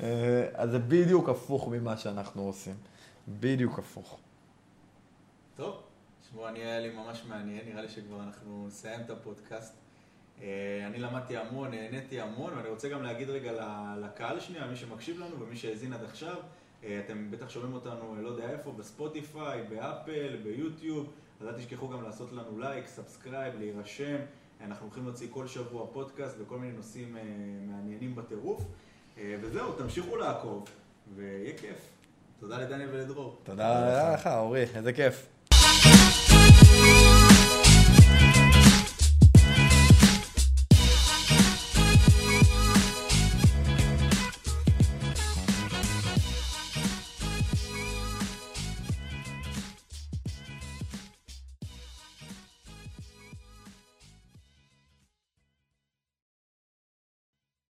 אה, 0.00 0.48
אז 0.54 0.70
זה 0.70 0.78
בדיוק 0.78 1.28
הפוך 1.28 1.68
ממה 1.68 1.96
שאנחנו 1.96 2.42
עושים. 2.42 2.74
בדיוק 3.28 3.78
הפוך. 3.78 4.18
טוב, 5.56 5.82
תשמעו, 6.22 6.48
אני 6.48 6.58
היה 6.58 6.80
לי 6.80 6.90
ממש 6.90 7.24
מעניין, 7.28 7.60
נראה 7.68 7.82
לי 7.82 7.88
שכבר 7.88 8.22
אנחנו 8.22 8.64
נסיים 8.66 9.00
את 9.00 9.10
הפודקאסט. 9.10 9.74
אה, 10.42 10.86
אני 10.86 10.98
למדתי 10.98 11.36
המון, 11.36 11.70
נהניתי 11.70 12.20
המון, 12.20 12.52
ואני 12.56 12.68
רוצה 12.68 12.88
גם 12.88 13.02
להגיד 13.02 13.30
רגע 13.30 13.52
לקהל 14.02 14.40
שנייה, 14.40 14.66
מי 14.66 14.76
שמקשיב 14.76 15.18
לנו 15.18 15.40
ומי 15.40 15.56
שהאזין 15.56 15.92
עד 15.92 16.04
עכשיו, 16.04 16.36
אה, 16.84 17.00
אתם 17.04 17.30
בטח 17.30 17.48
שומעים 17.48 17.74
אותנו, 17.74 18.16
לא 18.22 18.28
יודע 18.28 18.50
איפה, 18.50 18.72
בספוטיפיי, 18.72 19.62
באפל, 19.62 20.36
ביוטיוב, 20.42 21.12
אז 21.40 21.46
אל 21.46 21.52
תשכחו 21.52 21.88
גם 21.88 22.02
לעשות 22.02 22.32
לנו 22.32 22.58
לייק, 22.58 22.86
subscribe, 22.86 23.54
להירשם. 23.58 24.16
אנחנו 24.60 24.86
הולכים 24.86 25.04
להוציא 25.04 25.28
כל 25.30 25.46
שבוע 25.46 25.86
פודקאסט 25.92 26.36
וכל 26.40 26.58
מיני 26.58 26.72
נושאים 26.72 27.16
מעניינים 27.66 28.14
בטירוף. 28.14 28.64
אה, 29.18 29.36
וזהו, 29.40 29.72
תמשיכו 29.72 30.16
לעקוב, 30.16 30.64
ויהיה 31.16 31.58
כיף. 31.58 31.76
תודה 32.40 32.58
לדניאל 32.58 32.88
ולדרור. 32.92 33.38
תודה 33.44 34.14
לך, 34.14 34.26
אורי, 34.26 34.64
איזה 34.74 34.92
כיף. 34.92 35.26